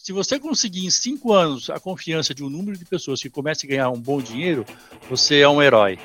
Se 0.00 0.12
você 0.12 0.38
conseguir 0.38 0.86
em 0.86 0.90
cinco 0.90 1.32
anos 1.32 1.68
a 1.68 1.80
confiança 1.80 2.32
de 2.32 2.44
um 2.44 2.48
número 2.48 2.78
de 2.78 2.84
pessoas 2.84 3.20
que 3.20 3.28
comece 3.28 3.66
a 3.66 3.68
ganhar 3.68 3.90
um 3.90 4.00
bom 4.00 4.22
dinheiro, 4.22 4.64
você 5.10 5.40
é 5.40 5.48
um 5.48 5.60
herói. 5.60 5.98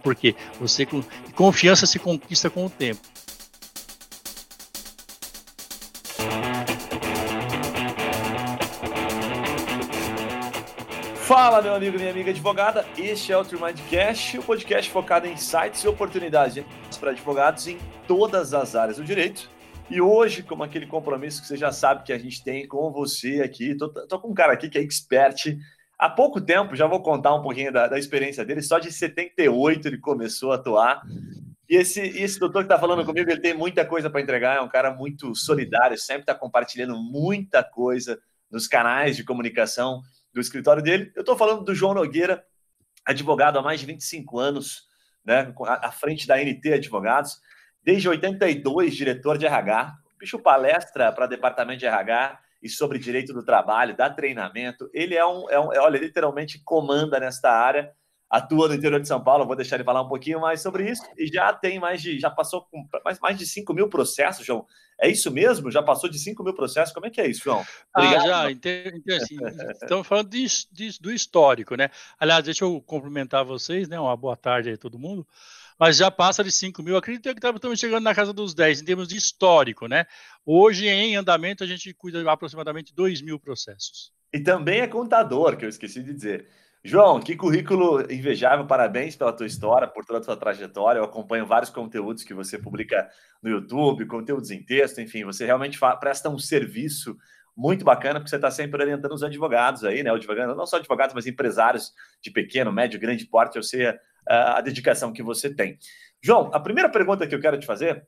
Porque 0.00 0.36
você 0.60 0.86
confiança 1.34 1.84
se 1.84 1.98
conquista 1.98 2.48
com 2.48 2.64
o 2.64 2.70
tempo. 2.70 3.00
Fala, 11.16 11.60
meu 11.60 11.74
amigo, 11.74 11.98
minha 11.98 12.12
amiga 12.12 12.30
advogada. 12.30 12.86
Este 12.96 13.32
é 13.32 13.36
o 13.36 13.44
Tremindcast, 13.44 14.38
o 14.38 14.42
podcast 14.44 14.88
focado 14.88 15.26
em 15.26 15.36
sites 15.36 15.82
e 15.82 15.88
oportunidades 15.88 16.64
para 17.00 17.10
advogados 17.10 17.66
em 17.66 17.76
todas 18.06 18.54
as 18.54 18.76
áreas 18.76 18.98
do 18.98 19.04
direito. 19.04 19.50
E 19.92 20.00
hoje, 20.00 20.42
como 20.42 20.62
aquele 20.62 20.86
compromisso 20.86 21.42
que 21.42 21.46
você 21.46 21.54
já 21.54 21.70
sabe 21.70 22.02
que 22.02 22.14
a 22.14 22.18
gente 22.18 22.42
tem 22.42 22.66
com 22.66 22.90
você 22.90 23.42
aqui, 23.42 23.76
tô, 23.76 23.90
tô 23.90 24.18
com 24.18 24.28
um 24.28 24.34
cara 24.34 24.54
aqui 24.54 24.70
que 24.70 24.78
é 24.78 24.80
expert. 24.80 25.54
Há 25.98 26.08
pouco 26.08 26.40
tempo, 26.40 26.74
já 26.74 26.86
vou 26.86 27.02
contar 27.02 27.34
um 27.34 27.42
pouquinho 27.42 27.70
da, 27.70 27.88
da 27.88 27.98
experiência 27.98 28.42
dele, 28.42 28.62
só 28.62 28.78
de 28.78 28.90
78 28.90 29.86
ele 29.86 29.98
começou 29.98 30.50
a 30.50 30.54
atuar. 30.54 31.02
E 31.68 31.76
esse, 31.76 32.00
esse 32.00 32.40
doutor 32.40 32.62
que 32.62 32.72
está 32.72 32.78
falando 32.78 33.04
comigo, 33.04 33.30
ele 33.30 33.42
tem 33.42 33.52
muita 33.52 33.84
coisa 33.84 34.08
para 34.08 34.22
entregar, 34.22 34.56
é 34.56 34.62
um 34.62 34.68
cara 34.68 34.94
muito 34.94 35.34
solidário, 35.34 35.98
sempre 35.98 36.22
está 36.22 36.34
compartilhando 36.34 36.96
muita 36.96 37.62
coisa 37.62 38.18
nos 38.50 38.66
canais 38.66 39.14
de 39.14 39.24
comunicação 39.24 40.00
do 40.32 40.40
escritório 40.40 40.82
dele. 40.82 41.12
Eu 41.14 41.20
estou 41.20 41.36
falando 41.36 41.64
do 41.64 41.74
João 41.74 41.92
Nogueira, 41.92 42.42
advogado 43.04 43.58
há 43.58 43.62
mais 43.62 43.78
de 43.78 43.84
25 43.84 44.38
anos, 44.38 44.84
né, 45.22 45.52
à 45.66 45.92
frente 45.92 46.26
da 46.26 46.42
NT 46.42 46.72
Advogados, 46.72 47.42
desde 47.84 48.08
82, 48.08 48.94
diretor 48.94 49.38
de 49.38 49.46
RH. 49.46 49.94
Bicho 50.18 50.38
palestra 50.38 51.12
para 51.12 51.26
departamento 51.26 51.80
de 51.80 51.86
RH 51.86 52.38
e 52.62 52.68
sobre 52.68 52.98
direito 52.98 53.32
do 53.32 53.44
trabalho, 53.44 53.96
dá 53.96 54.08
treinamento. 54.08 54.88
Ele 54.94 55.16
é 55.16 55.26
um, 55.26 55.50
é 55.50 55.58
um, 55.58 55.68
olha, 55.68 55.98
literalmente 55.98 56.62
comanda 56.62 57.18
nesta 57.18 57.50
área 57.50 57.92
atua 58.32 58.66
no 58.66 58.74
interior 58.74 58.98
de 58.98 59.06
São 59.06 59.22
Paulo, 59.22 59.44
vou 59.44 59.54
deixar 59.54 59.76
ele 59.76 59.84
falar 59.84 60.00
um 60.00 60.08
pouquinho 60.08 60.40
mais 60.40 60.62
sobre 60.62 60.90
isso, 60.90 61.02
e 61.18 61.26
já 61.26 61.52
tem 61.52 61.78
mais 61.78 62.00
de, 62.00 62.18
já 62.18 62.30
passou 62.30 62.62
com 62.62 62.88
mais, 63.04 63.20
mais 63.20 63.36
de 63.36 63.44
5 63.44 63.74
mil 63.74 63.90
processos, 63.90 64.46
João. 64.46 64.64
É 64.98 65.06
isso 65.06 65.30
mesmo? 65.30 65.70
Já 65.70 65.82
passou 65.82 66.08
de 66.08 66.18
5 66.18 66.42
mil 66.42 66.54
processos? 66.54 66.94
Como 66.94 67.04
é 67.04 67.10
que 67.10 67.20
é 67.20 67.28
isso, 67.28 67.42
João? 67.44 67.62
Ah, 67.92 68.00
Obrigado. 68.00 68.24
Ah, 68.24 68.26
já, 68.26 68.50
então, 68.50 69.16
assim, 69.16 69.36
estamos 69.72 70.06
falando 70.06 70.30
de, 70.30 70.46
de, 70.72 70.98
do 70.98 71.12
histórico, 71.12 71.74
né? 71.74 71.90
Aliás, 72.18 72.42
deixa 72.42 72.64
eu 72.64 72.80
cumprimentar 72.80 73.44
vocês, 73.44 73.86
né? 73.86 74.00
Uma 74.00 74.16
boa 74.16 74.36
tarde 74.36 74.70
aí 74.70 74.78
todo 74.78 74.98
mundo. 74.98 75.26
Mas 75.82 75.96
já 75.96 76.12
passa 76.12 76.44
de 76.44 76.52
5 76.52 76.80
mil, 76.80 76.96
acredito 76.96 77.34
que 77.34 77.44
estamos 77.44 77.80
chegando 77.80 78.04
na 78.04 78.14
casa 78.14 78.32
dos 78.32 78.54
10 78.54 78.82
em 78.82 78.84
termos 78.84 79.08
de 79.08 79.16
histórico, 79.16 79.88
né? 79.88 80.06
Hoje, 80.46 80.86
em 80.86 81.16
andamento, 81.16 81.64
a 81.64 81.66
gente 81.66 81.92
cuida 81.92 82.22
de 82.22 82.28
aproximadamente 82.28 82.94
2 82.94 83.20
mil 83.20 83.36
processos. 83.36 84.12
E 84.32 84.38
também 84.38 84.78
é 84.78 84.86
contador, 84.86 85.56
que 85.56 85.64
eu 85.64 85.68
esqueci 85.68 86.00
de 86.00 86.14
dizer. 86.14 86.46
João, 86.84 87.18
que 87.18 87.34
currículo 87.34 88.00
invejável, 88.02 88.64
parabéns 88.64 89.16
pela 89.16 89.32
tua 89.32 89.44
história, 89.44 89.88
por 89.88 90.04
toda 90.04 90.20
a 90.20 90.22
tua 90.22 90.36
trajetória. 90.36 91.00
Eu 91.00 91.04
acompanho 91.04 91.46
vários 91.46 91.68
conteúdos 91.68 92.22
que 92.22 92.32
você 92.32 92.56
publica 92.56 93.10
no 93.42 93.50
YouTube, 93.50 94.06
conteúdos 94.06 94.52
em 94.52 94.62
texto, 94.62 95.00
enfim, 95.00 95.24
você 95.24 95.44
realmente 95.44 95.80
presta 95.98 96.28
um 96.28 96.38
serviço 96.38 97.16
muito 97.56 97.84
bacana, 97.84 98.20
porque 98.20 98.30
você 98.30 98.36
está 98.36 98.52
sempre 98.52 98.80
orientando 98.80 99.14
os 99.14 99.24
advogados 99.24 99.82
aí, 99.82 100.04
né? 100.04 100.12
Advogando, 100.12 100.54
não 100.54 100.64
só 100.64 100.76
advogados, 100.76 101.12
mas 101.12 101.26
empresários 101.26 101.92
de 102.22 102.30
pequeno, 102.30 102.70
médio, 102.72 103.00
grande 103.00 103.26
porte, 103.26 103.56
eu 103.56 103.64
sei 103.64 103.92
a, 104.28 104.60
dedicação 104.60 105.12
que 105.12 105.22
você 105.22 105.54
tem. 105.54 105.78
João, 106.22 106.50
a 106.52 106.60
primeira 106.60 106.88
pergunta 106.88 107.26
que 107.26 107.34
eu 107.34 107.40
quero 107.40 107.58
te 107.58 107.66
fazer 107.66 108.06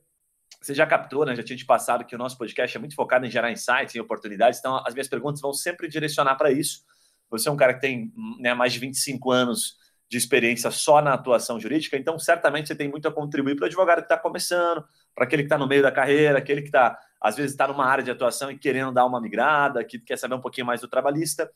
você 0.61 0.73
já 0.73 0.87
captou, 0.87 1.25
né? 1.25 1.35
Já 1.35 1.43
tinha 1.43 1.55
te 1.55 1.65
passado 1.65 2.03
que 2.05 2.15
o 2.15 2.17
nosso 2.17 2.37
podcast 2.37 2.75
é 2.75 2.79
muito 2.79 2.95
focado 2.95 3.25
em 3.25 3.29
gerar 3.29 3.51
insights, 3.51 3.95
em 3.95 3.99
oportunidades, 3.99 4.59
então 4.59 4.81
as 4.85 4.93
minhas 4.93 5.07
perguntas 5.07 5.39
vão 5.39 5.53
sempre 5.53 5.87
direcionar 5.87 6.35
para 6.35 6.51
isso. 6.51 6.81
Você 7.29 7.49
é 7.49 7.51
um 7.51 7.57
cara 7.57 7.73
que 7.73 7.81
tem 7.81 8.11
né, 8.39 8.53
mais 8.53 8.73
de 8.73 8.79
25 8.79 9.31
anos 9.31 9.77
de 10.09 10.17
experiência 10.17 10.71
só 10.71 11.01
na 11.01 11.13
atuação 11.13 11.59
jurídica, 11.59 11.97
então 11.97 12.17
certamente 12.17 12.67
você 12.67 12.75
tem 12.75 12.89
muito 12.89 13.07
a 13.07 13.11
contribuir 13.11 13.55
para 13.55 13.63
o 13.63 13.65
advogado 13.67 13.97
que 13.97 14.05
está 14.05 14.17
começando, 14.17 14.83
para 15.13 15.25
aquele 15.25 15.43
que 15.43 15.47
está 15.47 15.57
no 15.57 15.67
meio 15.67 15.81
da 15.81 15.91
carreira, 15.91 16.39
aquele 16.39 16.61
que 16.61 16.67
está, 16.67 16.97
às 17.21 17.35
vezes, 17.35 17.51
está 17.51 17.67
numa 17.67 17.85
área 17.85 18.03
de 18.03 18.11
atuação 18.11 18.51
e 18.51 18.57
querendo 18.57 18.91
dar 18.91 19.05
uma 19.05 19.21
migrada, 19.21 19.83
que 19.83 19.99
quer 19.99 20.17
saber 20.17 20.35
um 20.35 20.41
pouquinho 20.41 20.67
mais 20.67 20.81
do 20.81 20.87
trabalhista. 20.87 21.49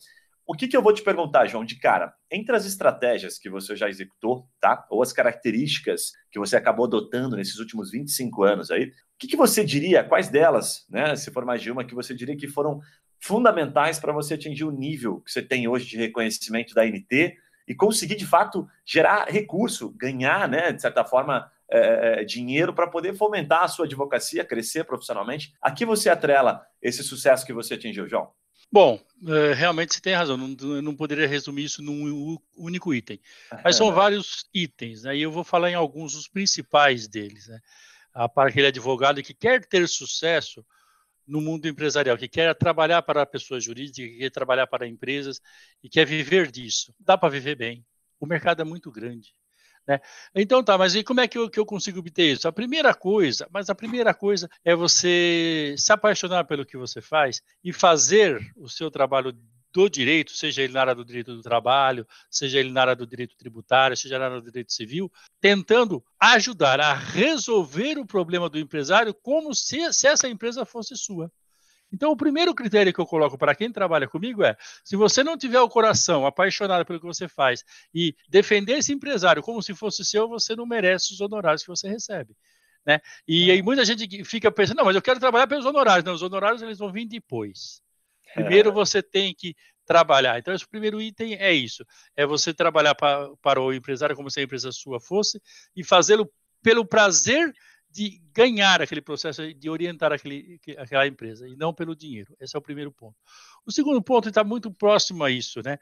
O 0.49 0.55
que, 0.55 0.67
que 0.67 0.75
eu 0.75 0.81
vou 0.81 0.91
te 0.91 1.03
perguntar, 1.03 1.45
João, 1.45 1.63
de 1.63 1.75
cara? 1.75 2.11
Entre 2.31 2.55
as 2.55 2.65
estratégias 2.65 3.37
que 3.37 3.51
você 3.51 3.75
já 3.75 3.87
executou, 3.87 4.49
tá? 4.59 4.83
Ou 4.89 5.03
as 5.03 5.13
características 5.13 6.13
que 6.31 6.39
você 6.39 6.57
acabou 6.57 6.87
adotando 6.87 7.35
nesses 7.35 7.59
últimos 7.59 7.91
25 7.91 8.41
anos 8.41 8.71
aí, 8.71 8.85
o 8.85 8.91
que, 9.19 9.27
que 9.27 9.37
você 9.37 9.63
diria, 9.63 10.03
quais 10.03 10.27
delas, 10.27 10.87
né? 10.89 11.15
Se 11.15 11.29
for 11.29 11.45
mais 11.45 11.61
de 11.61 11.69
uma, 11.69 11.85
que 11.85 11.93
você 11.93 12.15
diria 12.15 12.35
que 12.35 12.47
foram 12.47 12.81
fundamentais 13.19 13.99
para 13.99 14.11
você 14.11 14.33
atingir 14.33 14.63
o 14.63 14.71
nível 14.71 15.21
que 15.21 15.31
você 15.31 15.43
tem 15.43 15.67
hoje 15.67 15.85
de 15.85 15.97
reconhecimento 15.97 16.73
da 16.73 16.83
NT 16.83 17.37
e 17.67 17.75
conseguir, 17.75 18.15
de 18.15 18.25
fato, 18.25 18.67
gerar 18.83 19.25
recurso, 19.29 19.93
ganhar, 19.95 20.49
né, 20.49 20.71
de 20.71 20.81
certa 20.81 21.05
forma, 21.05 21.47
é, 21.69 22.23
dinheiro 22.23 22.73
para 22.73 22.87
poder 22.87 23.13
fomentar 23.13 23.65
a 23.65 23.67
sua 23.67 23.85
advocacia, 23.85 24.43
crescer 24.43 24.83
profissionalmente. 24.83 25.53
Aqui 25.61 25.85
você 25.85 26.09
atrela 26.09 26.65
esse 26.81 27.03
sucesso 27.03 27.45
que 27.45 27.53
você 27.53 27.75
atingiu, 27.75 28.09
João? 28.09 28.31
Bom, 28.71 29.03
é, 29.27 29.53
realmente 29.53 29.93
você 29.93 30.01
tem 30.01 30.13
razão, 30.13 30.37
não, 30.37 30.81
não 30.81 30.95
poderia 30.95 31.27
resumir 31.27 31.63
isso 31.63 31.81
num 31.81 32.37
único 32.55 32.93
item. 32.93 33.19
Mas 33.63 33.75
são 33.75 33.91
vários 33.91 34.45
itens, 34.53 35.03
né? 35.03 35.15
e 35.17 35.21
eu 35.21 35.31
vou 35.31 35.43
falar 35.43 35.71
em 35.71 35.75
alguns 35.75 36.13
dos 36.13 36.27
principais 36.27 37.07
deles. 37.07 37.47
Né? 37.47 37.59
Para 38.33 38.49
aquele 38.49 38.67
advogado 38.67 39.23
que 39.23 39.33
quer 39.33 39.65
ter 39.65 39.87
sucesso, 39.87 40.63
no 41.29 41.39
mundo 41.39 41.67
empresarial, 41.67 42.17
que 42.17 42.27
quer 42.27 42.53
trabalhar 42.55 43.03
para 43.03 43.25
pessoas 43.25 43.63
jurídicas, 43.63 44.11
que 44.11 44.17
quer 44.17 44.31
trabalhar 44.31 44.65
para 44.65 44.87
empresas 44.87 45.39
e 45.83 45.87
quer 45.87 46.05
viver 46.05 46.51
disso. 46.51 46.93
Dá 46.99 47.15
para 47.15 47.29
viver 47.29 47.55
bem. 47.55 47.85
O 48.19 48.25
mercado 48.25 48.61
é 48.61 48.65
muito 48.65 48.91
grande. 48.91 49.35
Né? 49.89 49.99
Então 50.35 50.63
tá, 50.63 50.77
mas 50.77 50.93
e 50.93 51.03
como 51.03 51.19
é 51.19 51.27
que 51.27 51.35
eu, 51.35 51.49
que 51.49 51.59
eu 51.59 51.65
consigo 51.65 51.97
obter 51.97 52.33
isso? 52.33 52.47
A 52.47 52.51
primeira 52.51 52.93
coisa, 52.93 53.47
mas 53.51 53.71
a 53.71 53.75
primeira 53.75 54.13
coisa 54.13 54.47
é 54.63 54.75
você 54.75 55.73
se 55.75 55.91
apaixonar 55.91 56.43
pelo 56.43 56.63
que 56.63 56.77
você 56.77 57.01
faz 57.01 57.41
e 57.63 57.73
fazer 57.73 58.39
o 58.55 58.69
seu 58.69 58.91
trabalho 58.91 59.35
do 59.73 59.89
direito, 59.89 60.31
seja 60.31 60.61
ele 60.61 60.73
na 60.73 60.81
área 60.81 60.93
do 60.93 61.03
direito 61.03 61.35
do 61.35 61.41
trabalho, 61.41 62.07
seja 62.29 62.59
ele 62.59 62.71
na 62.71 62.81
área 62.81 62.95
do 62.95 63.07
direito 63.07 63.35
tributário, 63.35 63.97
seja 63.97 64.19
na 64.19 64.25
área 64.25 64.39
do 64.39 64.45
direito 64.45 64.71
civil, 64.71 65.11
tentando 65.41 66.03
ajudar 66.19 66.79
a 66.79 66.93
resolver 66.93 67.97
o 67.97 68.05
problema 68.05 68.47
do 68.47 68.59
empresário 68.59 69.11
como 69.11 69.55
se, 69.55 69.91
se 69.91 70.07
essa 70.07 70.27
empresa 70.27 70.65
fosse 70.65 70.95
sua. 70.95 71.31
Então, 71.91 72.11
o 72.11 72.17
primeiro 72.17 72.53
critério 72.53 72.93
que 72.93 72.99
eu 72.99 73.05
coloco 73.05 73.37
para 73.37 73.55
quem 73.55 73.71
trabalha 73.71 74.07
comigo 74.07 74.43
é: 74.43 74.55
se 74.83 74.95
você 74.95 75.23
não 75.23 75.37
tiver 75.37 75.59
o 75.59 75.69
coração 75.69 76.25
apaixonado 76.25 76.85
pelo 76.85 76.99
que 76.99 77.05
você 77.05 77.27
faz 77.27 77.63
e 77.93 78.15
defender 78.29 78.77
esse 78.77 78.93
empresário 78.93 79.41
como 79.41 79.61
se 79.61 79.73
fosse 79.73 80.05
seu, 80.05 80.27
você 80.27 80.55
não 80.55 80.65
merece 80.65 81.13
os 81.13 81.21
honorários 81.21 81.63
que 81.63 81.69
você 81.69 81.87
recebe. 81.89 82.35
Né? 82.85 82.99
E 83.27 83.51
aí 83.51 83.61
muita 83.61 83.83
gente 83.83 84.23
fica 84.23 84.51
pensando: 84.51 84.77
não, 84.77 84.85
mas 84.85 84.95
eu 84.95 85.01
quero 85.01 85.19
trabalhar 85.19 85.47
pelos 85.47 85.65
honorários. 85.65 86.05
Não, 86.05 86.13
os 86.13 86.21
honorários 86.21 86.61
eles 86.61 86.77
vão 86.77 86.91
vir 86.91 87.05
depois. 87.05 87.81
Primeiro 88.33 88.71
você 88.71 89.01
tem 89.01 89.33
que 89.33 89.55
trabalhar. 89.85 90.37
Então, 90.37 90.53
esse 90.53 90.67
primeiro 90.67 91.01
item 91.01 91.33
é 91.35 91.51
isso: 91.51 91.83
é 92.15 92.25
você 92.25 92.53
trabalhar 92.53 92.93
para, 92.93 93.29
para 93.41 93.59
o 93.59 93.73
empresário 93.73 94.15
como 94.15 94.29
se 94.29 94.39
a 94.39 94.43
empresa 94.43 94.71
sua 94.71 94.99
fosse 94.99 95.41
e 95.75 95.83
fazê-lo 95.83 96.31
pelo 96.61 96.85
prazer 96.85 97.51
de 97.91 98.21
ganhar 98.31 98.81
aquele 98.81 99.01
processo, 99.01 99.53
de 99.53 99.69
orientar 99.69 100.11
aquele, 100.11 100.59
aquela 100.77 101.07
empresa, 101.07 101.47
e 101.47 101.55
não 101.55 101.73
pelo 101.73 101.95
dinheiro. 101.95 102.35
Esse 102.39 102.55
é 102.55 102.59
o 102.59 102.61
primeiro 102.61 102.91
ponto. 102.91 103.15
O 103.65 103.71
segundo 103.71 104.01
ponto 104.01 104.29
está 104.29 104.43
muito 104.43 104.71
próximo 104.71 105.23
a 105.23 105.31
isso, 105.31 105.61
né? 105.63 105.77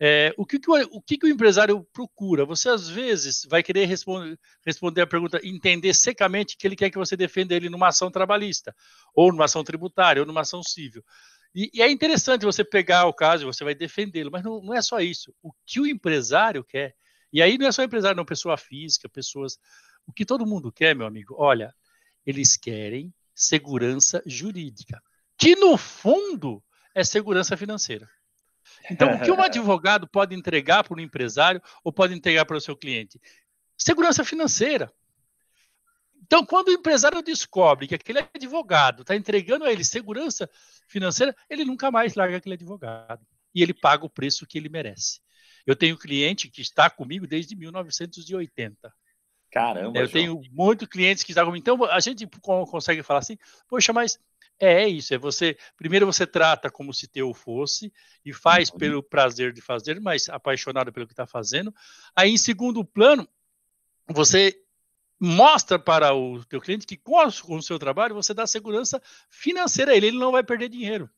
É, 0.00 0.34
o 0.36 0.44
que, 0.44 0.58
que 0.58 0.68
o, 0.68 0.74
o 0.92 1.00
que, 1.00 1.16
que 1.16 1.26
o 1.26 1.28
empresário 1.28 1.86
procura? 1.92 2.44
Você, 2.44 2.68
às 2.68 2.88
vezes, 2.88 3.46
vai 3.48 3.62
querer 3.62 3.86
responder, 3.86 4.38
responder 4.66 5.02
a 5.02 5.06
pergunta, 5.06 5.40
entender 5.44 5.94
secamente 5.94 6.56
que 6.56 6.66
ele 6.66 6.74
quer 6.74 6.90
que 6.90 6.98
você 6.98 7.16
defenda 7.16 7.54
ele 7.54 7.70
numa 7.70 7.88
ação 7.88 8.10
trabalhista, 8.10 8.74
ou 9.14 9.30
numa 9.30 9.44
ação 9.44 9.62
tributária, 9.62 10.20
ou 10.20 10.26
numa 10.26 10.40
ação 10.40 10.62
civil. 10.62 11.04
E, 11.54 11.70
e, 11.74 11.82
é 11.82 11.90
interessante 11.90 12.44
você 12.44 12.64
pegar 12.64 13.06
o 13.06 13.12
caso, 13.12 13.46
você 13.46 13.62
vai 13.62 13.74
defendê-lo, 13.74 14.30
mas 14.32 14.42
não, 14.42 14.60
não 14.62 14.74
é 14.74 14.82
só 14.82 15.00
isso. 15.00 15.34
O 15.42 15.52
que 15.66 15.80
o 15.80 15.86
empresário 15.86 16.64
quer, 16.64 16.96
e 17.32 17.42
aí 17.42 17.56
não 17.56 17.66
é 17.66 17.72
só 17.72 17.82
empresário, 17.82 18.16
não, 18.16 18.24
pessoa 18.24 18.56
física, 18.56 19.08
pessoas. 19.08 19.58
O 20.12 20.14
que 20.14 20.26
todo 20.26 20.44
mundo 20.44 20.70
quer, 20.70 20.94
meu 20.94 21.06
amigo, 21.06 21.34
olha, 21.38 21.74
eles 22.26 22.54
querem 22.54 23.14
segurança 23.34 24.22
jurídica, 24.26 25.02
que 25.38 25.56
no 25.56 25.78
fundo 25.78 26.62
é 26.94 27.02
segurança 27.02 27.56
financeira. 27.56 28.06
Então, 28.90 29.14
o 29.14 29.22
que 29.22 29.30
um 29.30 29.40
advogado 29.40 30.06
pode 30.06 30.34
entregar 30.34 30.84
para 30.84 30.98
um 30.98 31.00
empresário 31.00 31.62
ou 31.82 31.90
pode 31.90 32.12
entregar 32.12 32.44
para 32.44 32.58
o 32.58 32.60
seu 32.60 32.76
cliente? 32.76 33.18
Segurança 33.74 34.22
financeira. 34.22 34.92
Então, 36.22 36.44
quando 36.44 36.68
o 36.68 36.72
empresário 36.72 37.22
descobre 37.22 37.88
que 37.88 37.94
aquele 37.94 38.18
advogado 38.34 39.00
está 39.00 39.16
entregando 39.16 39.64
a 39.64 39.72
ele 39.72 39.82
segurança 39.82 40.46
financeira, 40.86 41.34
ele 41.48 41.64
nunca 41.64 41.90
mais 41.90 42.14
larga 42.16 42.36
aquele 42.36 42.56
advogado. 42.56 43.26
E 43.54 43.62
ele 43.62 43.72
paga 43.72 44.04
o 44.04 44.10
preço 44.10 44.46
que 44.46 44.58
ele 44.58 44.68
merece. 44.68 45.22
Eu 45.66 45.74
tenho 45.74 45.96
cliente 45.96 46.50
que 46.50 46.60
está 46.60 46.90
comigo 46.90 47.26
desde 47.26 47.56
1980. 47.56 48.92
Caramba. 49.52 49.98
Eu 49.98 50.06
João. 50.06 50.12
tenho 50.12 50.42
muitos 50.50 50.88
clientes 50.88 51.22
que 51.22 51.32
estão 51.32 51.44
comigo. 51.44 51.60
Então, 51.60 51.84
a 51.84 52.00
gente 52.00 52.26
consegue 52.40 53.02
falar 53.02 53.20
assim, 53.20 53.36
poxa, 53.68 53.92
mas 53.92 54.18
é, 54.58 54.84
é 54.84 54.88
isso, 54.88 55.12
é 55.12 55.18
você. 55.18 55.56
Primeiro 55.76 56.06
você 56.06 56.26
trata 56.26 56.70
como 56.70 56.94
se 56.94 57.06
teu 57.06 57.34
fosse 57.34 57.92
e 58.24 58.32
faz 58.32 58.70
uhum. 58.70 58.78
pelo 58.78 59.02
prazer 59.02 59.52
de 59.52 59.60
fazer, 59.60 60.00
mas 60.00 60.28
apaixonado 60.30 60.90
pelo 60.90 61.06
que 61.06 61.12
está 61.12 61.26
fazendo. 61.26 61.72
Aí, 62.16 62.30
em 62.30 62.38
segundo 62.38 62.82
plano, 62.82 63.28
você 64.08 64.58
mostra 65.20 65.78
para 65.78 66.14
o 66.14 66.42
teu 66.46 66.60
cliente 66.60 66.86
que 66.86 66.96
com, 66.96 67.26
o 67.26 67.62
seu 67.62 67.78
trabalho 67.78 68.14
você 68.14 68.32
dá 68.32 68.46
segurança 68.46 69.00
financeira 69.28 69.92
a 69.92 69.96
ele, 69.96 70.06
ele 70.06 70.18
não 70.18 70.32
vai 70.32 70.42
perder 70.42 70.70
dinheiro. 70.70 71.10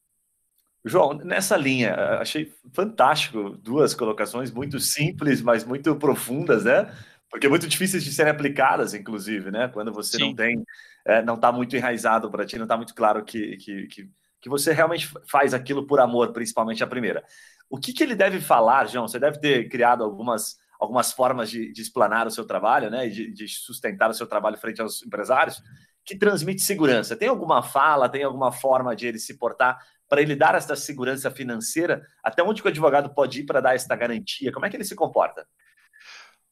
João, 0.85 1.15
nessa 1.15 1.57
linha, 1.57 1.95
achei 2.21 2.53
fantástico 2.73 3.51
duas 3.63 3.95
colocações 3.95 4.51
muito 4.51 4.79
simples, 4.79 5.41
mas 5.41 5.65
muito 5.65 5.97
profundas, 5.97 6.65
né? 6.65 6.93
Porque 7.31 7.49
muito 7.49 7.67
difíceis 7.67 8.05
de 8.05 8.13
serem 8.13 8.33
aplicadas, 8.33 8.95
inclusive, 8.95 9.51
né? 9.51 9.69
Quando 9.69 9.93
você 9.93 10.17
Sim. 10.17 10.29
não 10.29 10.35
tem, 10.35 10.65
é, 11.05 11.23
não 11.23 11.35
está 11.35 11.51
muito 11.51 11.77
enraizado 11.77 12.31
para 12.31 12.47
ti, 12.47 12.57
não 12.57 12.65
está 12.65 12.77
muito 12.77 12.95
claro 12.95 13.25
que, 13.25 13.57
que, 13.57 13.87
que, 13.89 14.11
que, 14.41 14.49
você 14.49 14.73
realmente 14.73 15.13
faz 15.29 15.53
aquilo 15.53 15.87
por 15.87 16.01
amor, 16.01 16.33
principalmente 16.33 16.85
a 16.85 16.87
primeira. 16.87 17.25
O 17.69 17.79
que, 17.79 17.93
que 17.93 18.03
ele 18.03 18.15
deve 18.15 18.41
falar, 18.41 18.87
João? 18.87 19.09
Você 19.09 19.19
deve 19.19 19.41
ter 19.41 19.69
criado 19.69 20.05
algumas 20.05 20.63
algumas 20.79 21.13
formas 21.13 21.51
de, 21.51 21.73
de 21.73 21.81
explanar 21.81 22.27
o 22.27 22.31
seu 22.31 22.45
trabalho, 22.45 22.91
né, 22.91 23.09
de, 23.09 23.33
de, 23.33 23.49
sustentar 23.49 24.11
o 24.11 24.15
seu 24.15 24.27
trabalho 24.27 24.59
frente 24.59 24.83
aos 24.83 25.03
empresários, 25.03 25.63
que 26.05 26.17
transmite 26.17 26.63
segurança. 26.63 27.17
Tem 27.17 27.29
alguma 27.29 27.63
fala, 27.63 28.09
tem 28.09 28.23
alguma 28.23 28.53
forma 28.53 28.95
de 28.95 29.07
ele 29.07 29.19
se 29.19 29.39
portar 29.39 29.79
para 30.09 30.21
ele 30.21 30.37
dar 30.37 30.55
essa 30.55 30.77
segurança 30.77 31.31
financeira? 31.31 32.07
Até 32.23 32.43
onde 32.43 32.63
o 32.63 32.69
advogado 32.69 33.15
pode 33.15 33.41
ir 33.41 33.45
para 33.45 33.61
dar 33.61 33.75
essa 33.75 33.95
garantia? 33.97 34.53
Como 34.53 34.67
é 34.67 34.71
que 34.71 34.77
ele 34.77 34.85
se 34.85 34.95
comporta? 34.95 35.47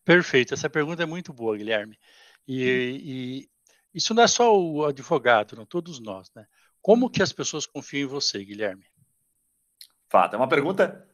Perfeito, 0.04 0.54
essa 0.54 0.68
pergunta 0.68 1.02
é 1.02 1.06
muito 1.06 1.32
boa, 1.32 1.56
Guilherme. 1.56 1.98
E, 2.46 3.00
e 3.04 3.48
isso 3.94 4.14
não 4.14 4.22
é 4.22 4.26
só 4.26 4.58
o 4.58 4.84
advogado, 4.84 5.56
não 5.56 5.64
todos 5.64 6.00
nós, 6.00 6.30
né? 6.34 6.46
Como 6.80 7.10
que 7.10 7.22
as 7.22 7.32
pessoas 7.32 7.66
confiam 7.66 8.02
em 8.02 8.10
você, 8.10 8.44
Guilherme? 8.44 8.84
Fato, 10.08 10.34
é 10.34 10.36
uma 10.36 10.48
pergunta 10.48 11.06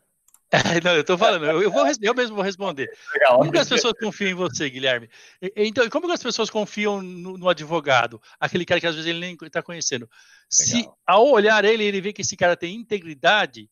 não, 0.83 0.95
eu 0.95 1.03
estou 1.03 1.19
falando, 1.19 1.45
eu, 1.45 1.71
vou, 1.71 1.85
eu 2.01 2.15
mesmo 2.15 2.35
vou 2.35 2.45
responder. 2.45 2.91
Legal, 3.13 3.39
como 3.39 3.53
que 3.53 3.59
as 3.59 3.69
pessoas 3.69 3.93
confiam 4.01 4.31
em 4.31 4.35
você, 4.35 4.71
Guilherme? 4.71 5.11
Então, 5.55 5.89
como 5.91 6.07
que 6.07 6.15
as 6.15 6.23
pessoas 6.23 6.49
confiam 6.49 7.03
no, 7.03 7.37
no 7.37 7.49
advogado, 7.51 8.21
aquele 8.41 8.65
cara 8.65 8.81
que 8.81 8.87
às 8.87 8.95
vezes 8.95 9.09
ele 9.09 9.21
nem 9.21 9.37
está 9.43 9.63
conhecendo? 9.63 10.09
Legal. 10.09 10.17
Se 10.51 10.89
ao 11.07 11.29
olhar 11.29 11.65
ele, 11.67 11.85
ele 11.85 12.01
vê 12.01 12.15
que 12.15 12.23
esse 12.23 12.35
cara 12.35 12.57
tem 12.57 12.75
integridade, 12.75 13.71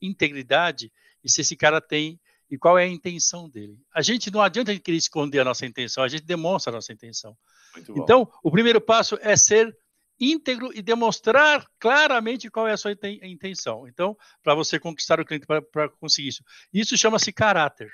integridade, 0.00 0.90
e 1.22 1.30
se 1.30 1.42
esse 1.42 1.54
cara 1.54 1.82
tem 1.82 2.18
e 2.50 2.56
qual 2.56 2.78
é 2.78 2.84
a 2.84 2.88
intenção 2.88 3.48
dele. 3.48 3.78
A 3.94 4.02
gente 4.02 4.30
não 4.30 4.40
adianta 4.40 4.76
querer 4.78 4.96
esconder 4.96 5.40
a 5.40 5.44
nossa 5.44 5.66
intenção, 5.66 6.04
a 6.04 6.08
gente 6.08 6.24
demonstra 6.24 6.72
a 6.72 6.76
nossa 6.76 6.92
intenção. 6.92 7.36
Então, 7.90 8.30
o 8.42 8.50
primeiro 8.50 8.80
passo 8.80 9.18
é 9.20 9.36
ser 9.36 9.76
íntegro 10.18 10.70
e 10.74 10.80
demonstrar 10.80 11.66
claramente 11.78 12.50
qual 12.50 12.66
é 12.66 12.72
a 12.72 12.76
sua 12.76 12.92
intenção. 13.22 13.86
Então, 13.86 14.16
para 14.42 14.54
você 14.54 14.78
conquistar 14.78 15.20
o 15.20 15.24
cliente 15.24 15.46
para 15.46 15.88
conseguir 16.00 16.28
isso. 16.28 16.42
Isso 16.72 16.96
chama-se 16.96 17.32
caráter. 17.32 17.90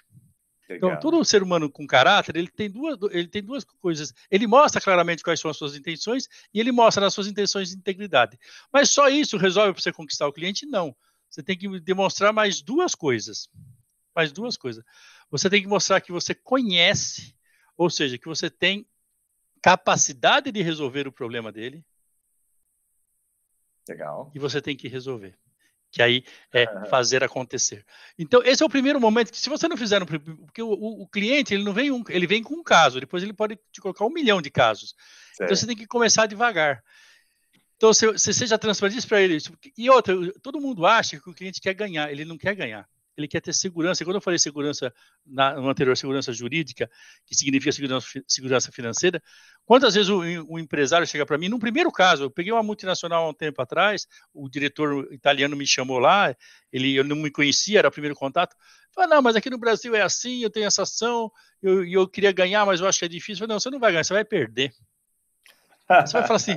Então, 0.65 0.89
Legal. 0.89 0.91
Então, 0.91 1.01
todo 1.01 1.25
ser 1.25 1.43
humano 1.43 1.71
com 1.71 1.87
caráter, 1.87 2.37
ele 2.37 2.49
tem, 2.49 2.71
duas, 2.71 2.97
ele 3.11 3.29
tem 3.29 3.43
duas 3.43 3.65
coisas. 3.65 4.15
Ele 4.31 4.47
mostra 4.47 4.81
claramente 4.81 5.23
quais 5.23 5.41
são 5.41 5.51
as 5.51 5.57
suas 5.57 5.77
intenções 5.77 6.29
e 6.55 6.61
ele 6.61 6.73
mostra 6.73 7.03
nas 7.03 7.15
suas 7.15 7.27
intenções 7.27 7.71
de 7.71 7.77
integridade. 7.77 8.39
Mas 8.73 8.91
só 8.91 9.09
isso 9.09 9.37
resolve 9.37 9.73
para 9.73 9.83
você 9.83 9.93
conquistar 9.93 10.27
o 10.29 10.33
cliente? 10.33 10.67
Não. 10.67 10.95
Você 11.29 11.43
tem 11.43 11.57
que 11.57 11.81
demonstrar 11.81 12.33
mais 12.33 12.61
duas 12.61 12.95
coisas. 12.95 13.49
Mais 14.15 14.33
duas 14.33 14.57
coisas. 14.57 14.85
Você 15.31 15.49
tem 15.49 15.63
que 15.63 15.69
mostrar 15.69 16.01
que 16.01 16.13
você 16.13 16.35
conhece, 16.35 17.35
ou 17.77 17.89
seja, 17.89 18.19
que 18.19 18.27
você 18.27 18.51
tem 18.51 18.87
capacidade 19.63 20.51
de 20.51 20.61
resolver 20.61 21.07
o 21.07 21.13
problema 21.13 21.53
dele. 21.53 21.85
Legal. 23.89 24.31
E 24.35 24.39
você 24.39 24.61
tem 24.61 24.77
que 24.77 24.89
resolver. 24.89 25.39
Que 25.91 26.03
aí 26.03 26.25
é 26.53 26.87
fazer 26.87 27.23
acontecer. 27.23 27.85
Então, 28.19 28.43
esse 28.45 28.63
é 28.63 28.67
o 28.67 28.71
primeiro 28.71 29.01
momento 29.01 29.31
que, 29.31 29.39
se 29.39 29.49
você 29.49 29.69
não 29.69 29.77
fizer, 29.77 30.05
porque 30.07 30.63
o, 30.63 30.69
o, 30.69 31.03
o, 31.03 31.09
cliente 31.09 31.53
ele 31.53 31.65
não 31.65 31.73
vem 31.73 31.91
um, 31.91 32.03
ele 32.09 32.27
vem 32.27 32.43
com 32.43 32.55
um 32.55 32.63
caso, 32.63 32.99
depois 32.99 33.23
ele 33.23 33.35
pode 33.35 33.59
te 33.71 33.81
colocar 33.81 34.05
um 34.05 34.13
milhão 34.13 34.41
de 34.41 34.51
casos. 34.51 34.95
Certo. 35.35 35.43
Então 35.45 35.57
você 35.57 35.67
tem 35.67 35.77
que 35.77 35.87
começar 35.87 36.27
devagar. 36.27 36.83
Então, 37.77 37.93
você, 37.93 38.07
você 38.07 38.33
seja 38.33 38.59
transparente 38.59 39.07
para 39.07 39.21
ele. 39.21 39.39
E 39.77 39.91
outra, 39.91 40.15
todo 40.41 40.61
mundo 40.61 40.87
acha 40.87 41.21
que 41.21 41.29
o 41.29 41.35
cliente 41.35 41.61
quer 41.61 41.75
ganhar, 41.75 42.11
ele 42.11 42.25
não 42.25 42.39
quer 42.39 42.55
ganhar 42.55 42.89
ele 43.17 43.29
quer 43.29 43.41
ter 43.41 43.53
segurança. 43.53 44.03
E 44.03 44.07
quando 44.07 44.17
eu 44.17 44.21
falei 44.21 44.39
segurança, 44.39 44.93
na, 45.27 45.55
no 45.55 45.69
anterior, 45.69 45.97
segurança 45.97 46.33
jurídica, 46.33 46.91
que 47.27 47.35
significa 47.35 47.73
segurança, 47.73 48.07
segurança 48.27 48.73
financeira, 48.73 49.23
quantas 49.65 49.95
vezes 49.95 50.09
o, 50.09 50.21
o 50.49 50.59
empresário 50.59 51.07
chega 51.07 51.27
para 51.27 51.39
mim? 51.39 51.49
No 51.49 51.59
primeiro 51.59 51.91
caso, 51.91 52.25
eu 52.25 52.31
peguei 52.31 52.53
uma 52.53 52.63
multinacional 52.63 53.25
há 53.25 53.29
um 53.29 53.35
tempo 53.35 53.61
atrás, 53.61 54.07
o 54.33 54.49
diretor 54.49 55.13
italiano 55.13 55.57
me 55.57 55.67
chamou 55.67 55.99
lá, 55.99 56.35
ele, 56.73 56.95
eu 56.95 57.05
não 57.05 57.17
me 57.17 57.31
conhecia, 57.31 57.81
era 57.81 57.89
o 57.89 57.93
primeiro 57.93 58.17
contato. 58.17 58.57
Falei, 58.93 59.11
não, 59.11 59.23
mas 59.23 59.37
aqui 59.37 59.49
no 59.49 59.59
Brasil 59.59 59.95
é 59.95 60.03
assim, 60.03 60.43
eu 60.43 60.51
tenho 60.51 60.67
essa 60.67 60.83
ação, 60.83 61.31
eu, 61.63 61.85
eu, 61.87 62.09
queria 62.09 62.33
ganhar, 62.33 62.67
mas 62.67 62.81
eu 62.81 62.87
acho 62.87 62.99
que 62.99 63.05
é 63.05 63.09
difícil. 63.09 63.39
Falei, 63.39 63.55
não, 63.55 63.61
você 63.61 63.71
não 63.71 63.81
vai 63.81 63.93
ganhar, 63.93 64.05
você 64.05 64.15
vai 64.15 64.25
perder. 64.25 64.73
Você 65.89 66.13
vai 66.13 66.27
falar 66.27 66.37
assim, 66.37 66.57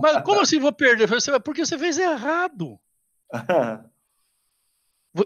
mas 0.00 0.22
como 0.22 0.40
assim 0.40 0.58
vou 0.58 0.72
perder? 0.72 1.08
Falei, 1.08 1.40
porque 1.40 1.64
você 1.64 1.78
fez 1.78 1.98
errado. 1.98 2.78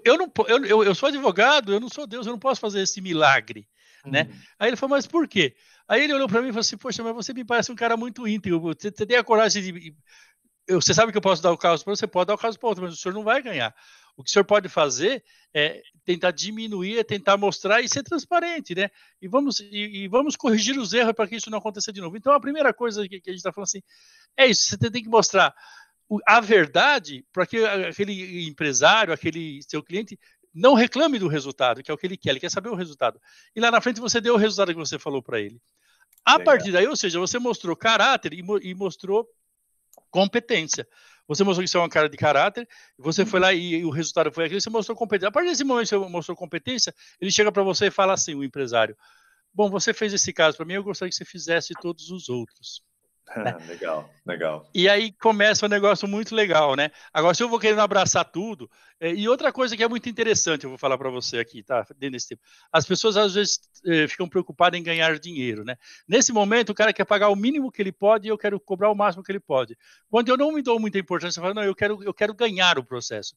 Eu, 0.04 0.18
não, 0.18 0.32
eu, 0.48 0.84
eu, 0.84 0.94
sou 0.94 1.08
advogado, 1.08 1.72
eu 1.72 1.80
não 1.80 1.88
sou 1.88 2.06
Deus, 2.06 2.26
eu 2.26 2.32
não 2.32 2.38
posso 2.38 2.60
fazer 2.60 2.80
esse 2.80 3.00
milagre. 3.00 3.68
Né? 4.04 4.22
Uhum. 4.22 4.38
Aí 4.58 4.68
ele 4.68 4.76
falou, 4.76 4.96
mas 4.96 5.06
por 5.06 5.26
quê? 5.28 5.54
Aí 5.88 6.02
ele 6.02 6.14
olhou 6.14 6.28
para 6.28 6.42
mim 6.42 6.48
e 6.48 6.52
falou 6.52 6.60
assim: 6.60 6.76
Poxa, 6.76 7.02
mas 7.02 7.14
você 7.14 7.32
me 7.32 7.44
parece 7.44 7.70
um 7.70 7.76
cara 7.76 7.96
muito 7.96 8.26
íntegro. 8.26 8.60
Você, 8.60 8.90
você 8.90 9.06
tem 9.06 9.16
a 9.16 9.24
coragem 9.24 9.62
de. 9.62 9.96
Eu, 10.66 10.80
você 10.80 10.92
sabe 10.92 11.12
que 11.12 11.18
eu 11.18 11.22
posso 11.22 11.40
dar 11.40 11.52
o 11.52 11.58
caso 11.58 11.84
para 11.84 11.94
você, 11.94 12.06
pode 12.08 12.26
dar 12.26 12.34
o 12.34 12.38
caso 12.38 12.58
para 12.58 12.68
outro, 12.68 12.84
mas 12.84 12.92
o 12.92 12.96
senhor 12.96 13.14
não 13.14 13.22
vai 13.22 13.40
ganhar. 13.40 13.72
O 14.16 14.24
que 14.24 14.30
o 14.30 14.32
senhor 14.32 14.44
pode 14.44 14.68
fazer 14.68 15.22
é 15.54 15.80
tentar 16.04 16.32
diminuir, 16.32 16.98
é 16.98 17.04
tentar 17.04 17.36
mostrar 17.36 17.82
e 17.82 17.88
ser 17.88 18.02
transparente, 18.02 18.74
né? 18.74 18.90
E 19.22 19.28
vamos, 19.28 19.60
e, 19.60 20.04
e 20.04 20.08
vamos 20.08 20.34
corrigir 20.34 20.76
os 20.76 20.92
erros 20.92 21.12
para 21.12 21.28
que 21.28 21.36
isso 21.36 21.50
não 21.50 21.58
aconteça 21.58 21.92
de 21.92 22.00
novo. 22.00 22.16
Então, 22.16 22.32
a 22.32 22.40
primeira 22.40 22.74
coisa 22.74 23.06
que, 23.08 23.20
que 23.20 23.30
a 23.30 23.32
gente 23.32 23.38
está 23.38 23.52
falando 23.52 23.68
assim 23.68 23.82
é 24.36 24.46
isso: 24.46 24.62
você 24.68 24.90
tem 24.90 25.02
que 25.02 25.08
mostrar 25.08 25.54
a 26.26 26.40
verdade 26.40 27.24
para 27.32 27.46
que 27.46 27.64
aquele 27.64 28.46
empresário, 28.46 29.12
aquele 29.12 29.60
seu 29.62 29.82
cliente 29.82 30.18
não 30.54 30.74
reclame 30.74 31.18
do 31.18 31.28
resultado, 31.28 31.82
que 31.82 31.90
é 31.90 31.94
o 31.94 31.98
que 31.98 32.06
ele 32.06 32.16
quer, 32.16 32.30
ele 32.30 32.40
quer 32.40 32.50
saber 32.50 32.70
o 32.70 32.74
resultado. 32.74 33.20
E 33.54 33.60
lá 33.60 33.70
na 33.70 33.80
frente 33.80 34.00
você 34.00 34.20
deu 34.20 34.34
o 34.34 34.38
resultado 34.38 34.72
que 34.72 34.78
você 34.78 34.98
falou 34.98 35.22
para 35.22 35.40
ele. 35.40 35.60
A 36.24 36.38
Legal. 36.38 36.44
partir 36.44 36.72
daí, 36.72 36.86
ou 36.86 36.96
seja, 36.96 37.18
você 37.18 37.38
mostrou 37.38 37.76
caráter 37.76 38.32
e, 38.32 38.42
e, 38.62 38.74
mostrou 38.74 39.28
competência. 40.10 40.88
Você 41.28 41.44
mostrou 41.44 41.64
que 41.64 41.70
você 41.70 41.76
é 41.76 41.80
um 41.80 41.88
cara 41.88 42.08
de 42.08 42.16
caráter, 42.16 42.66
você 42.96 43.26
foi 43.26 43.38
lá 43.38 43.52
e, 43.52 43.76
e 43.76 43.84
o 43.84 43.90
resultado 43.90 44.32
foi 44.32 44.46
aquilo, 44.46 44.60
você 44.60 44.70
mostrou 44.70 44.96
competência. 44.96 45.28
A 45.28 45.32
partir 45.32 45.50
desse 45.50 45.64
momento 45.64 45.88
que 45.88 45.96
você 45.96 46.08
mostrou 46.08 46.36
competência, 46.36 46.94
ele 47.20 47.30
chega 47.30 47.52
para 47.52 47.62
você 47.62 47.86
e 47.86 47.90
fala 47.90 48.14
assim, 48.14 48.34
o 48.34 48.42
empresário, 48.42 48.96
bom, 49.52 49.68
você 49.68 49.92
fez 49.92 50.12
esse 50.12 50.32
caso 50.32 50.56
para 50.56 50.64
mim, 50.64 50.74
eu 50.74 50.84
gostaria 50.84 51.10
que 51.10 51.16
você 51.16 51.24
fizesse 51.24 51.74
todos 51.80 52.10
os 52.10 52.28
outros. 52.28 52.82
Né? 53.34 53.56
legal, 53.66 54.08
legal. 54.24 54.70
E 54.74 54.88
aí 54.88 55.12
começa 55.12 55.66
um 55.66 55.68
negócio 55.68 56.06
muito 56.06 56.34
legal, 56.34 56.76
né? 56.76 56.90
Agora, 57.12 57.34
se 57.34 57.42
eu 57.42 57.48
vou 57.48 57.58
querendo 57.58 57.80
abraçar 57.80 58.24
tudo, 58.24 58.70
é, 59.00 59.12
e 59.12 59.28
outra 59.28 59.52
coisa 59.52 59.76
que 59.76 59.82
é 59.82 59.88
muito 59.88 60.08
interessante, 60.08 60.64
eu 60.64 60.70
vou 60.70 60.78
falar 60.78 60.96
para 60.96 61.10
você 61.10 61.38
aqui, 61.38 61.62
tá? 61.62 61.84
Dentro 61.96 62.12
desse 62.12 62.28
tempo. 62.28 62.42
As 62.72 62.86
pessoas 62.86 63.16
às 63.16 63.34
vezes 63.34 63.60
é, 63.84 64.06
ficam 64.06 64.28
preocupadas 64.28 64.78
em 64.78 64.82
ganhar 64.82 65.18
dinheiro, 65.18 65.64
né? 65.64 65.76
Nesse 66.06 66.32
momento, 66.32 66.70
o 66.70 66.74
cara 66.74 66.92
quer 66.92 67.04
pagar 67.04 67.28
o 67.28 67.36
mínimo 67.36 67.72
que 67.72 67.82
ele 67.82 67.92
pode 67.92 68.28
e 68.28 68.30
eu 68.30 68.38
quero 68.38 68.60
cobrar 68.60 68.90
o 68.90 68.94
máximo 68.94 69.24
que 69.24 69.32
ele 69.32 69.40
pode. 69.40 69.76
Quando 70.08 70.28
eu 70.28 70.36
não 70.36 70.52
me 70.52 70.62
dou 70.62 70.78
muita 70.78 70.98
importância, 70.98 71.40
eu 71.40 71.42
falo, 71.42 71.54
não, 71.54 71.64
eu 71.64 71.74
quero, 71.74 72.02
eu 72.04 72.14
quero 72.14 72.32
ganhar 72.32 72.78
o 72.78 72.84
processo. 72.84 73.34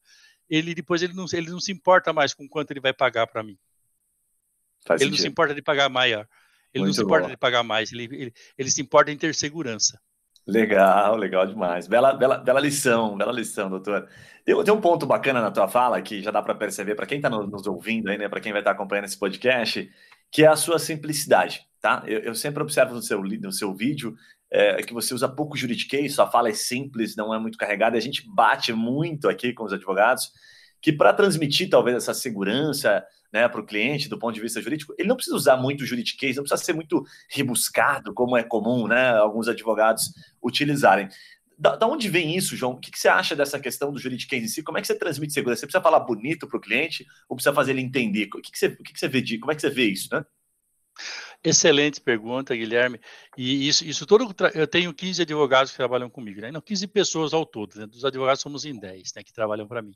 Ele 0.49 0.73
depois 0.73 1.01
ele 1.01 1.13
não, 1.13 1.25
ele 1.33 1.49
não 1.49 1.59
se 1.59 1.71
importa 1.71 2.13
mais 2.13 2.33
com 2.33 2.47
quanto 2.47 2.71
ele 2.71 2.79
vai 2.79 2.93
pagar 2.93 3.27
para 3.27 3.43
mim. 3.43 3.57
Faz 4.85 5.01
ele 5.01 5.09
sentido. 5.09 5.19
não 5.19 5.23
se 5.23 5.27
importa 5.27 5.53
de 5.53 5.61
pagar 5.61 5.89
maior. 5.89 6.27
Ele 6.73 6.83
Muito 6.83 6.87
não 6.87 6.93
se 6.93 7.01
importa 7.01 7.27
bom. 7.27 7.31
de 7.31 7.37
pagar 7.37 7.63
mais, 7.63 7.91
ele, 7.91 8.03
ele, 8.03 8.33
ele 8.57 8.69
se 8.69 8.81
importa 8.81 9.11
em 9.11 9.17
ter 9.17 9.33
segurança. 9.33 9.99
Legal, 10.45 11.15
legal 11.15 11.45
demais. 11.45 11.87
Bela, 11.87 12.13
bela, 12.13 12.37
bela 12.37 12.59
lição, 12.59 13.15
bela 13.17 13.31
lição, 13.31 13.69
doutor. 13.69 14.07
Tem, 14.43 14.63
tem 14.63 14.73
um 14.73 14.81
ponto 14.81 15.05
bacana 15.05 15.41
na 15.41 15.51
tua 15.51 15.67
fala 15.67 16.01
que 16.01 16.21
já 16.21 16.31
dá 16.31 16.41
para 16.41 16.55
perceber 16.55 16.95
para 16.95 17.05
quem 17.05 17.17
está 17.17 17.29
nos 17.29 17.67
ouvindo 17.67 18.09
aí, 18.09 18.17
né, 18.17 18.27
para 18.27 18.39
quem 18.39 18.51
vai 18.51 18.61
estar 18.61 18.71
tá 18.71 18.75
acompanhando 18.75 19.05
esse 19.05 19.17
podcast, 19.17 19.89
que 20.31 20.43
é 20.43 20.47
a 20.47 20.55
sua 20.55 20.79
simplicidade, 20.79 21.61
tá? 21.79 22.03
Eu, 22.07 22.19
eu 22.19 22.35
sempre 22.35 22.63
observo 22.63 22.95
no 22.95 23.01
seu, 23.01 23.21
no 23.21 23.51
seu 23.51 23.73
vídeo 23.75 24.15
é, 24.51 24.81
que 24.81 24.93
você 24.93 25.13
usa 25.13 25.29
pouco 25.29 25.55
juridiquês, 25.55 26.15
sua 26.15 26.29
fala 26.29 26.49
é 26.49 26.53
simples, 26.53 27.15
não 27.15 27.33
é 27.33 27.39
muito 27.39 27.57
carregada. 27.57 27.97
A 27.97 28.01
gente 28.01 28.23
bate 28.27 28.73
muito 28.73 29.29
aqui 29.29 29.53
com 29.53 29.63
os 29.63 29.73
advogados 29.73 30.31
que 30.81 30.93
para 30.93 31.13
transmitir 31.13 31.69
talvez 31.69 31.97
essa 31.97 32.13
segurança, 32.13 33.03
né, 33.31 33.47
para 33.47 33.61
o 33.61 33.65
cliente 33.65 34.09
do 34.09 34.17
ponto 34.17 34.33
de 34.33 34.41
vista 34.41 34.61
jurídico, 34.61 34.93
ele 34.97 35.07
não 35.07 35.15
precisa 35.15 35.35
usar 35.35 35.57
muito 35.57 35.85
juridiquês, 35.85 36.35
não 36.35 36.43
precisa 36.43 36.63
ser 36.63 36.73
muito 36.73 37.03
rebuscado, 37.29 38.13
como 38.13 38.35
é 38.35 38.43
comum 38.43 38.87
né, 38.87 39.11
alguns 39.11 39.47
advogados 39.47 40.11
utilizarem. 40.43 41.07
Da, 41.57 41.75
da 41.75 41.85
onde 41.87 42.07
vem 42.07 42.37
isso, 42.37 42.55
João? 42.55 42.71
O 42.71 42.79
que, 42.79 42.89
que, 42.89 42.97
você 42.97 43.09
acha 43.09 43.35
dessa 43.35 43.59
questão 43.59 43.91
do 43.91 43.99
juridiquês 43.99 44.41
em 44.41 44.47
si? 44.47 44.63
Como 44.63 44.77
é 44.77 44.81
que 44.81 44.87
você 44.87 44.95
transmite 44.95 45.33
segurança? 45.33 45.59
Você 45.59 45.65
precisa 45.65 45.83
falar 45.83 45.99
bonito 45.99 46.47
para 46.47 46.57
o 46.57 46.61
cliente 46.61 47.05
ou 47.27 47.35
precisa 47.35 47.53
fazer 47.53 47.71
ele 47.71 47.81
entender? 47.81 48.29
O 48.33 48.41
que, 48.41 48.49
que, 48.49 48.57
você, 48.57 48.67
o 48.67 48.77
que, 48.77 48.93
que 48.93 48.99
você 48.99 49.09
vê 49.09 49.21
de, 49.21 49.37
como 49.37 49.51
é 49.51 49.55
que 49.55 49.61
você 49.61 49.69
vê 49.69 49.85
isso, 49.85 50.07
né? 50.09 50.23
Excelente 51.43 52.01
pergunta, 52.01 52.55
Guilherme. 52.55 52.99
E 53.37 53.67
isso, 53.67 53.85
isso 53.85 54.05
todo. 54.05 54.33
Eu 54.53 54.67
tenho 54.67 54.93
15 54.93 55.21
advogados 55.21 55.71
que 55.71 55.77
trabalham 55.77 56.09
comigo, 56.09 56.41
né? 56.41 56.51
Não, 56.51 56.61
15 56.61 56.87
pessoas 56.87 57.33
ao 57.33 57.45
todo, 57.45 57.77
né? 57.77 57.85
Dos 57.85 58.03
advogados 58.03 58.41
somos 58.41 58.65
em 58.65 58.77
10, 58.77 59.13
né? 59.15 59.23
Que 59.23 59.33
trabalham 59.33 59.67
para 59.67 59.81
mim. 59.81 59.95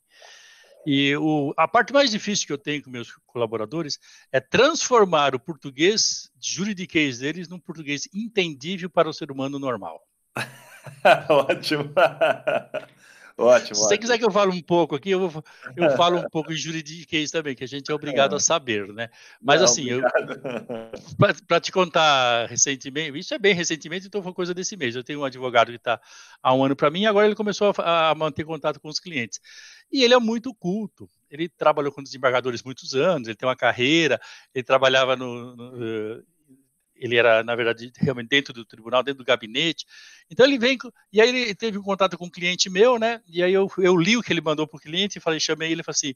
E 0.85 1.15
o, 1.15 1.53
a 1.57 1.67
parte 1.67 1.93
mais 1.93 2.11
difícil 2.11 2.45
que 2.45 2.53
eu 2.53 2.57
tenho 2.57 2.83
com 2.83 2.89
meus 2.89 3.11
colaboradores 3.25 3.99
é 4.31 4.39
transformar 4.39 5.33
o 5.33 5.39
português 5.39 6.29
juridiquês 6.41 7.19
deles 7.19 7.47
num 7.47 7.59
português 7.59 8.07
entendível 8.13 8.89
para 8.89 9.09
o 9.09 9.13
ser 9.13 9.31
humano 9.31 9.57
normal. 9.57 10.01
ótimo. 11.29 11.93
Ótimo. 13.37 13.75
Se 13.75 13.81
você 13.81 13.97
quiser 13.97 14.17
que 14.17 14.25
eu 14.25 14.31
fale 14.31 14.51
um 14.51 14.61
pouco 14.61 14.95
aqui, 14.95 15.11
eu, 15.11 15.29
vou, 15.29 15.43
eu 15.75 15.89
falo 15.97 16.17
um 16.17 16.29
pouco 16.29 16.51
em 16.51 16.55
juridiquês 16.55 17.31
também, 17.31 17.55
que 17.55 17.63
a 17.63 17.67
gente 17.67 17.91
é 17.91 17.93
obrigado 17.93 18.35
a 18.35 18.39
saber, 18.39 18.87
né? 18.93 19.09
Mas 19.41 19.59
Não, 19.59 19.65
assim, 19.65 19.87
para 21.47 21.59
te 21.59 21.71
contar 21.71 22.47
recentemente, 22.47 23.17
isso 23.17 23.33
é 23.33 23.39
bem 23.39 23.53
recentemente, 23.53 24.07
então 24.07 24.23
foi 24.23 24.33
coisa 24.33 24.53
desse 24.53 24.75
mês. 24.77 24.95
Eu 24.95 25.03
tenho 25.03 25.21
um 25.21 25.25
advogado 25.25 25.71
que 25.71 25.77
está 25.77 25.99
há 26.41 26.53
um 26.53 26.63
ano 26.63 26.75
para 26.75 26.89
mim, 26.89 27.01
e 27.01 27.07
agora 27.07 27.25
ele 27.25 27.35
começou 27.35 27.73
a, 27.77 28.09
a 28.09 28.15
manter 28.15 28.43
contato 28.43 28.79
com 28.79 28.89
os 28.89 28.99
clientes. 28.99 29.39
E 29.91 30.03
ele 30.03 30.13
é 30.13 30.19
muito 30.19 30.53
culto. 30.53 31.07
Ele 31.29 31.47
trabalhou 31.47 31.91
com 31.91 32.01
desembargadores 32.01 32.63
muitos 32.63 32.93
anos, 32.95 33.27
ele 33.27 33.37
tem 33.37 33.47
uma 33.47 33.55
carreira, 33.55 34.19
ele 34.53 34.63
trabalhava 34.63 35.15
no, 35.15 35.55
no 35.55 36.23
ele 37.03 37.17
era, 37.17 37.43
na 37.43 37.53
verdade, 37.53 37.91
realmente 37.97 38.29
dentro 38.29 38.53
do 38.53 38.63
tribunal, 38.63 39.03
dentro 39.03 39.23
do 39.23 39.27
gabinete. 39.27 39.85
Então 40.29 40.45
ele 40.45 40.57
vem, 40.57 40.77
e 41.11 41.19
aí 41.19 41.27
ele 41.27 41.53
teve 41.53 41.77
um 41.77 41.83
contato 41.83 42.17
com 42.17 42.25
um 42.25 42.29
cliente 42.29 42.69
meu, 42.69 42.97
né? 42.97 43.21
E 43.27 43.43
aí 43.43 43.51
eu, 43.51 43.69
eu 43.77 43.97
li 43.97 44.15
o 44.15 44.23
que 44.23 44.31
ele 44.31 44.39
mandou 44.39 44.65
para 44.65 44.77
o 44.77 44.79
cliente 44.79 45.17
e 45.17 45.21
falei, 45.21 45.37
chamei 45.37 45.69
ele 45.69 45.81
e 45.81 45.83
falei 45.83 45.95
assim, 45.95 46.15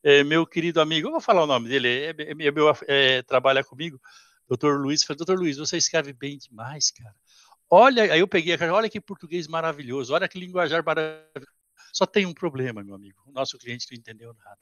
é, 0.00 0.22
meu 0.22 0.46
querido 0.46 0.80
amigo, 0.80 1.08
eu 1.08 1.12
vou 1.12 1.20
falar 1.20 1.42
o 1.42 1.46
nome 1.46 1.68
dele, 1.68 1.88
é, 1.88 2.10
é, 2.10 2.46
é 2.46 2.50
meu, 2.52 2.72
é, 2.86 3.20
trabalha 3.22 3.64
comigo, 3.64 4.00
doutor 4.46 4.80
Luiz, 4.80 5.02
falei, 5.02 5.18
doutor 5.18 5.36
Luiz, 5.36 5.56
você 5.56 5.76
escreve 5.76 6.12
bem 6.12 6.38
demais, 6.38 6.92
cara. 6.92 7.14
Olha, 7.68 8.12
aí 8.12 8.20
eu 8.20 8.28
peguei 8.28 8.54
a 8.54 8.72
olha 8.72 8.88
que 8.88 9.00
português 9.00 9.48
maravilhoso, 9.48 10.14
olha 10.14 10.28
que 10.28 10.38
linguajar 10.38 10.84
maravilhoso. 10.84 11.48
Só 11.92 12.06
tem 12.06 12.26
um 12.26 12.32
problema, 12.32 12.84
meu 12.84 12.94
amigo, 12.94 13.18
o 13.26 13.32
nosso 13.32 13.58
cliente 13.58 13.86
não 13.90 13.98
entendeu 13.98 14.32
nada. 14.44 14.58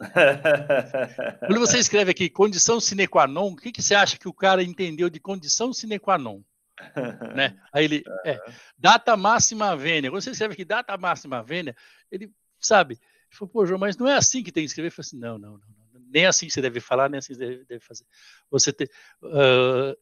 Quando 1.46 1.60
você 1.60 1.78
escreve 1.78 2.10
aqui 2.10 2.28
condição 2.28 2.80
sine 2.80 3.06
qua 3.06 3.26
non, 3.26 3.52
o 3.52 3.56
que, 3.56 3.70
que 3.70 3.82
você 3.82 3.94
acha 3.94 4.18
que 4.18 4.28
o 4.28 4.34
cara 4.34 4.62
entendeu 4.62 5.08
de 5.08 5.20
condição 5.20 5.72
sine 5.72 5.98
qua 5.98 6.18
non? 6.18 6.42
né? 7.34 7.56
Aí 7.72 7.84
ele, 7.84 8.02
é, 8.24 8.38
data 8.76 9.16
máxima 9.16 9.76
vênia. 9.76 10.10
Quando 10.10 10.22
você 10.22 10.30
escreve 10.30 10.54
aqui 10.54 10.64
data 10.64 10.96
máxima 10.96 11.42
vênia, 11.42 11.76
ele 12.10 12.30
sabe, 12.58 12.94
ele 12.94 13.36
falou, 13.36 13.52
pô, 13.52 13.66
João, 13.66 13.78
mas 13.78 13.96
não 13.96 14.08
é 14.08 14.14
assim 14.14 14.42
que 14.42 14.52
tem 14.52 14.64
que 14.64 14.68
escrever. 14.68 14.88
Eu 14.88 14.92
falei 14.92 15.06
assim, 15.06 15.18
não, 15.18 15.38
não, 15.38 15.52
não, 15.58 16.00
nem 16.08 16.26
assim 16.26 16.48
você 16.48 16.60
deve 16.60 16.80
falar, 16.80 17.08
nem 17.08 17.18
assim 17.18 17.34
você 17.34 17.40
deve, 17.40 17.64
deve 17.64 17.80
fazer. 17.80 18.04
Você 18.50 18.72
ter 18.72 18.90
uh, 19.22 19.96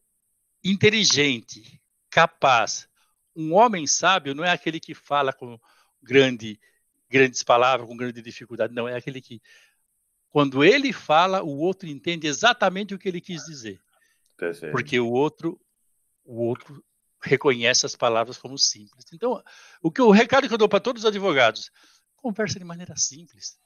inteligente, 0.63 1.81
capaz, 2.09 2.87
um 3.35 3.53
homem 3.53 3.85
sábio 3.87 4.35
não 4.35 4.43
é 4.43 4.51
aquele 4.51 4.79
que 4.79 4.93
fala 4.93 5.33
com 5.33 5.59
grande, 6.01 6.59
grandes 7.09 7.43
palavras, 7.43 7.87
com 7.87 7.97
grande 7.97 8.21
dificuldade, 8.21 8.73
não, 8.73 8.87
é 8.87 8.95
aquele 8.95 9.21
que 9.21 9.41
quando 10.33 10.63
ele 10.63 10.91
fala, 10.91 11.43
o 11.43 11.59
outro 11.59 11.87
entende 11.87 12.25
exatamente 12.25 12.95
o 12.95 12.97
que 12.97 13.07
ele 13.07 13.21
quis 13.21 13.45
dizer. 13.45 13.79
Perfeito. 14.35 14.71
Porque 14.71 14.99
o 14.99 15.11
outro, 15.11 15.61
o 16.25 16.43
outro 16.43 16.83
reconhece 17.21 17.85
as 17.85 17.95
palavras 17.95 18.35
como 18.35 18.57
simples. 18.57 19.05
Então, 19.13 19.43
o 19.79 19.91
que 19.91 20.01
o 20.01 20.09
recado 20.09 20.47
que 20.47 20.53
eu 20.55 20.57
dou 20.57 20.67
para 20.67 20.79
todos 20.79 21.03
os 21.03 21.05
advogados, 21.07 21.69
conversa 22.15 22.57
de 22.57 22.65
maneira 22.65 22.95
simples. 22.97 23.59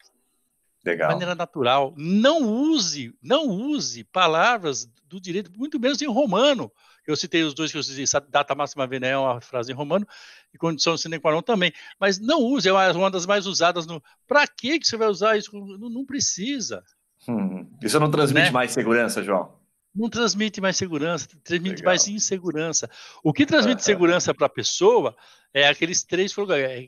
Legal. 0.88 1.10
De 1.10 1.13
maneira 1.15 1.36
natural. 1.36 1.94
Não 1.98 2.44
use, 2.44 3.13
não 3.22 3.48
use 3.48 4.06
palavras 4.06 4.89
do 5.06 5.20
direito, 5.20 5.51
muito 5.58 5.77
menos 5.79 6.01
em 6.01 6.08
romano. 6.08 6.72
Eu 7.06 7.15
citei 7.15 7.44
os 7.44 7.53
dois 7.53 7.72
que 7.72 7.77
eu 7.77 7.84
citei, 7.84 8.06
data 8.29 8.56
máxima 8.56 8.88
venia 8.88 9.10
é 9.10 9.17
uma 9.17 9.39
frase 9.39 9.72
em 9.72 9.75
romano, 9.75 10.06
e 10.53 10.58
condição 10.58 10.98
sine 10.98 11.20
qua 11.20 11.32
non 11.32 11.41
também. 11.41 11.74
Mas 12.00 12.20
não 12.20 12.41
use, 12.41 12.67
é 12.70 12.74
uma 12.74 13.12
das 13.12 13.25
mais 13.25 13.46
usadas 13.46 13.86
no. 13.86 14.01
Para 14.25 14.46
que 14.48 14.79
você 14.82 14.98
vai 14.98 15.08
usar 15.08 15.38
isso? 15.38 15.51
Não, 15.53 15.89
não 15.89 16.06
precisa. 16.06 16.84
Hum, 17.27 17.70
isso 17.82 18.00
não 18.00 18.12
transmite 18.12 18.48
né? 18.48 18.51
mais 18.51 18.72
segurança, 18.72 19.24
João? 19.24 19.58
Não 19.96 20.10
transmite 20.10 20.62
mais 20.62 20.77
segurança, 20.77 21.27
transmite 21.44 21.77
Legal. 21.77 21.91
mais 21.91 22.08
insegurança. 22.08 22.89
O 23.24 23.34
que 23.34 23.46
transmite 23.46 23.84
segurança 23.84 24.34
para 24.34 24.46
a 24.46 24.50
pessoa 24.50 25.15
é 25.53 25.67
aqueles 25.67 26.03
três 26.03 26.34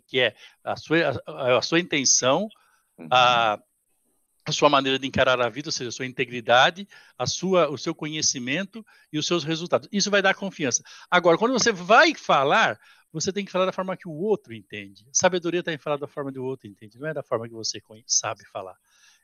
que 0.06 0.20
é 0.20 0.36
a 0.64 0.76
sua, 0.76 1.22
a, 1.26 1.58
a 1.58 1.62
sua 1.62 1.80
intenção, 1.80 2.48
uhum. 2.98 3.08
a, 3.10 3.60
a 4.50 4.54
sua 4.54 4.70
maneira 4.70 5.00
de 5.00 5.08
encarar 5.08 5.40
a 5.42 5.50
vida, 5.50 5.70
ou 5.70 5.72
seja, 5.72 5.90
a 5.90 5.92
sua 5.92 6.06
integridade, 6.06 6.88
a 7.18 7.26
sua, 7.26 7.70
o 7.70 7.78
seu 7.78 7.96
conhecimento 7.96 8.86
e 9.12 9.18
os 9.18 9.26
seus 9.26 9.44
resultados. 9.44 9.88
Isso 9.92 10.12
vai 10.12 10.22
dar 10.22 10.34
confiança. 10.34 10.84
Agora, 11.10 11.38
quando 11.38 11.54
você 11.54 11.72
vai 11.72 12.14
falar, 12.14 12.80
você 13.12 13.32
tem 13.32 13.46
que 13.46 13.52
falar 13.52 13.66
da 13.66 13.72
forma 13.72 13.98
que 13.98 14.08
o 14.08 14.14
outro 14.14 14.54
entende. 14.54 15.06
sabedoria 15.12 15.62
está 15.62 15.74
em 15.74 15.78
falar 15.78 15.98
da 15.98 16.08
forma 16.08 16.32
que 16.32 16.40
o 16.40 16.44
outro 16.44 16.68
entende, 16.68 17.00
não 17.00 17.08
é 17.08 17.14
da 17.14 17.24
forma 17.24 17.48
que 17.48 17.54
você 17.54 17.82
sabe 18.06 18.46
falar. 18.46 18.76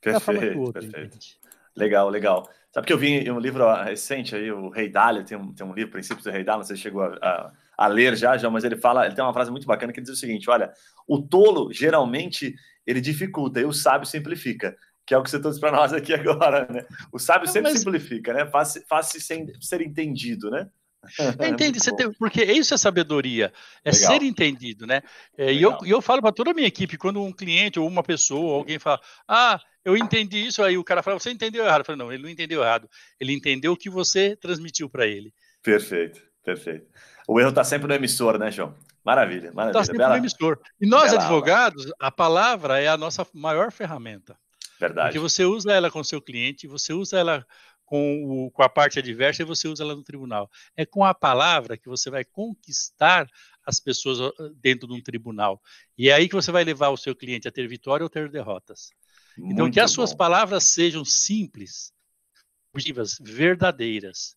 Perfeito, 0.02 0.10
é 0.10 0.14
da 0.14 0.20
forma 0.20 0.42
que 0.42 0.58
o 0.58 0.62
outro 0.62 0.82
perfeito. 0.82 1.08
entende. 1.08 1.40
Legal, 1.76 2.10
legal. 2.10 2.50
Sabe 2.72 2.88
que 2.88 2.94
eu 2.94 2.98
vi 2.98 3.30
um 3.30 3.40
livro 3.40 3.72
recente 3.84 4.36
aí, 4.36 4.52
o 4.52 4.70
Rei 4.70 4.90
Dália, 4.90 5.24
tem 5.24 5.38
um, 5.38 5.54
tem 5.54 5.66
um 5.66 5.74
livro, 5.74 5.92
Princípios 5.92 6.24
do 6.24 6.32
Rei 6.32 6.44
Dália, 6.44 6.60
não 6.60 6.66
sei 6.66 6.76
se 6.76 6.82
chegou 6.82 7.04
a, 7.04 7.16
a, 7.22 7.52
a, 7.78 7.88
ler 7.88 8.16
já, 8.16 8.38
já, 8.38 8.50
mas 8.50 8.64
ele 8.64 8.78
fala, 8.78 9.06
ele 9.06 9.16
tem 9.16 9.24
uma 9.24 9.34
frase 9.34 9.52
muito 9.52 9.68
bacana 9.68 9.92
que 9.92 10.02
diz 10.02 10.10
o 10.10 10.16
seguinte, 10.16 10.50
olha, 10.50 10.72
o 11.08 11.22
tolo, 11.22 11.72
geralmente, 11.72 12.56
ele 12.86 13.02
dificulta, 13.02 13.60
e 13.60 13.66
o 13.66 13.74
sábio 13.74 14.08
simplifica 14.08 14.76
que 15.06 15.14
é 15.14 15.18
o 15.18 15.24
que 15.24 15.30
você 15.30 15.40
trouxe 15.40 15.60
para 15.60 15.72
nós 15.72 15.94
aqui 15.94 16.14
agora, 16.14 16.68
né? 16.70 16.86
O 17.12 17.20
sábio 17.20 17.48
sempre 17.48 17.72
mas... 17.72 17.80
simplifica, 17.80 18.34
né? 18.34 18.46
Faz, 18.48 18.84
faz 18.88 19.08
-se 19.08 19.22
ser 19.22 19.82
entendido, 19.82 20.50
né? 20.50 20.68
Entende, 21.48 21.80
você 21.80 21.96
tem, 21.96 22.12
porque 22.14 22.44
isso 22.44 22.74
é 22.74 22.78
sabedoria, 22.78 23.54
é 23.84 23.92
Legal. 23.92 24.12
ser 24.12 24.24
entendido, 24.24 24.88
né? 24.88 25.02
É, 25.38 25.54
e 25.54 25.62
eu, 25.62 25.78
eu 25.86 26.02
falo 26.02 26.22
para 26.22 26.32
toda 26.32 26.52
a 26.52 26.54
minha 26.54 26.68
equipe, 26.68 26.98
quando 26.98 27.22
um 27.22 27.32
cliente 27.32 27.80
ou 27.80 27.88
uma 27.88 28.02
pessoa, 28.02 28.58
alguém 28.58 28.80
fala, 28.80 29.00
ah, 29.28 29.60
eu 29.84 29.96
entendi 29.96 30.48
isso, 30.48 30.64
aí 30.64 30.78
o 30.78 30.84
cara 30.84 31.04
fala, 31.04 31.20
você 31.20 31.30
entendeu 31.30 31.64
errado. 31.64 31.82
Eu 31.82 31.86
falo, 31.86 31.98
não, 32.00 32.12
ele 32.12 32.24
não 32.24 32.30
entendeu 32.30 32.62
errado, 32.62 32.90
ele 33.20 33.34
entendeu 33.34 33.74
o 33.74 33.78
que 33.78 33.90
você 33.90 34.36
transmitiu 34.36 34.90
para 34.90 35.06
ele. 35.06 35.32
Perfeito, 35.62 36.22
perfeito. 36.44 36.88
O 37.28 37.40
erro 37.40 37.50
está 37.50 37.64
sempre 37.64 37.88
no 37.88 37.94
emissor, 37.94 38.38
né, 38.38 38.52
João? 38.52 38.76
Maravilha, 39.04 39.52
maravilha. 39.54 39.80
Está 39.80 39.84
sempre 39.84 40.00
Bela... 40.00 40.14
no 40.14 40.18
emissor. 40.18 40.60
E 40.82 40.88
nós, 40.88 41.12
Bela 41.12 41.24
advogados, 41.24 41.92
a 42.00 42.12
palavra 42.12 42.82
é 42.82 42.88
a 42.88 42.98
nossa 42.98 43.26
maior 43.34 43.72
ferramenta. 43.72 44.36
Verdade. 44.80 45.10
Porque 45.10 45.20
você 45.20 45.46
usa 45.46 45.72
ela 45.72 45.90
com 45.90 46.00
o 46.00 46.06
seu 46.06 46.22
cliente, 46.22 46.68
você 46.68 46.94
usa 46.94 47.18
ela 47.18 47.46
com, 47.86 48.24
o, 48.24 48.52
com 48.52 48.64
a 48.64 48.70
parte 48.70 49.00
adversa 49.00 49.42
e 49.42 49.46
você 49.46 49.68
usa 49.68 49.84
ela 49.84 49.96
no 49.96 50.04
tribunal. 50.04 50.50
É 50.76 50.86
com 50.86 51.06
a 51.06 51.14
palavra 51.14 51.78
que 51.78 51.88
você 51.88 52.10
vai 52.10 52.26
conquistar 52.26 53.30
as 53.66 53.80
pessoas 53.80 54.34
dentro 54.56 54.88
de 54.88 54.94
um 54.94 55.02
tribunal. 55.02 55.62
E 55.98 56.10
é 56.10 56.14
aí 56.14 56.28
que 56.28 56.36
você 56.36 56.52
vai 56.52 56.64
levar 56.64 56.90
o 56.90 56.98
seu 56.98 57.16
cliente 57.16 57.48
a 57.48 57.52
ter 57.52 57.68
vitória 57.68 58.04
ou 58.04 58.10
ter 58.10 58.30
derrotas. 58.30 58.92
Muito 59.38 59.54
então, 59.54 59.72
que 59.72 59.80
as 59.80 59.92
suas 59.92 60.12
bom. 60.12 60.18
palavras 60.18 60.66
sejam 60.66 61.04
simples, 61.04 61.94
objetivas, 62.74 63.18
verdadeiras. 63.20 64.36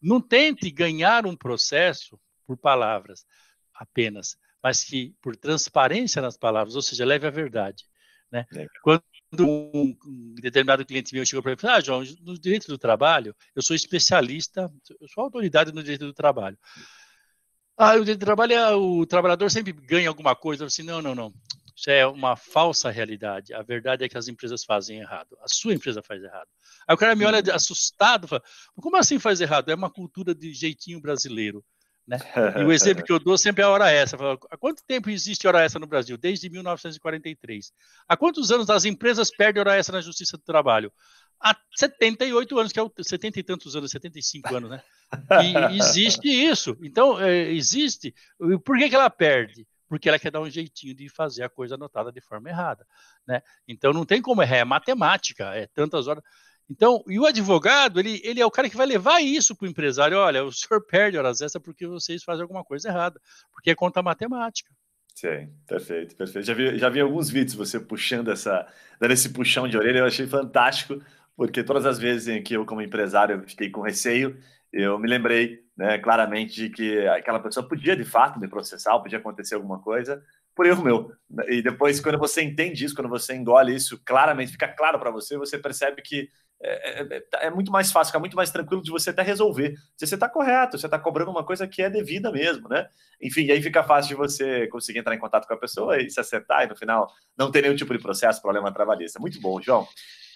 Não 0.00 0.20
tente 0.20 0.70
ganhar 0.70 1.26
um 1.26 1.36
processo 1.36 2.18
por 2.46 2.56
palavras 2.56 3.26
apenas, 3.74 4.36
mas 4.62 4.82
que 4.82 5.14
por 5.20 5.36
transparência 5.36 6.22
nas 6.22 6.36
palavras, 6.36 6.74
ou 6.74 6.82
seja, 6.82 7.04
leve 7.04 7.26
a 7.26 7.30
verdade. 7.30 7.84
Né? 8.30 8.46
Quando 8.82 9.02
um, 9.38 10.34
determinado 10.40 10.84
cliente 10.84 11.14
meu 11.14 11.26
chegou 11.26 11.42
para 11.42 11.50
mim 11.50 11.56
e 11.56 11.60
falou: 11.60 11.76
Ah, 11.76 11.80
João, 11.80 12.04
no 12.22 12.38
direito 12.38 12.66
do 12.68 12.78
trabalho, 12.78 13.34
eu 13.54 13.62
sou 13.62 13.76
especialista, 13.76 14.72
eu 15.00 15.08
sou 15.08 15.24
autoridade 15.24 15.72
no 15.72 15.82
direito 15.82 16.06
do 16.06 16.14
trabalho. 16.14 16.58
Ah, 17.76 17.94
o 17.94 18.00
direito 18.00 18.20
do 18.20 18.24
trabalho 18.24 18.52
é 18.52 18.74
o 18.74 19.06
trabalhador 19.06 19.50
sempre 19.50 19.72
ganha 19.72 20.08
alguma 20.08 20.34
coisa. 20.34 20.64
Eu 20.64 20.66
assim, 20.66 20.82
não, 20.82 21.00
não, 21.00 21.14
não. 21.14 21.34
Isso 21.76 21.90
é 21.90 22.04
uma 22.04 22.34
falsa 22.34 22.90
realidade. 22.90 23.54
A 23.54 23.62
verdade 23.62 24.04
é 24.04 24.08
que 24.08 24.18
as 24.18 24.26
empresas 24.26 24.64
fazem 24.64 24.98
errado. 24.98 25.38
A 25.40 25.48
sua 25.48 25.74
empresa 25.74 26.02
faz 26.02 26.20
errado. 26.20 26.48
Aí 26.88 26.94
o 26.94 26.98
cara 26.98 27.14
me 27.14 27.24
olha 27.24 27.40
assustado, 27.54 28.26
fala: 28.26 28.42
Como 28.74 28.96
assim 28.96 29.18
faz 29.20 29.40
errado? 29.40 29.70
É 29.70 29.74
uma 29.74 29.90
cultura 29.90 30.34
de 30.34 30.52
jeitinho 30.52 31.00
brasileiro. 31.00 31.64
Né? 32.08 32.18
E 32.56 32.64
o 32.64 32.72
exemplo 32.72 33.04
que 33.04 33.12
eu 33.12 33.18
dou 33.18 33.36
sempre 33.36 33.62
é 33.62 33.66
a 33.66 33.68
hora 33.68 33.92
extra. 33.92 34.32
Há 34.50 34.56
quanto 34.56 34.82
tempo 34.82 35.10
existe 35.10 35.46
hora 35.46 35.62
extra 35.62 35.78
no 35.78 35.86
Brasil? 35.86 36.16
Desde 36.16 36.48
1943. 36.48 37.70
Há 38.08 38.16
quantos 38.16 38.50
anos 38.50 38.70
as 38.70 38.86
empresas 38.86 39.30
perdem 39.30 39.60
hora 39.60 39.76
extra 39.76 39.96
na 39.96 40.00
Justiça 40.00 40.38
do 40.38 40.42
Trabalho? 40.42 40.90
Há 41.38 41.54
78 41.76 42.58
anos, 42.58 42.72
que 42.72 42.80
é 42.80 42.82
o 42.82 42.90
70 42.98 43.38
e 43.38 43.42
tantos 43.42 43.76
anos, 43.76 43.90
75 43.90 44.56
anos, 44.56 44.70
né? 44.70 44.82
E 45.42 45.76
existe 45.78 46.28
isso. 46.28 46.76
Então, 46.82 47.20
é, 47.20 47.52
existe. 47.52 48.14
Por 48.64 48.78
que, 48.78 48.88
que 48.88 48.94
ela 48.94 49.10
perde? 49.10 49.66
Porque 49.86 50.08
ela 50.08 50.18
quer 50.18 50.30
dar 50.30 50.40
um 50.40 50.50
jeitinho 50.50 50.94
de 50.94 51.08
fazer 51.10 51.44
a 51.44 51.48
coisa 51.48 51.74
anotada 51.74 52.10
de 52.10 52.20
forma 52.22 52.48
errada. 52.48 52.86
Né? 53.26 53.42
Então, 53.68 53.92
não 53.92 54.04
tem 54.04 54.20
como 54.20 54.42
errar, 54.42 54.56
é 54.56 54.64
matemática, 54.64 55.54
é 55.54 55.66
tantas 55.66 56.08
horas. 56.08 56.24
Então, 56.70 57.02
e 57.06 57.18
o 57.18 57.24
advogado, 57.24 57.98
ele, 57.98 58.20
ele 58.22 58.40
é 58.40 58.46
o 58.46 58.50
cara 58.50 58.68
que 58.68 58.76
vai 58.76 58.86
levar 58.86 59.20
isso 59.20 59.56
para 59.56 59.66
o 59.66 59.70
empresário. 59.70 60.18
Olha, 60.18 60.44
o 60.44 60.52
senhor 60.52 60.80
perde 60.84 61.16
horas 61.16 61.40
extras 61.40 61.62
porque 61.62 61.86
vocês 61.86 62.22
fazem 62.22 62.42
alguma 62.42 62.64
coisa 62.64 62.88
errada, 62.88 63.20
porque 63.52 63.70
é 63.70 63.74
conta 63.74 64.02
matemática. 64.02 64.70
Sim, 65.14 65.52
perfeito, 65.66 66.14
perfeito. 66.14 66.46
Já 66.46 66.54
vi, 66.54 66.78
já 66.78 66.88
vi 66.88 67.00
alguns 67.00 67.28
vídeos 67.28 67.54
você 67.54 67.80
puxando 67.80 68.30
essa, 68.30 68.66
dando 69.00 69.12
esse 69.12 69.30
puxão 69.30 69.66
de 69.66 69.76
orelha, 69.76 69.98
eu 69.98 70.06
achei 70.06 70.26
fantástico, 70.26 71.02
porque 71.36 71.64
todas 71.64 71.86
as 71.86 71.98
vezes 71.98 72.28
em 72.28 72.42
que 72.42 72.54
eu, 72.54 72.64
como 72.64 72.82
empresário, 72.82 73.42
fiquei 73.48 73.68
com 73.68 73.80
receio, 73.80 74.38
eu 74.72 74.98
me 74.98 75.08
lembrei 75.08 75.64
né, 75.76 75.98
claramente 75.98 76.54
de 76.54 76.70
que 76.70 77.06
aquela 77.08 77.40
pessoa 77.40 77.66
podia 77.66 77.96
de 77.96 78.04
fato 78.04 78.38
me 78.38 78.46
processar, 78.46 78.98
podia 79.00 79.18
acontecer 79.18 79.54
alguma 79.54 79.80
coisa 79.80 80.22
por 80.54 80.66
erro 80.66 80.84
meu. 80.84 81.12
E 81.48 81.62
depois, 81.62 82.00
quando 82.00 82.18
você 82.18 82.42
entende 82.42 82.84
isso, 82.84 82.94
quando 82.94 83.08
você 83.08 83.34
engole 83.34 83.74
isso 83.74 84.00
claramente, 84.04 84.52
fica 84.52 84.66
claro 84.66 84.98
para 84.98 85.10
você, 85.10 85.38
você 85.38 85.56
percebe 85.56 86.02
que 86.02 86.28
é, 86.60 87.02
é, 87.02 87.16
é, 87.16 87.46
é, 87.46 87.50
muito 87.50 87.70
mais 87.70 87.92
fácil, 87.92 88.10
fica 88.10 88.18
muito 88.18 88.36
mais 88.36 88.50
tranquilo 88.50 88.82
de 88.82 88.90
você 88.90 89.10
até 89.10 89.22
resolver. 89.22 89.76
Se 89.96 90.06
você 90.06 90.14
está 90.14 90.28
correto, 90.28 90.76
você 90.76 90.86
está 90.86 90.98
cobrando 90.98 91.30
uma 91.30 91.44
coisa 91.44 91.68
que 91.68 91.80
é 91.80 91.88
devida 91.88 92.32
mesmo, 92.32 92.68
né? 92.68 92.88
Enfim, 93.22 93.50
aí 93.50 93.62
fica 93.62 93.82
fácil 93.84 94.10
de 94.10 94.14
você 94.16 94.66
conseguir 94.66 94.98
entrar 94.98 95.14
em 95.14 95.18
contato 95.18 95.46
com 95.46 95.54
a 95.54 95.58
pessoa 95.58 96.00
e 96.00 96.10
se 96.10 96.18
acertar, 96.18 96.64
e 96.64 96.68
no 96.68 96.76
final 96.76 97.08
não 97.36 97.50
ter 97.50 97.62
nenhum 97.62 97.76
tipo 97.76 97.92
de 97.92 98.02
processo, 98.02 98.42
problema 98.42 98.72
trabalhista. 98.72 99.20
Muito 99.20 99.40
bom, 99.40 99.60
João. 99.60 99.86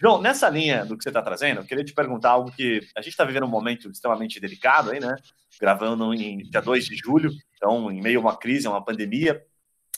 João, 0.01 0.21
nessa 0.21 0.49
linha 0.49 0.85
do 0.85 0.97
que 0.97 1.03
você 1.03 1.11
está 1.11 1.23
trazendo, 1.23 1.61
eu 1.61 1.65
queria 1.65 1.85
te 1.85 1.93
perguntar 1.93 2.31
algo 2.31 2.53
que 2.53 2.81
a 2.97 3.01
gente 3.01 3.13
está 3.13 3.25
vivendo 3.25 3.45
um 3.45 3.49
momento 3.49 3.91
extremamente 3.91 4.39
delicado 4.39 4.91
aí, 4.91 5.01
né? 5.01 5.17
Gravando 5.61 6.15
em 6.15 6.39
dia 6.39 6.61
2 6.61 6.87
de 6.87 6.97
julho, 6.97 7.31
então, 7.57 7.91
em 7.91 8.01
meio 8.01 8.19
a 8.19 8.23
uma 8.23 8.37
crise, 8.37 8.67
a 8.67 8.71
uma 8.71 8.85
pandemia, 8.85 9.43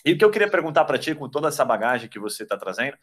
e 0.05 0.13
o 0.13 0.19
que 0.19 0.25
eu 0.25 0.31
queria 0.31 0.51
perguntar 0.51 0.85
para 0.85 0.99
ti, 0.99 1.15
com 1.15 1.29
toda 1.29 1.49
essa 1.49 1.65
bagagem 1.65 2.11
que 2.11 2.19
você 2.19 2.43
está 2.43 2.59
trazendo, 2.59 2.97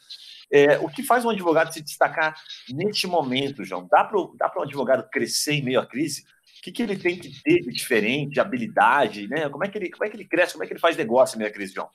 é 0.51 0.77
o 0.77 0.87
que 0.87 1.01
faz 1.01 1.25
um 1.25 1.31
advogado 1.31 1.73
se 1.73 1.81
destacar 1.81 2.35
neste 2.69 3.07
momento, 3.07 3.63
João? 3.63 3.87
Dá 3.89 4.03
para 4.03 4.59
um 4.59 4.63
advogado 4.63 5.09
crescer 5.09 5.53
em 5.53 5.63
meio 5.63 5.79
à 5.79 5.85
crise? 5.85 6.23
O 6.59 6.61
que, 6.61 6.71
que 6.71 6.83
ele 6.83 6.95
tem 6.95 7.17
que 7.17 7.41
ter 7.41 7.61
de 7.61 7.71
diferente, 7.71 8.33
de 8.33 8.39
habilidade, 8.39 9.27
né? 9.27 9.49
Como 9.49 9.63
é, 9.63 9.67
que 9.67 9.79
ele, 9.79 9.89
como 9.89 10.05
é 10.05 10.09
que 10.09 10.15
ele 10.15 10.25
cresce, 10.25 10.53
como 10.53 10.63
é 10.63 10.67
que 10.67 10.73
ele 10.73 10.79
faz 10.79 10.95
negócio 10.95 11.35
em 11.35 11.39
meio 11.39 11.49
à 11.49 11.53
crise, 11.53 11.73
João? 11.73 11.89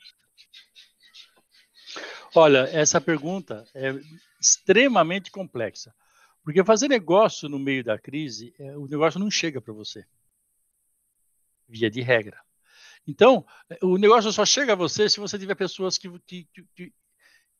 Olha, 2.34 2.68
essa 2.72 3.00
pergunta 3.00 3.64
é 3.72 3.94
extremamente 4.40 5.30
complexa, 5.30 5.94
porque 6.42 6.64
fazer 6.64 6.88
negócio 6.88 7.48
no 7.48 7.60
meio 7.60 7.84
da 7.84 7.96
crise, 7.96 8.52
é, 8.58 8.76
o 8.76 8.88
negócio 8.88 9.20
não 9.20 9.30
chega 9.30 9.60
para 9.60 9.72
você, 9.72 10.04
via 11.68 11.88
de 11.88 12.00
regra. 12.00 12.40
Então, 13.06 13.46
o 13.82 13.96
negócio 13.96 14.32
só 14.32 14.44
chega 14.44 14.72
a 14.72 14.76
você 14.76 15.08
se 15.08 15.20
você 15.20 15.38
tiver 15.38 15.54
pessoas 15.54 15.96
que, 15.96 16.10
que, 16.26 16.48
que, 16.74 16.92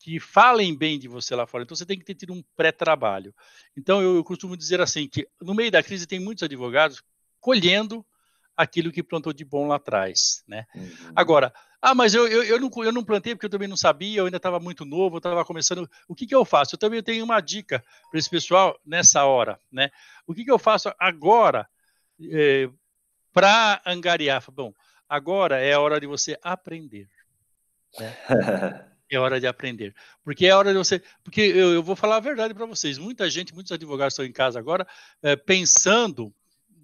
que 0.00 0.20
falem 0.20 0.76
bem 0.76 0.98
de 0.98 1.08
você 1.08 1.34
lá 1.34 1.46
fora. 1.46 1.64
Então, 1.64 1.76
você 1.76 1.86
tem 1.86 1.98
que 1.98 2.04
ter 2.04 2.14
tido 2.14 2.32
um 2.32 2.42
pré-trabalho. 2.56 3.34
Então, 3.76 4.02
eu, 4.02 4.16
eu, 4.16 4.24
costumo 4.24 4.56
dizer 4.56 4.80
assim, 4.80 5.08
que 5.08 5.28
no 5.40 5.54
meio 5.54 5.70
da 5.70 5.82
crise 5.82 6.06
tem 6.06 6.18
muitos 6.18 6.42
advogados 6.42 7.02
colhendo 7.40 8.04
aquilo 8.56 8.90
que 8.90 9.02
plantou 9.02 9.32
de 9.32 9.44
bom 9.44 9.68
lá 9.68 9.76
atrás, 9.76 10.42
né? 10.48 10.64
Uhum. 10.74 11.12
Agora, 11.14 11.52
ah, 11.80 11.94
mas 11.94 12.14
eu, 12.14 12.26
eu, 12.26 12.42
eu, 12.42 12.58
não, 12.58 12.70
eu 12.82 12.92
não 12.92 13.04
plantei 13.04 13.34
porque 13.34 13.46
eu 13.46 13.50
também 13.50 13.68
não 13.68 13.76
sabia, 13.76 14.18
eu 14.18 14.24
ainda 14.24 14.38
estava 14.38 14.58
muito 14.58 14.84
novo, 14.84 15.16
eu 15.16 15.18
estava 15.18 15.44
começando. 15.44 15.88
O 16.08 16.14
que, 16.14 16.26
que 16.26 16.34
eu 16.34 16.44
faço? 16.44 16.74
Eu 16.74 16.78
também 16.78 17.02
tenho 17.02 17.24
uma 17.24 17.40
dica 17.40 17.84
para 18.10 18.18
esse 18.18 18.30
pessoal 18.30 18.76
nessa 18.84 19.24
hora, 19.24 19.60
né? 19.70 19.90
O 20.26 20.34
que, 20.34 20.44
que 20.44 20.50
eu 20.50 20.58
faço 20.58 20.92
agora 20.98 21.68
é, 22.20 22.64
eh, 22.64 22.70
para 23.32 23.82
angariar? 23.86 24.42
Bom, 24.50 24.72
Agora 25.08 25.60
é 25.60 25.72
a 25.72 25.80
hora 25.80 26.00
de 26.00 26.06
você 26.06 26.38
aprender. 26.42 27.08
Né? 27.98 28.16
é 29.10 29.18
hora 29.18 29.40
de 29.40 29.46
aprender. 29.46 29.94
Porque 30.24 30.46
é 30.46 30.54
hora 30.54 30.72
de 30.72 30.78
você. 30.78 31.02
Porque 31.22 31.40
eu, 31.40 31.74
eu 31.74 31.82
vou 31.82 31.96
falar 31.96 32.16
a 32.16 32.20
verdade 32.20 32.54
para 32.54 32.66
vocês. 32.66 32.98
Muita 32.98 33.28
gente, 33.30 33.54
muitos 33.54 33.72
advogados 33.72 34.14
estão 34.14 34.24
em 34.24 34.32
casa 34.32 34.58
agora 34.58 34.86
é, 35.22 35.36
pensando 35.36 36.34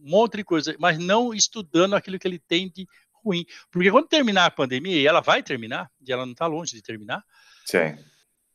um 0.03 0.11
monte 0.11 0.39
de 0.39 0.45
coisa, 0.45 0.75
mas 0.79 0.99
não 0.99 1.33
estudando 1.33 1.95
aquilo 1.95 2.19
que 2.19 2.27
ele 2.27 2.39
tem 2.39 2.69
de 2.69 2.87
ruim. 3.25 3.45
Porque 3.71 3.91
quando 3.91 4.09
terminar 4.09 4.47
a 4.47 4.51
pandemia, 4.51 4.97
e 4.97 5.07
ela 5.07 5.21
vai 5.21 5.43
terminar, 5.43 5.91
e 6.01 6.13
ela 6.13 6.25
não 6.25 6.33
está 6.33 6.47
longe 6.47 6.75
de 6.75 6.83
terminar. 6.83 7.25
Sim. 7.65 7.97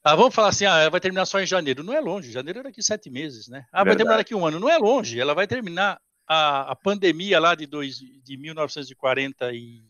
Ah, 0.04 0.16
vamos 0.16 0.34
falar 0.34 0.50
assim, 0.50 0.66
ah, 0.66 0.80
ela 0.80 0.90
vai 0.90 1.00
terminar 1.00 1.26
só 1.26 1.40
em 1.40 1.46
janeiro. 1.46 1.84
Não 1.84 1.94
é 1.94 2.00
longe, 2.00 2.32
janeiro 2.32 2.60
é 2.60 2.64
daqui 2.64 2.82
sete 2.82 3.10
meses, 3.10 3.48
né? 3.48 3.66
Ah, 3.72 3.84
Verdade. 3.84 3.86
vai 3.86 3.96
terminar 3.98 4.18
daqui 4.18 4.36
um 4.36 4.46
ano. 4.46 4.60
Não 4.60 4.70
é 4.70 4.78
longe, 4.78 5.20
ela 5.20 5.34
vai 5.34 5.48
terminar 5.48 6.00
a, 6.28 6.72
a 6.72 6.76
pandemia 6.76 7.40
lá 7.40 7.56
de, 7.56 7.66
dois, 7.66 7.98
de 7.98 8.38
1940 8.38 9.54
e 9.54 9.84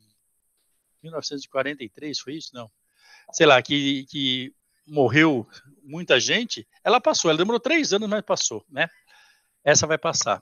1943 1.02 2.20
foi 2.20 2.34
isso? 2.36 2.52
Não. 2.54 2.70
Sei 3.32 3.46
lá, 3.46 3.62
que, 3.62 4.06
que 4.06 4.54
morreu 4.86 5.48
muita 5.84 6.20
gente, 6.20 6.68
ela 6.84 7.02
passou. 7.02 7.30
Ela 7.30 7.38
demorou 7.38 7.60
três 7.60 7.92
anos, 7.92 8.08
mas 8.08 8.22
passou, 8.22 8.66
né? 8.70 8.88
Essa 9.64 9.88
vai 9.88 9.98
passar. 9.98 10.42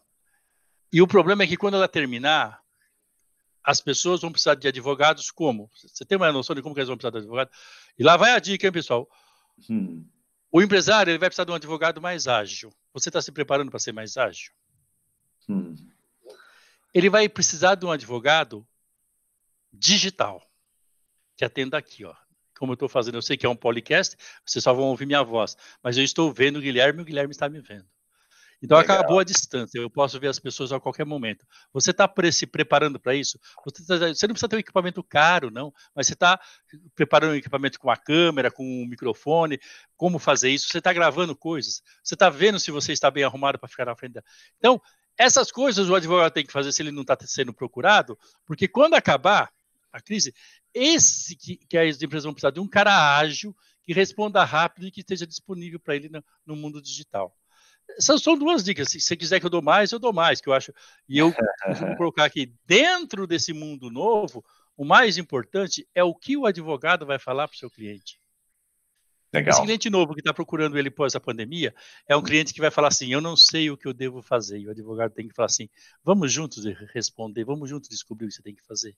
E 0.91 1.01
o 1.01 1.07
problema 1.07 1.43
é 1.43 1.47
que 1.47 1.57
quando 1.57 1.75
ela 1.75 1.87
terminar, 1.87 2.61
as 3.63 3.81
pessoas 3.81 4.21
vão 4.21 4.31
precisar 4.31 4.55
de 4.55 4.67
advogados 4.67 5.31
como? 5.31 5.69
Você 5.73 6.05
tem 6.05 6.17
uma 6.17 6.31
noção 6.31 6.55
de 6.55 6.61
como 6.61 6.75
que 6.75 6.79
eles 6.79 6.87
vão 6.87 6.97
precisar 6.97 7.11
de 7.11 7.17
advogado? 7.17 7.49
E 7.97 8.03
lá 8.03 8.15
vai 8.15 8.31
a 8.31 8.39
dica, 8.39 8.67
hein, 8.67 8.71
pessoal? 8.71 9.09
Hum. 9.69 10.05
O 10.51 10.61
empresário 10.61 11.11
ele 11.11 11.17
vai 11.17 11.29
precisar 11.29 11.45
de 11.45 11.51
um 11.51 11.55
advogado 11.55 12.01
mais 12.01 12.27
ágil. 12.27 12.71
Você 12.93 13.09
está 13.09 13.21
se 13.21 13.31
preparando 13.31 13.69
para 13.71 13.79
ser 13.79 13.91
mais 13.91 14.15
ágil? 14.15 14.53
Hum. 15.49 15.75
Ele 16.93 17.09
vai 17.09 17.27
precisar 17.27 17.75
de 17.75 17.85
um 17.85 17.91
advogado 17.91 18.65
digital 19.71 20.41
que 21.35 21.43
atenda 21.43 21.77
aqui, 21.77 22.05
ó. 22.05 22.15
Como 22.57 22.71
eu 22.71 22.75
estou 22.75 22.87
fazendo, 22.87 23.15
eu 23.15 23.21
sei 23.21 23.35
que 23.35 23.45
é 23.45 23.49
um 23.49 23.55
podcast, 23.55 24.15
vocês 24.45 24.63
só 24.63 24.73
vão 24.73 24.85
ouvir 24.85 25.05
minha 25.05 25.21
voz, 25.21 25.57
mas 25.83 25.97
eu 25.97 26.03
estou 26.03 26.31
vendo 26.31 26.57
o 26.57 26.61
Guilherme 26.61 26.99
e 26.99 27.01
o 27.01 27.05
Guilherme 27.05 27.31
está 27.31 27.49
me 27.49 27.59
vendo. 27.59 27.85
Então 28.61 28.77
Legal. 28.77 28.97
acabou 28.97 29.19
a 29.19 29.23
distância, 29.23 29.77
eu 29.77 29.89
posso 29.89 30.19
ver 30.19 30.29
as 30.29 30.39
pessoas 30.39 30.71
a 30.71 30.79
qualquer 30.79 31.05
momento. 31.05 31.45
Você 31.73 31.91
está 31.91 32.11
se 32.31 32.47
preparando 32.47 32.99
para 32.99 33.13
isso? 33.13 33.37
Você, 33.65 33.85
tá, 33.85 33.97
você, 33.97 34.27
não 34.27 34.33
precisa 34.33 34.47
ter 34.47 34.55
um 34.55 34.59
equipamento 34.59 35.03
caro, 35.03 35.51
não, 35.51 35.73
mas 35.93 36.07
você 36.07 36.13
está 36.13 36.39
preparando 36.95 37.33
um 37.33 37.35
equipamento 37.35 37.79
com 37.79 37.91
a 37.91 37.97
câmera, 37.97 38.49
com 38.49 38.63
um 38.63 38.87
microfone, 38.87 39.59
como 39.97 40.17
fazer 40.17 40.49
isso? 40.49 40.69
Você 40.69 40.77
está 40.77 40.93
gravando 40.93 41.35
coisas? 41.35 41.81
Você 42.03 42.15
está 42.15 42.29
vendo 42.29 42.59
se 42.59 42.71
você 42.71 42.93
está 42.93 43.11
bem 43.11 43.23
arrumado 43.23 43.59
para 43.59 43.67
ficar 43.67 43.85
na 43.85 43.95
frente 43.95 44.13
da... 44.13 44.23
Então, 44.57 44.81
essas 45.17 45.51
coisas 45.51 45.89
o 45.89 45.95
advogado 45.95 46.33
tem 46.33 46.45
que 46.45 46.51
fazer 46.51 46.71
se 46.71 46.81
ele 46.81 46.91
não 46.91 47.01
está 47.01 47.17
sendo 47.21 47.53
procurado, 47.53 48.17
porque 48.45 48.67
quando 48.67 48.95
acabar 48.95 49.51
a 49.91 50.01
crise, 50.01 50.33
esse 50.73 51.35
que, 51.35 51.57
que 51.57 51.77
as 51.77 52.01
empresas 52.01 52.25
vão 52.25 52.33
precisar 52.33 52.51
de 52.51 52.59
um 52.59 52.67
cara 52.67 53.17
ágil, 53.17 53.55
que 53.83 53.93
responda 53.93 54.43
rápido 54.43 54.87
e 54.87 54.91
que 54.91 55.01
esteja 55.01 55.25
disponível 55.25 55.79
para 55.79 55.95
ele 55.95 56.09
no, 56.09 56.23
no, 56.45 56.55
mundo 56.55 56.81
digital. 56.81 57.33
Essas 57.97 58.21
são 58.21 58.37
duas 58.37 58.63
dicas. 58.63 58.89
Se 58.89 58.99
você 58.99 59.15
quiser 59.15 59.39
que 59.39 59.45
eu 59.45 59.49
dou 59.49 59.61
mais, 59.61 59.91
eu 59.91 59.99
dou 59.99 60.11
mais, 60.11 60.41
que 60.41 60.49
eu 60.49 60.53
acho. 60.53 60.73
E 61.07 61.17
eu 61.17 61.31
vou 61.31 61.35
colocar 61.97 62.25
aqui, 62.25 62.51
dentro 62.65 63.27
desse 63.27 63.53
mundo 63.53 63.91
novo, 63.91 64.43
o 64.75 64.83
mais 64.83 65.17
importante 65.17 65.87
é 65.93 66.03
o 66.03 66.15
que 66.15 66.35
o 66.35 66.45
advogado 66.45 67.05
vai 67.05 67.19
falar 67.19 67.47
para 67.47 67.55
o 67.55 67.59
seu 67.59 67.69
cliente. 67.69 68.19
Legal. 69.35 69.53
Esse 69.53 69.61
cliente 69.63 69.89
novo 69.89 70.13
que 70.13 70.21
está 70.21 70.33
procurando 70.33 70.77
ele 70.77 70.89
pós 70.89 71.15
a 71.15 71.19
pandemia 71.19 71.73
é 72.07 72.15
um 72.15 72.21
cliente 72.21 72.53
que 72.53 72.61
vai 72.61 72.71
falar 72.71 72.87
assim: 72.87 73.11
eu 73.11 73.21
não 73.21 73.35
sei 73.35 73.69
o 73.69 73.77
que 73.77 73.87
eu 73.87 73.93
devo 73.93 74.21
fazer. 74.21 74.59
E 74.59 74.67
o 74.67 74.71
advogado 74.71 75.11
tem 75.11 75.27
que 75.27 75.35
falar 75.35 75.47
assim: 75.47 75.69
vamos 76.03 76.31
juntos 76.31 76.63
responder, 76.93 77.43
vamos 77.43 77.69
juntos 77.69 77.89
descobrir 77.89 78.25
o 78.25 78.29
que 78.29 78.35
você 78.35 78.41
tem 78.41 78.55
que 78.55 78.65
fazer. 78.65 78.95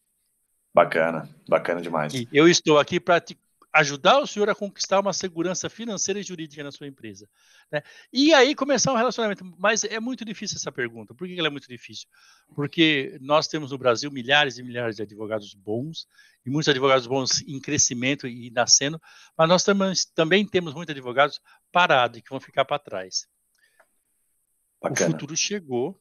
Bacana, 0.74 1.28
bacana 1.50 1.82
demais. 1.82 2.14
E 2.14 2.28
eu 2.32 2.48
estou 2.48 2.78
aqui 2.78 3.00
para 3.00 3.20
te 3.20 3.36
ajudar 3.80 4.20
o 4.20 4.28
senhor 4.28 4.50
a 4.50 4.56
conquistar 4.56 5.00
uma 5.00 5.14
segurança 5.14 5.70
financeira 5.70 6.20
e 6.20 6.24
jurídica 6.24 6.64
na 6.64 6.72
sua 6.72 6.88
empresa. 6.88 7.30
Né? 7.72 7.82
E 8.12 8.34
aí 8.34 8.56
começar 8.56 8.92
um 8.92 8.96
relacionamento. 8.96 9.44
Mas 9.58 9.84
é 9.84 10.00
muito 10.00 10.26
difícil 10.26 10.58
essa 10.58 10.72
pergunta. 10.72 11.14
Por 11.14 11.28
que 11.28 11.38
ela 11.38 11.48
é 11.48 11.52
muito 11.52 11.68
difícil? 11.68 12.08
Porque 12.56 13.18
nós 13.22 13.48
temos 13.48 13.72
no 13.72 13.78
Brasil 13.78 14.12
milhares 14.12 14.58
e 14.58 14.64
milhares 14.64 14.96
de 14.96 15.04
advogados 15.04 15.54
bons, 15.54 16.08
e 16.46 16.50
muitos 16.50 16.70
advogados 16.70 17.06
bons 17.06 17.42
em 17.42 17.60
crescimento 17.60 18.28
e 18.28 18.50
nascendo, 18.52 19.02
mas 19.38 19.50
nós 19.50 20.06
também 20.16 20.48
temos 20.48 20.74
muitos 20.74 20.94
advogados 20.94 21.42
parados 21.72 22.22
que 22.22 22.30
vão 22.30 22.40
ficar 22.40 22.64
para 22.64 22.80
trás. 22.80 23.28
Bacana. 24.82 25.10
O 25.10 25.12
futuro 25.12 25.36
chegou 25.36 26.00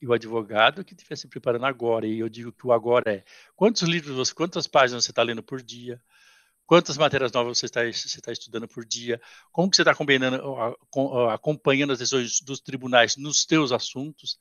e 0.00 0.06
o 0.06 0.12
advogado 0.12 0.84
que 0.84 0.94
estiver 0.94 1.16
se 1.16 1.28
preparando 1.28 1.66
agora, 1.66 2.06
e 2.06 2.18
eu 2.18 2.28
digo 2.28 2.50
que 2.52 2.66
o 2.66 2.72
agora 2.72 3.12
é 3.12 3.24
quantos 3.54 3.82
livros, 3.82 4.16
você, 4.16 4.34
quantas 4.34 4.66
páginas 4.66 5.04
você 5.04 5.10
está 5.10 5.22
lendo 5.22 5.42
por 5.42 5.62
dia, 5.62 6.00
quantas 6.66 6.96
matérias 6.96 7.32
novas 7.32 7.58
você 7.58 7.66
está, 7.66 8.32
estudando 8.32 8.66
por 8.66 8.84
dia, 8.84 9.20
como 9.52 9.70
que 9.70 9.76
você 9.76 9.82
está 9.82 9.92
acompanhando 11.32 11.92
as 11.92 11.98
decisões 11.98 12.40
dos 12.40 12.60
tribunais 12.60 13.16
nos 13.16 13.44
teus 13.44 13.72
assuntos, 13.72 14.38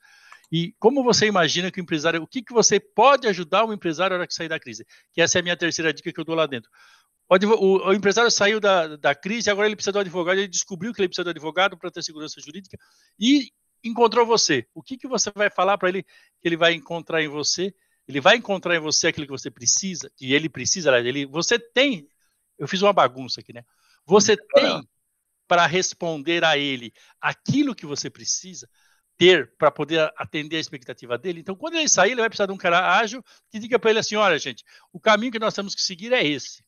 e 0.52 0.72
como 0.80 1.04
você 1.04 1.26
imagina 1.26 1.72
que 1.72 1.80
o 1.80 1.82
empresário, 1.82 2.22
o 2.22 2.28
que, 2.28 2.44
que 2.44 2.54
você 2.54 2.80
pode 2.80 3.28
ajudar 3.28 3.66
o 3.66 3.74
empresário 3.74 4.14
na 4.14 4.20
hora 4.20 4.28
que 4.28 4.36
sair 4.36 4.50
da 4.50 4.60
crise? 4.60 4.86
Que 5.12 5.20
essa 5.20 5.40
é 5.40 5.42
a 5.42 5.44
minha 5.44 5.58
terceira 5.58 5.92
dica 5.92 6.14
que 6.14 6.20
eu 6.20 6.24
dou 6.24 6.36
lá 6.36 6.46
dentro. 6.46 6.70
O, 7.28 7.36
o, 7.36 7.88
o, 7.88 7.94
empresário 7.94 8.30
saiu 8.30 8.60
da, 8.60 8.96
da 8.96 9.16
crise, 9.16 9.50
agora 9.50 9.68
ele 9.68 9.76
precisa 9.76 9.94
do 9.94 10.00
advogado, 10.00 10.38
ele 10.38 10.48
descobriu 10.48 10.94
que 10.94 11.02
ele 11.02 11.08
precisa 11.08 11.24
do 11.24 11.32
advogado 11.32 11.76
para 11.76 11.90
ter 11.90 12.04
segurança 12.04 12.40
jurídica 12.40 12.78
e 13.20 13.52
encontrou 13.84 14.26
você. 14.26 14.68
O 14.76 14.84
que, 14.84 14.96
que 14.98 15.08
você 15.08 15.32
vai 15.34 15.50
falar 15.50 15.78
para 15.78 15.90
ele 15.90 16.04
que 16.04 16.48
ele 16.48 16.58
vai 16.58 16.74
encontrar 16.74 17.24
em 17.24 17.28
você? 17.28 17.74
Ele 18.08 18.22
vai 18.22 18.36
encontrar 18.36 18.76
em 18.76 18.80
você 18.80 19.08
aquilo 19.08 19.26
que 19.26 19.32
você 19.32 19.50
precisa, 19.50 20.12
que 20.16 20.34
ele 20.34 20.50
precisa, 20.50 20.96
ele, 21.00 21.26
você 21.26 21.58
tem 21.58 22.08
eu 22.58 22.68
fiz 22.68 22.82
uma 22.82 22.94
bagunça 22.94 23.42
aqui, 23.42 23.54
né? 23.54 23.64
Você 24.06 24.38
tem 24.38 24.88
para 25.48 25.66
responder 25.66 26.44
a 26.44 26.58
ele 26.58 26.94
aquilo 27.22 27.76
que 27.76 27.86
você 27.86 28.10
precisa 28.10 28.70
ter 29.18 29.54
para 29.58 29.70
poder 29.70 30.12
atender 30.18 30.58
a 30.58 30.60
expectativa 30.60 31.18
dele. 31.18 31.40
Então, 31.40 31.56
quando 31.56 31.76
ele 31.76 31.88
sair, 31.88 32.12
ele 32.12 32.22
vai 32.22 32.30
precisar 32.30 32.48
de 32.48 32.52
um 32.52 32.58
cara 32.58 32.98
ágil 32.98 33.24
que 33.50 33.60
diga 33.60 33.78
para 33.78 33.92
ele 33.92 34.00
assim: 34.00 34.16
olha, 34.16 34.38
gente, 34.38 34.64
o 34.92 35.00
caminho 35.00 35.32
que 35.32 35.40
nós 35.40 35.54
temos 35.54 35.76
que 35.76 35.82
seguir 35.82 36.12
é 36.14 36.26
esse. 36.26 36.64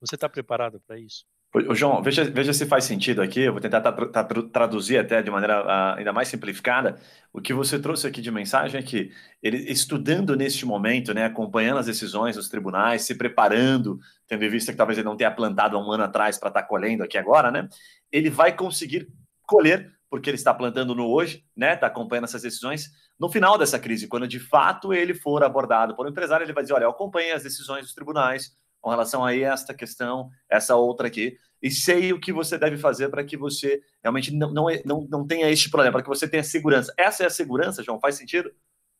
Você 0.00 0.14
está 0.14 0.28
preparado 0.28 0.80
para 0.80 0.98
isso? 0.98 1.24
Ô, 1.52 1.74
João, 1.74 2.00
veja, 2.00 2.22
veja 2.30 2.52
se 2.52 2.64
faz 2.64 2.84
sentido 2.84 3.20
aqui. 3.20 3.40
Eu 3.40 3.52
vou 3.52 3.60
tentar 3.60 3.80
tra 3.80 3.92
tra 3.92 4.24
traduzir 4.24 4.98
até 4.98 5.20
de 5.20 5.30
maneira 5.32 5.64
uh, 5.64 5.98
ainda 5.98 6.12
mais 6.12 6.28
simplificada. 6.28 7.00
O 7.32 7.40
que 7.40 7.52
você 7.52 7.76
trouxe 7.76 8.06
aqui 8.06 8.20
de 8.20 8.30
mensagem 8.30 8.78
é 8.78 8.82
que 8.82 9.10
ele 9.42 9.56
estudando 9.70 10.36
neste 10.36 10.64
momento, 10.64 11.12
né, 11.12 11.24
acompanhando 11.24 11.78
as 11.78 11.86
decisões 11.86 12.36
dos 12.36 12.48
tribunais, 12.48 13.02
se 13.02 13.16
preparando, 13.16 13.98
tendo 14.28 14.44
em 14.44 14.48
vista 14.48 14.70
que 14.70 14.78
talvez 14.78 14.96
ele 14.96 15.08
não 15.08 15.16
tenha 15.16 15.30
plantado 15.30 15.76
há 15.76 15.80
um 15.84 15.90
ano 15.90 16.04
atrás 16.04 16.38
para 16.38 16.50
estar 16.50 16.62
tá 16.62 16.68
colhendo 16.68 17.02
aqui 17.02 17.18
agora, 17.18 17.50
né? 17.50 17.68
Ele 18.12 18.30
vai 18.30 18.54
conseguir 18.54 19.08
colher 19.44 19.92
porque 20.08 20.30
ele 20.30 20.36
está 20.36 20.54
plantando 20.54 20.94
no 20.94 21.08
hoje, 21.08 21.44
né? 21.56 21.74
Está 21.74 21.88
acompanhando 21.88 22.24
essas 22.24 22.42
decisões. 22.42 22.90
No 23.18 23.28
final 23.28 23.58
dessa 23.58 23.78
crise, 23.78 24.06
quando 24.06 24.28
de 24.28 24.38
fato 24.38 24.94
ele 24.94 25.14
for 25.14 25.42
abordado 25.42 25.96
por 25.96 26.06
um 26.06 26.10
empresário, 26.10 26.44
ele 26.44 26.52
vai 26.52 26.62
dizer: 26.62 26.74
olha, 26.74 26.84
eu 26.84 26.90
acompanhei 26.90 27.32
as 27.32 27.42
decisões 27.42 27.82
dos 27.82 27.94
tribunais, 27.94 28.52
com 28.80 28.90
relação 28.90 29.24
a 29.24 29.34
esta 29.36 29.74
questão, 29.74 30.30
essa 30.48 30.76
outra 30.76 31.06
aqui, 31.06 31.36
e 31.62 31.70
sei 31.70 32.12
o 32.12 32.20
que 32.20 32.32
você 32.32 32.56
deve 32.56 32.78
fazer 32.78 33.08
para 33.10 33.24
que 33.24 33.36
você 33.36 33.82
realmente 34.02 34.32
não, 34.34 34.50
não, 34.52 34.66
não, 34.84 35.06
não 35.10 35.26
tenha 35.26 35.50
este 35.50 35.68
problema, 35.68 35.92
para 35.92 36.02
que 36.02 36.08
você 36.08 36.26
tenha 36.26 36.42
segurança. 36.42 36.92
Essa 36.96 37.24
é 37.24 37.26
a 37.26 37.30
segurança, 37.30 37.82
João? 37.82 38.00
Faz 38.00 38.14
sentido? 38.14 38.50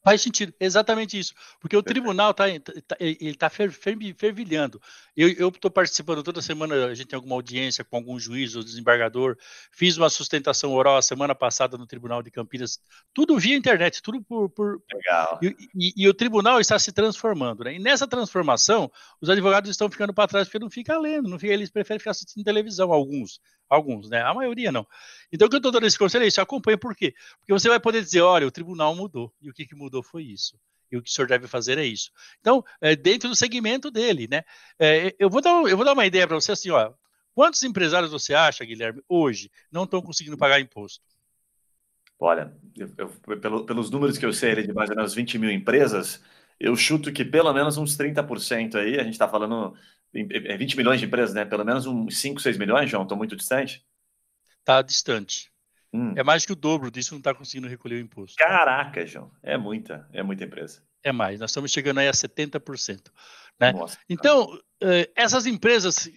Faz 0.02 0.22
sentido, 0.22 0.54
exatamente 0.58 1.18
isso. 1.18 1.34
Porque 1.60 1.76
o 1.76 1.82
tribunal 1.82 2.30
está 2.30 2.44
tá, 2.86 2.96
ele 2.98 3.34
tá 3.34 3.50
fervilhando. 3.50 4.80
Eu 5.14 5.48
estou 5.48 5.70
participando 5.70 6.22
toda 6.22 6.40
semana, 6.40 6.86
a 6.86 6.94
gente 6.94 7.08
tem 7.08 7.16
alguma 7.16 7.34
audiência 7.34 7.84
com 7.84 7.96
algum 7.96 8.18
juiz 8.18 8.56
ou 8.56 8.62
desembargador. 8.62 9.36
Fiz 9.70 9.98
uma 9.98 10.08
sustentação 10.08 10.72
oral 10.72 10.96
a 10.96 11.02
semana 11.02 11.34
passada 11.34 11.76
no 11.76 11.86
Tribunal 11.86 12.22
de 12.22 12.30
Campinas, 12.30 12.78
tudo 13.12 13.38
via 13.38 13.54
internet, 13.54 14.00
tudo 14.02 14.22
por. 14.22 14.48
por... 14.48 14.82
Legal. 14.92 15.38
E, 15.42 15.54
e, 15.74 15.92
e, 16.04 16.08
o 16.08 16.14
tribunal 16.14 16.60
está 16.60 16.78
se 16.78 16.92
transformando. 16.92 17.64
Né? 17.64 17.74
E 17.74 17.78
nessa 17.78 18.06
transformação, 18.06 18.90
os 19.20 19.28
advogados 19.28 19.70
estão 19.70 19.90
ficando 19.90 20.14
para 20.14 20.28
trás 20.28 20.48
porque 20.48 20.58
não 20.58 20.70
fica 20.70 20.98
lendo, 20.98 21.28
não 21.28 21.38
fica, 21.38 21.52
eles 21.52 21.70
preferem 21.70 21.98
ficar 21.98 22.12
assistindo 22.12 22.42
televisão, 22.42 22.90
alguns. 22.90 23.38
Alguns, 23.70 24.10
né? 24.10 24.20
A 24.20 24.34
maioria 24.34 24.72
não. 24.72 24.84
Então, 25.32 25.46
o 25.46 25.48
que 25.48 25.54
eu 25.54 25.60
estou 25.60 25.70
dando 25.70 25.86
esse 25.86 25.96
conselho 25.96 26.24
é 26.24 26.26
isso, 26.26 26.40
acompanha 26.40 26.76
por 26.76 26.94
quê? 26.94 27.14
Porque 27.38 27.52
você 27.52 27.68
vai 27.68 27.78
poder 27.78 28.02
dizer, 28.02 28.20
olha, 28.20 28.44
o 28.44 28.50
tribunal 28.50 28.96
mudou. 28.96 29.32
E 29.40 29.48
o 29.48 29.54
que, 29.54 29.64
que 29.64 29.76
mudou 29.76 30.02
foi 30.02 30.24
isso. 30.24 30.58
E 30.90 30.96
o 30.96 31.02
que 31.02 31.08
o 31.08 31.12
senhor 31.12 31.28
deve 31.28 31.46
fazer 31.46 31.78
é 31.78 31.84
isso. 31.84 32.10
Então, 32.40 32.64
é, 32.80 32.96
dentro 32.96 33.28
do 33.28 33.36
segmento 33.36 33.88
dele, 33.88 34.26
né? 34.28 34.42
É, 34.76 35.14
eu, 35.20 35.30
vou 35.30 35.40
dar, 35.40 35.50
eu 35.68 35.76
vou 35.76 35.86
dar 35.86 35.92
uma 35.92 36.04
ideia 36.04 36.26
para 36.26 36.34
você 36.34 36.50
assim, 36.50 36.70
ó. 36.70 36.92
Quantos 37.32 37.62
empresários 37.62 38.10
você 38.10 38.34
acha, 38.34 38.64
Guilherme, 38.64 39.02
hoje 39.08 39.52
não 39.70 39.84
estão 39.84 40.02
conseguindo 40.02 40.36
pagar 40.36 40.60
imposto? 40.60 41.04
Olha, 42.18 42.52
eu, 42.76 42.90
eu, 42.98 43.38
pelo, 43.38 43.64
pelos 43.64 43.88
números 43.88 44.18
que 44.18 44.26
eu 44.26 44.32
sei 44.32 44.66
de 44.66 44.72
mais 44.72 44.90
ou 44.90 44.96
menos 44.96 45.14
20 45.14 45.38
mil 45.38 45.50
empresas, 45.50 46.20
eu 46.58 46.74
chuto 46.74 47.12
que 47.12 47.24
pelo 47.24 47.52
menos 47.52 47.78
uns 47.78 47.96
30% 47.96 48.74
aí, 48.74 48.98
a 48.98 49.04
gente 49.04 49.12
está 49.12 49.28
falando 49.28 49.74
20 50.12 50.76
milhões 50.76 51.00
de 51.00 51.06
empresas, 51.06 51.34
né? 51.34 51.44
Pelo 51.44 51.64
menos 51.64 51.86
uns 51.86 52.18
5, 52.18 52.40
6 52.40 52.58
milhões, 52.58 52.90
João? 52.90 53.04
Estou 53.04 53.16
muito 53.16 53.36
distante? 53.36 53.84
Está 54.58 54.82
distante. 54.82 55.50
Hum. 55.92 56.14
É 56.16 56.22
mais 56.22 56.46
que 56.46 56.52
o 56.52 56.56
dobro 56.56 56.90
disso, 56.90 57.12
não 57.12 57.18
está 57.18 57.34
conseguindo 57.34 57.68
recolher 57.68 57.96
o 57.96 58.00
imposto. 58.00 58.36
Caraca, 58.36 59.04
João. 59.06 59.30
É 59.42 59.56
muita, 59.56 60.08
é 60.12 60.22
muita 60.22 60.44
empresa. 60.44 60.82
É 61.02 61.12
mais, 61.12 61.40
nós 61.40 61.50
estamos 61.50 61.70
chegando 61.72 61.98
aí 61.98 62.08
a 62.08 62.12
70%. 62.12 63.10
Né? 63.58 63.72
Nossa, 63.72 63.98
então, 64.08 64.58
eh, 64.82 65.10
essas 65.16 65.46
empresas, 65.46 66.08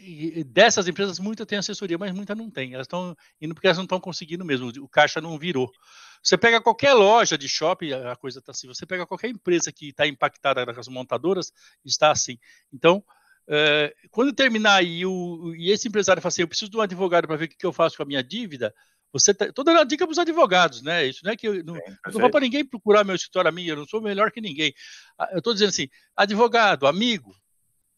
dessas 0.47 0.87
empresas, 0.87 1.19
muita 1.19 1.45
tem 1.45 1.57
assessoria, 1.57 1.97
mas 1.97 2.11
muita 2.11 2.35
não 2.35 2.49
tem. 2.49 2.73
Elas 2.73 2.85
estão 2.85 3.15
indo 3.39 3.53
porque 3.53 3.67
elas 3.67 3.77
não 3.77 3.85
estão 3.85 3.99
conseguindo 3.99 4.43
mesmo, 4.43 4.69
o 4.79 4.87
caixa 4.87 5.21
não 5.21 5.37
virou. 5.37 5.71
Você 6.21 6.37
pega 6.37 6.61
qualquer 6.61 6.93
loja 6.93 7.37
de 7.37 7.49
shopping, 7.49 7.91
a 7.91 8.15
coisa 8.15 8.39
está 8.39 8.51
assim. 8.51 8.67
Você 8.67 8.85
pega 8.85 9.05
qualquer 9.05 9.29
empresa 9.29 9.71
que 9.73 9.89
está 9.89 10.07
impactada 10.07 10.65
nas 10.65 10.87
montadoras, 10.87 11.51
está 11.83 12.11
assim. 12.11 12.37
Então, 12.71 13.03
é, 13.49 13.93
quando 14.09 14.33
terminar 14.33 14.75
aí 14.75 15.05
o, 15.05 15.53
e 15.55 15.71
esse 15.71 15.87
empresário 15.87 16.21
fala 16.21 16.29
assim, 16.29 16.41
eu 16.41 16.47
preciso 16.47 16.71
de 16.71 16.77
um 16.77 16.81
advogado 16.81 17.27
para 17.27 17.35
ver 17.35 17.45
o 17.45 17.47
que, 17.49 17.57
que, 17.57 17.65
eu 17.65 17.73
faço 17.73 17.97
com 17.97 18.03
a 18.03 18.05
minha 18.05 18.23
dívida, 18.23 18.73
você 19.11 19.33
tá, 19.33 19.51
tô 19.51 19.63
dando 19.63 19.79
a 19.79 19.83
dica 19.83 20.05
para 20.05 20.11
os 20.11 20.17
advogados, 20.17 20.81
né? 20.81 21.05
Isso 21.05 21.21
não 21.23 21.31
é 21.31 21.35
que 21.35 21.47
eu 21.47 21.63
não, 21.63 21.75
Sim, 21.75 21.81
não 22.13 22.21
vou 22.21 22.31
para 22.31 22.41
ninguém 22.41 22.65
procurar 22.65 23.03
meu 23.03 23.15
escritório 23.15 23.49
a 23.49 23.51
mim, 23.51 23.65
eu 23.65 23.75
não 23.75 23.85
sou 23.85 24.01
melhor 24.01 24.31
que 24.31 24.41
ninguém. 24.41 24.73
Ah, 25.19 25.29
eu 25.33 25.37
estou 25.37 25.53
dizendo 25.53 25.69
assim, 25.69 25.87
advogado, 26.15 26.87
amigo, 26.87 27.35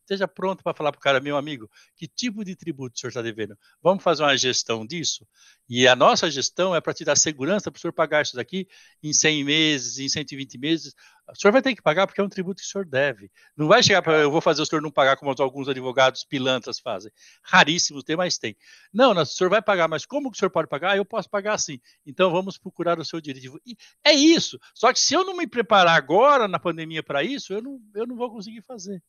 esteja 0.05 0.27
pronto 0.27 0.63
para 0.63 0.73
falar 0.73 0.91
para 0.91 0.99
o 0.99 1.01
cara, 1.01 1.19
meu 1.19 1.35
amigo, 1.35 1.69
que 1.95 2.07
tipo 2.07 2.45
de 2.45 2.55
tributo 2.55 2.95
o 2.95 2.99
senhor 2.99 3.09
está 3.09 3.21
devendo? 3.21 3.57
Vamos 3.81 4.03
fazer 4.03 4.23
uma 4.23 4.37
gestão 4.37 4.85
disso? 4.85 5.27
E 5.67 5.87
a 5.87 5.95
nossa 5.95 6.29
gestão 6.29 6.75
é 6.75 6.79
para 6.79 6.93
te 6.93 7.03
dar 7.03 7.15
segurança 7.15 7.71
para 7.71 7.77
o 7.77 7.81
senhor 7.81 7.91
pagar 7.91 8.21
isso 8.21 8.35
daqui 8.35 8.67
em 9.01 9.11
100 9.11 9.43
meses, 9.43 9.99
em 9.99 10.07
120 10.07 10.57
meses. 10.57 10.93
O 11.27 11.35
senhor 11.35 11.51
vai 11.51 11.61
ter 11.61 11.75
que 11.75 11.81
pagar 11.81 12.05
porque 12.05 12.21
é 12.21 12.23
um 12.23 12.29
tributo 12.29 12.61
que 12.61 12.67
o 12.67 12.71
senhor 12.71 12.85
deve. 12.85 13.31
Não 13.57 13.67
vai 13.67 13.81
chegar 13.81 14.01
para 14.03 14.19
eu 14.19 14.29
vou 14.29 14.41
fazer 14.41 14.61
o 14.61 14.65
senhor 14.65 14.81
não 14.81 14.91
pagar 14.91 15.17
como 15.17 15.33
alguns 15.39 15.67
advogados 15.67 16.23
pilantras 16.23 16.79
fazem. 16.79 17.11
Raríssimos 17.43 18.03
tem, 18.03 18.15
mas 18.15 18.37
tem. 18.37 18.55
Não, 18.93 19.11
não, 19.13 19.23
o 19.23 19.25
senhor 19.25 19.49
vai 19.49 19.61
pagar, 19.61 19.87
mas 19.87 20.05
como 20.05 20.29
que 20.29 20.37
o 20.37 20.39
senhor 20.39 20.51
pode 20.51 20.69
pagar? 20.69 20.95
Eu 20.95 21.03
posso 21.05 21.27
pagar 21.27 21.57
sim. 21.57 21.79
Então 22.05 22.31
vamos 22.31 22.59
procurar 22.59 22.99
o 22.99 23.05
seu 23.05 23.19
direito. 23.19 23.59
E 23.65 23.75
é 24.03 24.13
isso. 24.13 24.59
Só 24.73 24.93
que 24.93 24.99
se 24.99 25.15
eu 25.15 25.25
não 25.25 25.35
me 25.35 25.47
preparar 25.47 25.95
agora 25.97 26.47
na 26.47 26.59
pandemia 26.59 27.01
para 27.01 27.23
isso, 27.23 27.53
eu 27.53 27.61
não, 27.61 27.79
eu 27.95 28.05
não 28.05 28.15
vou 28.15 28.29
conseguir 28.29 28.61
fazer. 28.61 29.01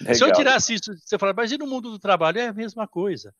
Legal. 0.00 0.14
Se 0.14 0.24
eu 0.24 0.32
tirasse 0.32 0.74
isso, 0.74 0.94
você 0.98 1.18
fala, 1.18 1.32
mas 1.34 1.52
e 1.52 1.58
no 1.58 1.66
mundo 1.66 1.90
do 1.90 1.98
trabalho? 1.98 2.38
É 2.38 2.48
a 2.48 2.52
mesma 2.52 2.86
coisa. 2.86 3.34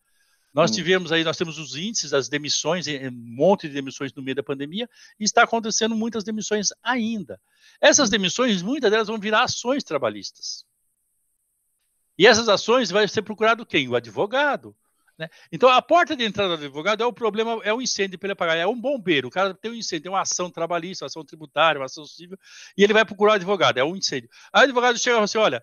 Nós 0.54 0.70
hum. 0.70 0.74
tivemos 0.74 1.12
aí, 1.12 1.22
nós 1.22 1.36
temos 1.36 1.58
os 1.58 1.76
índices 1.76 2.10
das 2.10 2.28
demissões, 2.28 2.86
um 2.86 3.10
monte 3.12 3.68
de 3.68 3.74
demissões 3.74 4.12
no 4.14 4.22
meio 4.22 4.36
da 4.36 4.42
pandemia, 4.42 4.88
e 5.20 5.24
está 5.24 5.42
acontecendo 5.42 5.94
muitas 5.94 6.24
demissões 6.24 6.68
ainda. 6.82 7.40
Essas 7.80 8.08
hum. 8.08 8.12
demissões, 8.12 8.62
muitas 8.62 8.90
delas 8.90 9.08
vão 9.08 9.18
virar 9.18 9.42
ações 9.42 9.84
trabalhistas. 9.84 10.64
E 12.18 12.26
essas 12.26 12.48
ações 12.48 12.90
vai 12.90 13.06
ser 13.06 13.22
procurado 13.22 13.66
quem? 13.66 13.88
O 13.88 13.94
advogado. 13.94 14.74
Né? 15.18 15.28
Então, 15.50 15.68
a 15.68 15.80
porta 15.80 16.14
de 16.14 16.24
entrada 16.24 16.56
do 16.56 16.64
advogado 16.64 17.02
é 17.02 17.06
o 17.06 17.12
problema, 17.12 17.58
é 17.62 17.72
o 17.72 17.80
incêndio 17.80 18.18
para 18.18 18.28
ele 18.28 18.34
pagar. 18.34 18.56
É 18.56 18.66
um 18.66 18.78
bombeiro, 18.78 19.28
o 19.28 19.30
cara 19.30 19.54
tem 19.54 19.70
um 19.70 19.74
incêndio, 19.74 20.04
tem 20.04 20.12
uma 20.12 20.20
ação 20.20 20.50
trabalhista, 20.50 21.04
uma 21.04 21.06
ação 21.06 21.24
tributária, 21.24 21.78
uma 21.78 21.86
ação 21.86 22.04
civil, 22.04 22.38
e 22.76 22.84
ele 22.84 22.92
vai 22.92 23.04
procurar 23.04 23.32
o 23.32 23.34
advogado, 23.36 23.78
é 23.78 23.84
um 23.84 23.96
incêndio. 23.96 24.28
Aí 24.52 24.62
o 24.62 24.64
advogado 24.64 24.98
chega 24.98 25.14
e 25.14 25.16
fala 25.16 25.24
assim: 25.24 25.38
olha, 25.38 25.62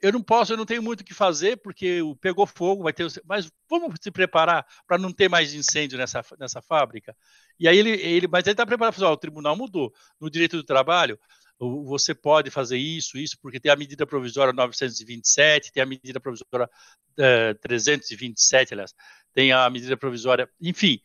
eu 0.00 0.12
não 0.12 0.22
posso, 0.22 0.52
eu 0.52 0.56
não 0.56 0.64
tenho 0.64 0.82
muito 0.82 1.00
o 1.00 1.04
que 1.04 1.14
fazer, 1.14 1.56
porque 1.56 2.00
pegou 2.20 2.46
fogo, 2.46 2.84
vai 2.84 2.92
ter. 2.92 3.06
Mas 3.24 3.50
vamos 3.68 3.94
se 4.00 4.10
preparar 4.10 4.64
para 4.86 4.98
não 4.98 5.12
ter 5.12 5.28
mais 5.28 5.52
incêndio 5.54 5.98
nessa, 5.98 6.22
nessa 6.38 6.62
fábrica. 6.62 7.16
E 7.58 7.66
aí 7.66 7.76
ele, 7.76 7.90
ele 7.90 8.28
mas 8.28 8.44
ele 8.44 8.52
está 8.52 8.64
preparado 8.64 8.94
para 8.94 9.10
o 9.10 9.16
tribunal 9.16 9.56
mudou. 9.56 9.92
No 10.20 10.30
direito 10.30 10.56
do 10.56 10.64
trabalho, 10.64 11.18
você 11.58 12.14
pode 12.14 12.50
fazer 12.50 12.78
isso, 12.78 13.18
isso, 13.18 13.36
porque 13.42 13.58
tem 13.58 13.72
a 13.72 13.76
medida 13.76 14.06
provisória 14.06 14.52
927, 14.52 15.72
tem 15.72 15.82
a 15.82 15.86
medida 15.86 16.20
provisória 16.20 16.66
uh, 16.66 17.54
327, 17.60 18.74
aliás, 18.74 18.94
tem 19.34 19.50
a 19.50 19.68
medida 19.68 19.96
provisória, 19.96 20.48
enfim, 20.60 21.00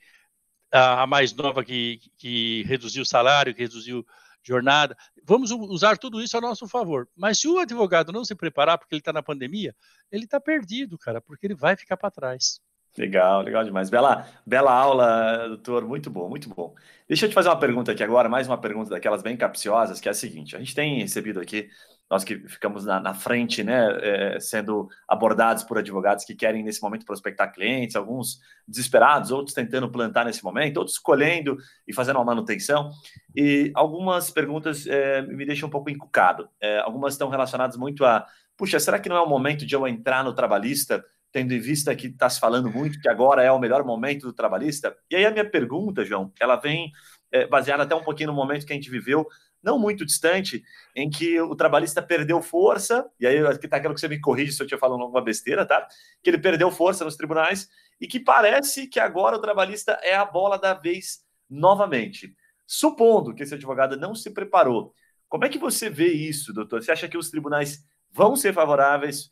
a, 0.71 1.03
a 1.03 1.07
mais 1.07 1.33
nova 1.33 1.63
que, 1.63 1.99
que 2.17 2.63
reduziu 2.63 3.01
o 3.01 3.05
salário, 3.05 3.53
que 3.55 3.61
reduziu 3.61 4.05
jornada. 4.43 4.95
Vamos 5.23 5.51
usar 5.51 5.97
tudo 5.97 6.21
isso 6.21 6.37
a 6.37 6.41
nosso 6.41 6.67
favor. 6.67 7.07
Mas 7.15 7.39
se 7.39 7.47
o 7.47 7.59
advogado 7.59 8.11
não 8.11 8.25
se 8.25 8.35
preparar 8.35 8.77
porque 8.77 8.95
ele 8.95 9.01
está 9.01 9.13
na 9.13 9.23
pandemia, 9.23 9.75
ele 10.11 10.25
está 10.25 10.39
perdido, 10.39 10.97
cara, 10.97 11.21
porque 11.21 11.47
ele 11.47 11.55
vai 11.55 11.75
ficar 11.75 11.97
para 11.97 12.11
trás. 12.11 12.59
Legal, 12.97 13.41
legal 13.41 13.63
demais. 13.63 13.89
Bela, 13.89 14.27
bela 14.45 14.71
aula, 14.71 15.47
doutor. 15.47 15.87
Muito 15.87 16.09
bom, 16.11 16.29
muito 16.29 16.47
bom. 16.49 16.75
Deixa 17.07 17.25
eu 17.25 17.29
te 17.29 17.33
fazer 17.33 17.49
uma 17.49 17.59
pergunta 17.59 17.91
aqui 17.91 18.03
agora, 18.03 18.29
mais 18.29 18.47
uma 18.47 18.57
pergunta 18.57 18.91
daquelas 18.91 19.23
bem 19.23 19.35
capciosas, 19.35 19.99
que 19.99 20.07
é 20.07 20.11
a 20.11 20.13
seguinte: 20.13 20.55
a 20.55 20.59
gente 20.59 20.75
tem 20.75 20.99
recebido 20.99 21.39
aqui 21.39 21.69
nós 22.13 22.23
que 22.23 22.37
ficamos 22.47 22.85
na, 22.85 22.99
na 22.99 23.13
frente, 23.15 23.63
né, 23.63 23.87
é, 24.35 24.39
sendo 24.39 24.87
abordados 25.07 25.63
por 25.63 25.79
advogados 25.79 26.23
que 26.23 26.35
querem 26.35 26.61
nesse 26.61 26.79
momento 26.79 27.05
prospectar 27.05 27.51
clientes, 27.51 27.95
alguns 27.95 28.39
desesperados, 28.67 29.31
outros 29.31 29.55
tentando 29.55 29.89
plantar 29.89 30.25
nesse 30.25 30.43
momento, 30.43 30.77
outros 30.77 30.97
escolhendo 30.97 31.57
e 31.87 31.93
fazendo 31.93 32.17
uma 32.17 32.25
manutenção. 32.25 32.91
E 33.35 33.71
algumas 33.73 34.29
perguntas 34.29 34.85
é, 34.85 35.23
me 35.23 35.43
deixam 35.45 35.67
um 35.67 35.71
pouco 35.71 35.89
encucado. 35.89 36.47
É, 36.61 36.79
algumas 36.79 37.15
estão 37.15 37.29
relacionadas 37.29 37.77
muito 37.77 38.05
a, 38.05 38.27
puxa, 38.55 38.79
será 38.79 38.99
que 38.99 39.09
não 39.09 39.15
é 39.15 39.21
o 39.21 39.27
momento 39.27 39.65
de 39.65 39.73
eu 39.73 39.87
entrar 39.87 40.23
no 40.23 40.33
trabalhista? 40.33 41.03
Tendo 41.33 41.53
em 41.53 41.59
vista 41.59 41.93
que 41.93 42.07
está 42.07 42.29
se 42.29 42.39
falando 42.39 42.71
muito 42.71 43.01
que 43.01 43.09
agora 43.09 43.43
é 43.43 43.51
o 43.51 43.59
melhor 43.59 43.83
momento 43.83 44.27
do 44.27 44.31
trabalhista. 44.31 44.95
E 45.09 45.17
aí 45.17 45.25
a 45.25 45.31
minha 45.31 45.49
pergunta, 45.49 46.05
João, 46.05 46.31
ela 46.39 46.55
vem 46.55 46.91
é, 47.31 47.45
baseada 47.45 47.83
até 47.83 47.93
um 47.93 48.03
pouquinho 48.03 48.29
no 48.29 48.35
momento 48.35 48.65
que 48.65 48.71
a 48.71 48.75
gente 48.75 48.89
viveu 48.89 49.27
não 49.61 49.79
muito 49.79 50.05
distante, 50.05 50.61
em 50.93 51.09
que 51.09 51.39
o 51.39 51.55
trabalhista 51.55 52.01
perdeu 52.01 52.41
força, 52.41 53.09
e 53.17 53.25
aí 53.25 53.39
aqui 53.47 53.65
está 53.65 53.77
aquilo 53.77 53.93
que 53.93 53.99
você 54.01 54.09
me 54.09 54.19
corrige 54.19 54.51
se 54.51 54.61
eu 54.61 54.65
estiver 54.65 54.79
falando 54.79 55.01
alguma 55.01 55.21
besteira, 55.23 55.65
tá? 55.65 55.87
Que 56.21 56.29
ele 56.29 56.37
perdeu 56.37 56.69
força 56.69 57.05
nos 57.05 57.15
tribunais 57.15 57.69
e 57.99 58.05
que 58.05 58.19
parece 58.19 58.87
que 58.87 58.99
agora 58.99 59.37
o 59.37 59.41
trabalhista 59.41 59.93
é 60.03 60.13
a 60.13 60.25
bola 60.25 60.59
da 60.59 60.73
vez 60.73 61.23
novamente. 61.49 62.35
Supondo 62.67 63.33
que 63.33 63.43
esse 63.43 63.53
advogado 63.53 63.95
não 63.95 64.13
se 64.13 64.31
preparou, 64.31 64.93
como 65.29 65.45
é 65.45 65.49
que 65.49 65.57
você 65.57 65.89
vê 65.89 66.11
isso, 66.11 66.53
doutor? 66.53 66.83
Você 66.83 66.91
acha 66.91 67.07
que 67.07 67.17
os 67.17 67.31
tribunais 67.31 67.83
vão 68.11 68.35
ser 68.35 68.53
favoráveis? 68.53 69.31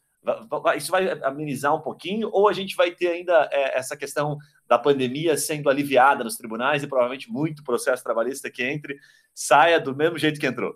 Isso 0.77 0.91
vai 0.91 1.09
amenizar 1.23 1.75
um 1.75 1.81
pouquinho? 1.81 2.29
Ou 2.31 2.47
a 2.47 2.53
gente 2.53 2.75
vai 2.75 2.91
ter 2.91 3.07
ainda 3.07 3.49
é, 3.51 3.77
essa 3.77 3.97
questão 3.97 4.37
da 4.67 4.77
pandemia 4.77 5.35
sendo 5.35 5.69
aliviada 5.69 6.23
nos 6.23 6.37
tribunais 6.37 6.83
e 6.83 6.87
provavelmente 6.87 7.29
muito 7.29 7.63
processo 7.63 8.03
trabalhista 8.03 8.49
que 8.49 8.63
entre 8.63 8.97
saia 9.33 9.79
do 9.79 9.95
mesmo 9.95 10.17
jeito 10.17 10.39
que 10.39 10.45
entrou? 10.45 10.75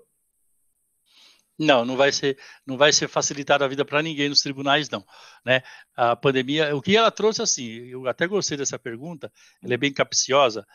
Não, 1.58 1.86
não 1.86 1.96
vai 1.96 2.12
ser, 2.12 2.38
não 2.66 2.78
vai 2.78 2.92
ser 2.92 3.08
facilitada 3.08 3.64
a 3.64 3.68
vida 3.68 3.86
para 3.86 4.02
ninguém 4.02 4.28
nos 4.28 4.42
tribunais, 4.42 4.90
não. 4.90 5.06
Né? 5.46 5.62
A 5.96 6.16
pandemia, 6.16 6.76
o 6.76 6.82
que 6.82 6.98
ela 6.98 7.10
trouxe 7.10 7.42
assim, 7.42 7.66
eu 7.86 8.08
até 8.08 8.28
gostei 8.28 8.58
dessa 8.58 8.78
pergunta, 8.78 9.32
ela 9.64 9.74
é 9.74 9.78
bem 9.78 9.94
capciosa. 9.94 10.66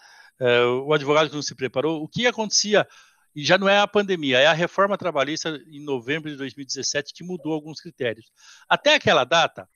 É, 0.40 0.62
o 0.62 0.94
advogado 0.94 1.28
que 1.28 1.34
não 1.34 1.42
se 1.42 1.54
preparou, 1.54 2.02
o 2.02 2.08
que 2.08 2.26
acontecia 2.26 2.88
e 3.34 3.44
já 3.44 3.56
não 3.56 3.68
é 3.68 3.78
a 3.78 3.86
pandemia, 3.86 4.38
é 4.38 4.46
a 4.46 4.52
reforma 4.52 4.98
trabalhista 4.98 5.60
em 5.66 5.82
novembro 5.84 6.30
de 6.30 6.36
2017 6.36 7.14
que 7.14 7.24
mudou 7.24 7.52
alguns 7.52 7.80
critérios. 7.80 8.30
Até 8.68 8.94
aquela 8.94 9.24
data, 9.24 9.68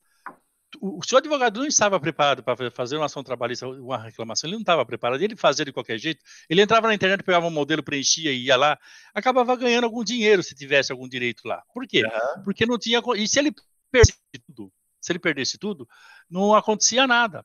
o, 0.81 1.01
seu 1.07 1.19
advogado 1.19 1.61
não 1.61 1.67
estava 1.67 2.01
preparado 2.01 2.43
para 2.43 2.71
fazer 2.71 2.97
uma 2.97 3.07
ação 3.07 3.23
trabalhista, 3.23 3.67
uma 3.69 3.99
reclamação, 3.99 4.49
ele 4.49 4.57
não 4.57 4.63
estava 4.63 4.85
preparado, 4.85 5.23
ele 5.23 5.37
fazia 5.37 5.65
de 5.65 5.73
qualquer 5.73 5.99
jeito, 5.99 6.23
ele 6.49 6.63
entrava 6.63 6.89
na 6.89 6.95
internet, 6.95 7.23
pegava 7.23 7.47
um 7.47 7.51
modelo, 7.51 7.83
preenchia 7.83 8.33
e 8.33 8.47
ia 8.47 8.57
lá, 8.57 8.79
acabava 9.15 9.55
ganhando 9.57 9.85
algum 9.85 10.03
dinheiro 10.03 10.43
se 10.43 10.55
tivesse 10.55 10.91
algum 10.91 11.09
direito 11.09 11.47
lá. 11.47 11.63
Por 11.73 11.87
quê? 11.87 12.03
Uhum. 12.05 12.43
Porque 12.43 12.67
não 12.67 12.79
tinha. 12.79 13.01
E 13.17 13.29
se 13.29 13.39
ele 13.39 13.53
perdesse 13.91 14.19
tudo, 14.47 14.73
se 15.01 15.13
ele 15.13 15.19
perdesse 15.19 15.59
tudo, 15.59 15.89
não 16.29 16.55
acontecia 16.55 17.07
nada 17.07 17.45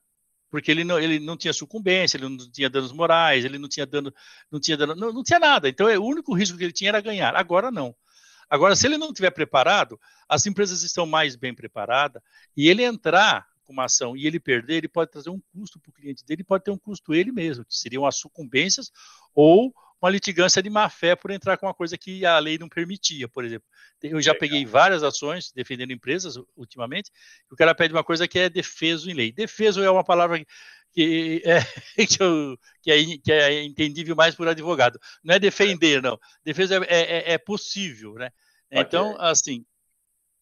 porque 0.49 0.71
ele 0.71 0.83
não, 0.83 0.99
ele 0.99 1.19
não 1.19 1.37
tinha 1.37 1.53
sucumbência, 1.53 2.17
ele 2.17 2.27
não 2.27 2.37
tinha 2.51 2.69
danos 2.69 2.91
morais, 2.91 3.45
ele 3.45 3.57
não 3.57 3.69
tinha 3.69 3.85
dano, 3.85 4.13
não 4.51 4.59
tinha 4.59 4.75
dano, 4.75 4.95
não, 4.95 5.13
não 5.13 5.23
tinha 5.23 5.39
nada. 5.39 5.69
Então, 5.69 5.87
é, 5.87 5.97
o 5.97 6.03
único 6.03 6.33
risco 6.33 6.57
que 6.57 6.63
ele 6.63 6.73
tinha 6.73 6.89
era 6.89 7.01
ganhar. 7.01 7.35
Agora 7.35 7.69
não. 7.69 7.95
Agora, 8.49 8.75
se 8.75 8.87
ele 8.87 8.97
não 8.97 9.13
tiver 9.13 9.29
preparado, 9.29 9.99
as 10.27 10.45
empresas 10.47 10.81
estão 10.81 11.05
mais 11.05 11.35
bem 11.35 11.53
preparadas 11.53 12.21
e 12.57 12.67
ele 12.67 12.83
entrar 12.83 13.47
com 13.63 13.73
uma 13.73 13.85
ação 13.85 14.17
e 14.17 14.25
ele 14.25 14.39
perder, 14.39 14.77
ele 14.77 14.87
pode 14.87 15.11
trazer 15.11 15.29
um 15.29 15.39
custo 15.53 15.79
para 15.79 15.91
o 15.91 15.93
cliente 15.93 16.25
dele, 16.25 16.43
pode 16.43 16.63
ter 16.63 16.71
um 16.71 16.77
custo 16.77 17.13
ele 17.13 17.31
mesmo, 17.31 17.63
que 17.63 17.77
seriam 17.77 18.03
as 18.05 18.15
sucumbências 18.15 18.91
ou 19.35 19.71
uma 20.01 20.09
litigância 20.09 20.61
de 20.61 20.69
má 20.69 20.89
fé 20.89 21.15
por 21.15 21.31
entrar 21.31 21.57
com 21.57 21.65
uma 21.65 21.73
coisa 21.73 21.97
que 21.97 22.25
a 22.25 22.39
lei 22.39 22.57
não 22.57 22.69
permitia, 22.69 23.27
por 23.27 23.43
exemplo. 23.43 23.67
Eu 24.01 24.21
já 24.21 24.33
peguei 24.33 24.65
várias 24.65 25.03
ações 25.03 25.51
defendendo 25.51 25.91
empresas 25.91 26.35
ultimamente, 26.55 27.11
e 27.49 27.53
o 27.53 27.57
cara 27.57 27.75
pede 27.75 27.93
uma 27.93 28.03
coisa 28.03 28.27
que 28.27 28.39
é 28.39 28.49
defeso 28.49 29.09
em 29.09 29.13
lei. 29.13 29.31
Defeso 29.31 29.83
é 29.83 29.91
uma 29.91 30.03
palavra 30.03 30.43
que 30.91 31.41
é, 31.45 31.59
que, 32.07 32.23
eu, 32.23 32.57
que, 32.81 32.91
é, 32.91 33.17
que 33.17 33.31
é 33.31 33.63
entendível 33.63 34.15
mais 34.15 34.35
por 34.35 34.47
advogado. 34.47 34.99
Não 35.23 35.35
é 35.35 35.39
defender, 35.39 36.01
não. 36.01 36.17
Defesa 36.43 36.83
é, 36.85 37.31
é, 37.31 37.33
é 37.33 37.37
possível, 37.37 38.13
né? 38.13 38.31
Então, 38.71 39.19
assim, 39.19 39.65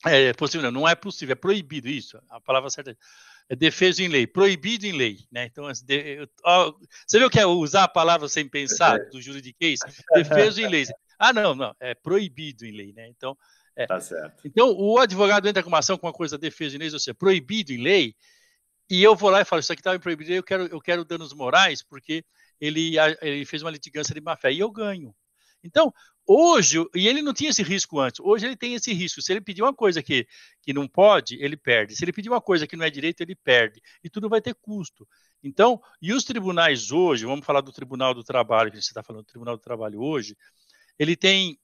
é 0.05 0.33
possível, 0.33 0.71
não, 0.71 0.81
não 0.81 0.87
é 0.87 0.95
possível, 0.95 1.33
é 1.33 1.35
proibido 1.35 1.87
isso. 1.87 2.21
A 2.29 2.39
palavra 2.39 2.69
certa 2.69 2.95
é 3.49 3.55
defesa 3.55 4.03
em 4.03 4.07
lei, 4.07 4.27
proibido 4.27 4.85
em 4.85 4.91
lei, 4.91 5.19
né? 5.31 5.45
Então, 5.45 5.65
ó, 6.43 6.73
você 7.05 7.19
viu 7.19 7.29
que 7.29 7.39
é 7.39 7.45
usar 7.45 7.83
a 7.83 7.87
palavra 7.87 8.27
sem 8.27 8.47
pensar 8.47 8.99
do 9.09 9.21
juridiquês? 9.21 9.79
Defesa 10.13 10.61
em 10.61 10.67
lei. 10.67 10.85
Ah, 11.17 11.33
não, 11.33 11.55
não, 11.55 11.75
é 11.79 11.95
proibido 11.95 12.65
em 12.65 12.71
lei, 12.71 12.93
né? 12.93 13.07
Então, 13.07 13.37
é. 13.77 13.85
Tá 13.85 14.01
certo. 14.01 14.41
Então, 14.43 14.75
o 14.75 14.97
advogado 14.97 15.47
entra 15.47 15.61
com 15.61 15.69
uma 15.69 15.79
ação 15.79 15.97
com 15.97 16.07
uma 16.07 16.13
coisa 16.13 16.37
defesa 16.37 16.75
em 16.75 16.79
lei, 16.79 16.91
ou 16.91 16.99
seja, 16.99 17.13
proibido 17.13 17.71
em 17.71 17.81
lei, 17.81 18.15
e 18.89 19.03
eu 19.03 19.15
vou 19.15 19.29
lá 19.29 19.41
e 19.41 19.45
falo, 19.45 19.59
isso 19.59 19.71
aqui 19.71 19.81
estava 19.81 19.99
proibido, 19.99 20.33
eu 20.33 20.43
quero, 20.43 20.65
eu 20.65 20.81
quero 20.81 21.05
danos 21.05 21.31
morais, 21.31 21.83
porque 21.83 22.25
ele, 22.59 22.95
ele 23.21 23.45
fez 23.45 23.61
uma 23.61 23.69
litigância 23.69 24.15
de 24.15 24.21
má 24.21 24.35
fé, 24.35 24.51
e 24.51 24.59
eu 24.59 24.71
ganho. 24.71 25.15
Então, 25.63 25.93
hoje, 26.27 26.77
e 26.93 27.07
ele 27.07 27.21
não 27.21 27.33
tinha 27.33 27.49
esse 27.49 27.63
risco 27.63 27.99
antes, 27.99 28.19
hoje 28.19 28.45
ele 28.45 28.55
tem 28.55 28.73
esse 28.73 28.93
risco. 28.93 29.21
Se 29.21 29.31
ele 29.31 29.41
pedir 29.41 29.61
uma 29.61 29.73
coisa 29.73 30.03
que, 30.03 30.27
que 30.61 30.73
não 30.73 30.87
pode, 30.87 31.35
ele 31.41 31.55
perde. 31.55 31.95
Se 31.95 32.03
ele 32.03 32.11
pedir 32.11 32.29
uma 32.29 32.41
coisa 32.41 32.67
que 32.67 32.75
não 32.75 32.85
é 32.85 32.89
direito, 32.89 33.21
ele 33.21 33.35
perde. 33.35 33.81
E 34.03 34.09
tudo 34.09 34.27
vai 34.27 34.41
ter 34.41 34.53
custo. 34.55 35.07
Então, 35.41 35.81
e 36.01 36.11
os 36.11 36.23
tribunais 36.23 36.91
hoje, 36.91 37.25
vamos 37.25 37.45
falar 37.45 37.61
do 37.61 37.71
Tribunal 37.71 38.13
do 38.13 38.23
Trabalho, 38.23 38.71
que 38.71 38.81
você 38.81 38.89
está 38.89 39.01
falando 39.01 39.23
do 39.23 39.27
Tribunal 39.27 39.55
do 39.55 39.63
Trabalho 39.63 40.01
hoje, 40.01 40.35
ele 40.99 41.15
tem 41.15 41.57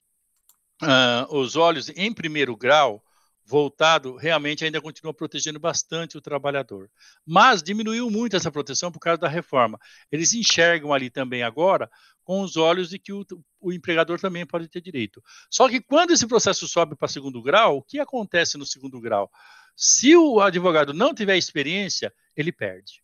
uh, 0.82 1.36
os 1.36 1.56
olhos 1.56 1.90
em 1.90 2.14
primeiro 2.14 2.56
grau 2.56 3.03
voltado, 3.46 4.16
realmente 4.16 4.64
ainda 4.64 4.82
continua 4.82 5.14
protegendo 5.14 5.60
bastante 5.60 6.18
o 6.18 6.22
trabalhador. 6.22 6.90
Mas 7.26 7.62
diminuiu 7.62 8.10
muito 8.10 8.36
essa 8.36 8.52
proteção 8.52 8.92
por 8.92 9.00
causa 9.00 9.20
da 9.20 9.28
reforma. 9.28 9.78
Eles 10.12 10.34
enxergam 10.34 10.94
ali 10.94 11.10
também 11.10 11.44
agora 11.44 11.90
com 12.24 12.42
os 12.42 12.56
olhos 12.56 12.90
de 12.90 12.98
que 12.98 13.12
o, 13.12 13.26
o 13.60 13.74
empregador 13.74 14.20
também 14.20 14.46
pode 14.46 14.70
ter 14.70 14.82
direito. 14.82 15.22
Só 15.50 15.68
que 15.68 15.82
quando 15.82 16.12
esse 16.12 16.26
processo 16.26 16.68
sobe 16.68 16.96
para 16.96 17.08
segundo 17.08 17.42
grau, 17.42 17.78
o 17.78 17.84
que 17.84 18.00
acontece 18.00 18.58
no 18.58 18.66
segundo 18.66 19.00
grau? 19.02 19.30
Se 19.76 20.16
o 20.16 20.40
advogado 20.40 20.94
não 20.94 21.14
tiver 21.14 21.38
experiência, 21.38 22.14
ele 22.36 22.52
perde. 22.52 23.04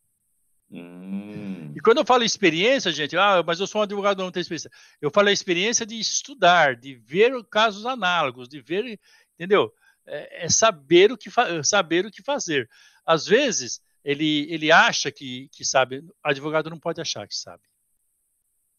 Hum. 0.71 1.73
E 1.75 1.81
quando 1.81 1.97
eu 1.97 2.05
falo 2.05 2.23
experiência, 2.23 2.91
gente, 2.91 3.17
ah, 3.17 3.43
mas 3.45 3.59
eu 3.59 3.67
sou 3.67 3.81
um 3.81 3.83
advogado, 3.83 4.23
não 4.23 4.31
tenho 4.31 4.41
experiência. 4.41 4.71
Eu 5.01 5.09
falo 5.09 5.29
a 5.29 5.31
experiência 5.31 5.85
de 5.85 5.99
estudar, 5.99 6.75
de 6.75 6.95
ver 6.95 7.33
casos 7.49 7.85
análogos, 7.85 8.47
de 8.47 8.61
ver, 8.61 8.99
entendeu? 9.33 9.73
É, 10.09 10.45
é 10.45 10.49
saber 10.49 11.11
o 11.11 11.17
que 11.17 11.29
saber 11.63 12.05
o 12.05 12.11
que 12.11 12.23
fazer. 12.23 12.69
Às 13.05 13.25
vezes 13.25 13.81
ele 14.03 14.47
ele 14.51 14.71
acha 14.71 15.11
que, 15.11 15.49
que 15.51 15.63
sabe, 15.63 16.03
advogado 16.23 16.69
não 16.69 16.79
pode 16.79 16.99
achar 17.01 17.27
que 17.27 17.35
sabe. 17.35 17.63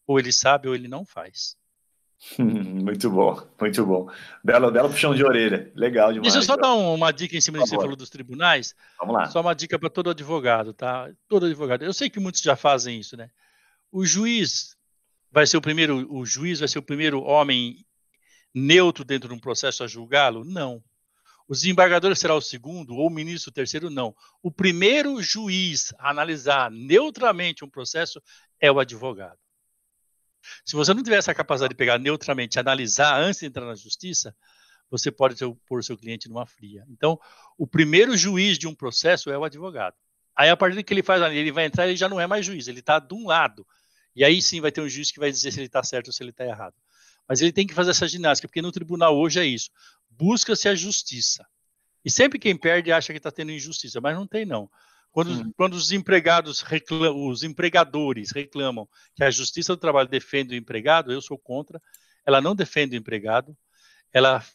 Ou 0.05 0.19
ele 0.19 0.31
sabe 0.31 0.67
ou 0.67 0.75
ele 0.75 0.87
não 0.87 1.05
faz. 1.05 1.55
Muito 2.37 3.09
bom, 3.09 3.41
muito 3.59 3.83
bom. 3.83 4.07
Belo, 4.43 4.71
belo 4.71 4.89
puxão 4.89 5.15
de 5.15 5.23
orelha. 5.23 5.71
Legal 5.75 6.13
demais. 6.13 6.31
Deixa 6.31 6.37
eu 6.37 6.43
só 6.43 6.55
dar 6.55 6.71
uma 6.75 7.11
dica 7.11 7.35
em 7.35 7.41
cima 7.41 7.57
do 7.57 7.63
que 7.63 7.69
você 7.69 7.75
falou 7.75 7.95
dos 7.95 8.11
tribunais. 8.11 8.75
Vamos 8.99 9.15
lá. 9.15 9.25
Só 9.25 9.41
uma 9.41 9.55
dica 9.55 9.79
para 9.79 9.89
todo 9.89 10.11
advogado, 10.11 10.71
tá? 10.71 11.09
Todo 11.27 11.47
advogado. 11.47 11.83
Eu 11.83 11.93
sei 11.93 12.11
que 12.11 12.19
muitos 12.19 12.41
já 12.41 12.55
fazem 12.55 12.99
isso, 12.99 13.17
né? 13.17 13.31
O 13.91 14.05
juiz 14.05 14.77
vai 15.31 15.47
ser 15.47 15.57
o 15.57 15.61
primeiro, 15.61 16.13
o 16.13 16.23
juiz 16.23 16.59
vai 16.59 16.67
ser 16.67 16.77
o 16.77 16.83
primeiro 16.83 17.23
homem 17.23 17.83
neutro 18.53 19.03
dentro 19.03 19.29
de 19.29 19.35
um 19.35 19.39
processo 19.39 19.83
a 19.83 19.87
julgá-lo? 19.87 20.43
Não. 20.43 20.83
O 21.47 21.53
desembargador 21.53 22.15
será 22.15 22.35
o 22.35 22.41
segundo 22.41 22.95
ou 22.95 23.07
o 23.07 23.09
ministro 23.09 23.49
o 23.49 23.53
terceiro? 23.53 23.89
Não. 23.89 24.15
O 24.41 24.51
primeiro 24.51 25.21
juiz 25.21 25.93
a 25.97 26.09
analisar 26.09 26.71
neutramente 26.71 27.65
um 27.65 27.69
processo 27.69 28.21
é 28.59 28.71
o 28.71 28.79
advogado. 28.79 29.37
Se 30.65 30.75
você 30.75 30.93
não 30.93 31.03
tiver 31.03 31.17
essa 31.17 31.33
capacidade 31.33 31.73
de 31.73 31.77
pegar 31.77 31.99
neutramente, 31.99 32.59
analisar 32.59 33.19
antes 33.19 33.39
de 33.39 33.45
entrar 33.45 33.65
na 33.65 33.75
justiça, 33.75 34.35
você 34.89 35.11
pode 35.11 35.35
ter, 35.35 35.49
pôr 35.65 35.83
seu 35.83 35.97
cliente 35.97 36.27
numa 36.27 36.45
fria. 36.45 36.85
Então, 36.89 37.19
o 37.57 37.65
primeiro 37.65 38.17
juiz 38.17 38.57
de 38.57 38.67
um 38.67 38.75
processo 38.75 39.29
é 39.29 39.37
o 39.37 39.43
advogado. 39.43 39.95
Aí, 40.35 40.49
a 40.49 40.57
partir 40.57 40.75
do 40.75 40.83
que 40.83 40.93
ele 40.93 41.03
faz 41.03 41.21
ali, 41.21 41.37
ele 41.37 41.51
vai 41.51 41.65
entrar, 41.65 41.87
ele 41.87 41.95
já 41.95 42.09
não 42.09 42.19
é 42.19 42.27
mais 42.27 42.45
juiz, 42.45 42.67
ele 42.67 42.79
está 42.79 42.99
de 42.99 43.13
um 43.13 43.27
lado. 43.27 43.65
E 44.15 44.23
aí 44.23 44.41
sim 44.41 44.59
vai 44.59 44.71
ter 44.71 44.81
um 44.81 44.89
juiz 44.89 45.11
que 45.11 45.19
vai 45.19 45.31
dizer 45.31 45.51
se 45.51 45.59
ele 45.59 45.67
está 45.67 45.83
certo 45.83 46.07
ou 46.07 46.13
se 46.13 46.21
ele 46.21 46.31
está 46.31 46.45
errado. 46.45 46.75
Mas 47.27 47.41
ele 47.41 47.51
tem 47.51 47.65
que 47.65 47.73
fazer 47.73 47.91
essa 47.91 48.07
ginástica, 48.07 48.47
porque 48.47 48.61
no 48.61 48.71
tribunal 48.71 49.17
hoje 49.17 49.39
é 49.39 49.45
isso. 49.45 49.69
Busca-se 50.21 50.69
a 50.69 50.75
justiça. 50.75 51.43
E 52.05 52.11
sempre 52.11 52.37
quem 52.37 52.55
perde 52.55 52.91
acha 52.91 53.11
que 53.11 53.17
está 53.17 53.31
tendo 53.31 53.51
injustiça, 53.51 53.99
mas 53.99 54.15
não 54.15 54.27
tem, 54.27 54.45
não. 54.45 54.69
Quando, 55.11 55.31
hum. 55.31 55.51
quando 55.57 55.73
os 55.73 55.91
empregados 55.91 56.61
reclamam, 56.61 57.27
os 57.27 57.41
empregadores 57.41 58.29
reclamam 58.29 58.87
que 59.15 59.23
a 59.23 59.31
Justiça 59.31 59.75
do 59.75 59.79
Trabalho 59.79 60.07
defende 60.07 60.53
o 60.53 60.57
empregado, 60.57 61.11
eu 61.11 61.21
sou 61.21 61.39
contra. 61.39 61.81
Ela 62.23 62.39
não 62.39 62.55
defende 62.55 62.95
o 62.95 62.99
empregado, 62.99 63.57
ela 64.13 64.45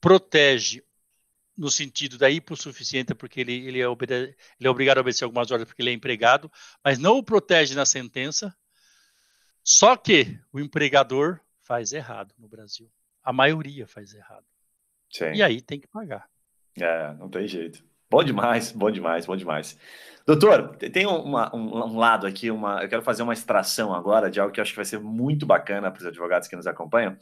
protege 0.00 0.82
no 1.56 1.70
sentido 1.70 2.18
da 2.18 2.28
hipossuficiência, 2.28 3.14
porque 3.14 3.40
ele, 3.40 3.54
ele, 3.54 3.80
é 3.80 3.86
ele 3.86 4.34
é 4.60 4.68
obrigado 4.68 4.98
a 4.98 5.00
obedecer 5.02 5.24
algumas 5.24 5.50
ordens 5.52 5.68
porque 5.68 5.82
ele 5.82 5.90
é 5.90 5.94
empregado, 5.94 6.50
mas 6.84 6.98
não 6.98 7.16
o 7.16 7.22
protege 7.22 7.76
na 7.76 7.86
sentença. 7.86 8.52
Só 9.62 9.96
que 9.96 10.36
o 10.52 10.58
empregador 10.58 11.40
faz 11.62 11.92
errado 11.92 12.34
no 12.36 12.48
Brasil. 12.48 12.90
A 13.26 13.32
maioria 13.32 13.88
faz 13.88 14.14
errado. 14.14 14.46
Sim. 15.10 15.32
E 15.34 15.42
aí 15.42 15.60
tem 15.60 15.80
que 15.80 15.88
pagar. 15.88 16.28
É, 16.80 17.12
não 17.14 17.28
tem 17.28 17.48
jeito. 17.48 17.84
Bom 18.08 18.22
demais, 18.22 18.70
bom 18.70 18.88
demais, 18.88 19.26
bom 19.26 19.36
demais. 19.36 19.76
Doutor, 20.24 20.76
tem 20.76 21.06
uma, 21.06 21.54
um, 21.54 21.84
um, 21.84 21.98
lado 21.98 22.26
aqui, 22.26 22.52
uma, 22.52 22.82
eu 22.82 22.88
quero 22.88 23.02
fazer 23.02 23.24
uma 23.24 23.32
extração 23.32 23.92
agora 23.92 24.30
de 24.30 24.38
algo 24.38 24.52
que 24.52 24.60
eu 24.60 24.62
acho 24.62 24.70
que 24.70 24.76
vai 24.76 24.84
ser 24.84 25.00
muito 25.00 25.44
bacana 25.44 25.90
para 25.90 26.00
os 26.00 26.06
advogados 26.06 26.46
que 26.46 26.54
nos 26.54 26.68
acompanham, 26.68 27.16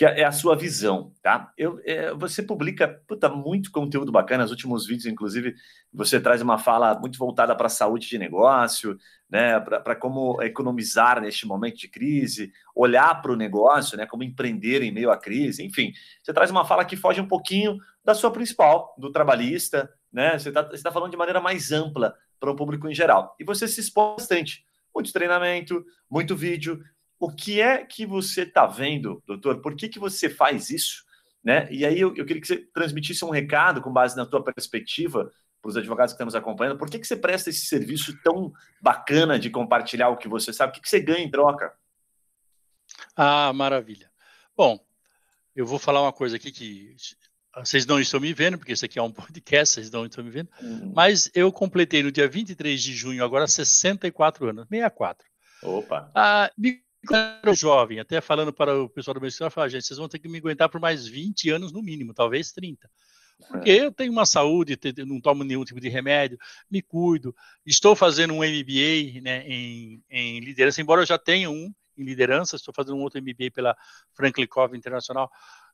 que 0.00 0.06
é, 0.06 0.20
é 0.20 0.24
a 0.24 0.32
sua 0.32 0.56
visão, 0.56 1.12
tá? 1.22 1.52
Eu, 1.58 1.78
é, 1.84 2.14
você 2.14 2.42
publica 2.42 2.88
puta, 3.06 3.28
muito 3.28 3.70
conteúdo 3.70 4.10
bacana, 4.10 4.44
nos 4.44 4.50
últimos 4.50 4.86
vídeos, 4.86 5.04
inclusive, 5.04 5.54
você 5.92 6.18
traz 6.18 6.40
uma 6.40 6.56
fala 6.56 6.98
muito 6.98 7.18
voltada 7.18 7.54
para 7.54 7.66
a 7.66 7.68
saúde 7.68 8.08
de 8.08 8.16
negócio, 8.16 8.96
né? 9.28 9.60
Para 9.60 9.94
como 9.94 10.40
economizar 10.42 11.20
neste 11.20 11.46
momento 11.46 11.76
de 11.76 11.86
crise, 11.86 12.50
olhar 12.74 13.20
para 13.20 13.30
o 13.30 13.36
negócio, 13.36 13.94
né? 13.98 14.06
Como 14.06 14.22
empreender 14.22 14.80
em 14.80 14.90
meio 14.90 15.10
à 15.10 15.18
crise, 15.18 15.62
enfim, 15.62 15.92
você 16.22 16.32
traz 16.32 16.50
uma 16.50 16.64
fala 16.64 16.82
que 16.86 16.96
foge 16.96 17.20
um 17.20 17.28
pouquinho 17.28 17.76
da 18.02 18.14
sua 18.14 18.30
principal, 18.30 18.94
do 18.96 19.12
trabalhista, 19.12 19.92
né? 20.10 20.38
Você 20.38 20.48
está 20.48 20.64
tá 20.64 20.90
falando 20.90 21.10
de 21.10 21.18
maneira 21.18 21.42
mais 21.42 21.72
ampla 21.72 22.14
para 22.40 22.50
o 22.50 22.56
público 22.56 22.88
em 22.88 22.94
geral. 22.94 23.36
E 23.38 23.44
você 23.44 23.68
se 23.68 23.80
expõe 23.82 24.16
bastante. 24.16 24.64
Muito 24.94 25.12
treinamento, 25.12 25.84
muito 26.10 26.34
vídeo. 26.34 26.82
O 27.20 27.30
que 27.30 27.60
é 27.60 27.84
que 27.84 28.06
você 28.06 28.42
está 28.42 28.66
vendo, 28.66 29.22
doutor? 29.26 29.60
Por 29.60 29.76
que, 29.76 29.90
que 29.90 29.98
você 29.98 30.30
faz 30.30 30.70
isso? 30.70 31.04
Né? 31.44 31.68
E 31.70 31.84
aí 31.84 32.00
eu, 32.00 32.16
eu 32.16 32.24
queria 32.24 32.40
que 32.40 32.48
você 32.48 32.56
transmitisse 32.72 33.22
um 33.26 33.30
recado 33.30 33.82
com 33.82 33.92
base 33.92 34.16
na 34.16 34.24
tua 34.24 34.42
perspectiva 34.42 35.30
para 35.60 35.68
os 35.68 35.76
advogados 35.76 36.12
que 36.12 36.16
estamos 36.16 36.34
acompanhando. 36.34 36.78
Por 36.78 36.88
que, 36.88 36.98
que 36.98 37.06
você 37.06 37.16
presta 37.16 37.50
esse 37.50 37.66
serviço 37.66 38.18
tão 38.22 38.50
bacana 38.80 39.38
de 39.38 39.50
compartilhar 39.50 40.08
o 40.08 40.16
que 40.16 40.28
você 40.28 40.50
sabe? 40.50 40.70
O 40.70 40.74
que, 40.74 40.80
que 40.80 40.88
você 40.88 40.98
ganha 40.98 41.22
em 41.22 41.30
troca? 41.30 41.74
Ah, 43.14 43.52
maravilha. 43.52 44.10
Bom, 44.56 44.82
eu 45.54 45.66
vou 45.66 45.78
falar 45.78 46.00
uma 46.00 46.14
coisa 46.14 46.36
aqui 46.36 46.50
que 46.50 46.96
vocês 47.54 47.84
não 47.84 48.00
estão 48.00 48.18
me 48.18 48.32
vendo, 48.32 48.56
porque 48.56 48.72
isso 48.72 48.86
aqui 48.86 48.98
é 48.98 49.02
um 49.02 49.12
podcast, 49.12 49.74
vocês 49.74 49.90
não 49.90 50.06
estão 50.06 50.24
me 50.24 50.30
vendo, 50.30 50.48
uhum. 50.62 50.92
mas 50.94 51.30
eu 51.34 51.52
completei 51.52 52.02
no 52.02 52.10
dia 52.10 52.26
23 52.26 52.82
de 52.82 52.94
junho, 52.94 53.22
agora 53.22 53.46
64 53.46 54.48
anos, 54.48 54.66
64. 54.68 55.28
Opa! 55.62 56.10
Ah, 56.14 56.50
me 56.56 56.82
jovem, 57.54 58.00
até 58.00 58.20
falando 58.20 58.52
para 58.52 58.82
o 58.82 58.88
pessoal 58.88 59.14
do 59.14 59.20
meu 59.20 59.28
escritório, 59.28 59.54
falar, 59.54 59.68
gente, 59.68 59.86
vocês 59.86 59.98
vão 59.98 60.08
ter 60.08 60.18
que 60.18 60.28
me 60.28 60.38
aguentar 60.38 60.68
por 60.68 60.80
mais 60.80 61.06
20 61.06 61.50
anos 61.50 61.72
no 61.72 61.82
mínimo, 61.82 62.12
talvez 62.14 62.52
30. 62.52 62.90
Porque 63.48 63.70
é. 63.70 63.84
eu 63.84 63.92
tenho 63.92 64.12
uma 64.12 64.26
saúde, 64.26 64.78
não 65.06 65.20
tomo 65.20 65.44
nenhum 65.44 65.64
tipo 65.64 65.80
de 65.80 65.88
remédio, 65.88 66.38
me 66.70 66.82
cuido, 66.82 67.34
estou 67.64 67.96
fazendo 67.96 68.34
um 68.34 68.38
MBA 68.38 69.20
né, 69.22 69.46
em, 69.46 70.02
em 70.10 70.40
liderança, 70.40 70.80
embora 70.80 71.02
eu 71.02 71.06
já 71.06 71.18
tenha 71.18 71.50
um 71.50 71.72
em 71.96 72.04
liderança, 72.04 72.56
estou 72.56 72.72
fazendo 72.72 72.96
um 72.96 73.02
outro 73.02 73.20
MBA 73.20 73.50
pela 73.54 73.76
Franklin 74.12 74.46
Covey 74.46 74.78
Internacional, 74.78 75.30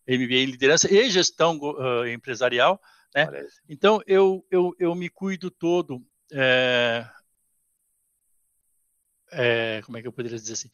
MBA 0.06 0.36
em 0.36 0.46
liderança 0.46 0.92
e 0.92 1.10
gestão 1.10 1.58
uh, 1.58 2.06
empresarial, 2.06 2.80
né? 3.14 3.28
Então 3.68 4.00
eu, 4.06 4.44
eu, 4.50 4.74
eu 4.78 4.94
me 4.94 5.08
cuido 5.08 5.50
todo, 5.50 6.04
é, 6.32 7.08
é, 9.32 9.82
como 9.84 9.98
é 9.98 10.02
que 10.02 10.08
eu 10.08 10.12
poderia 10.12 10.38
dizer 10.38 10.54
assim? 10.54 10.70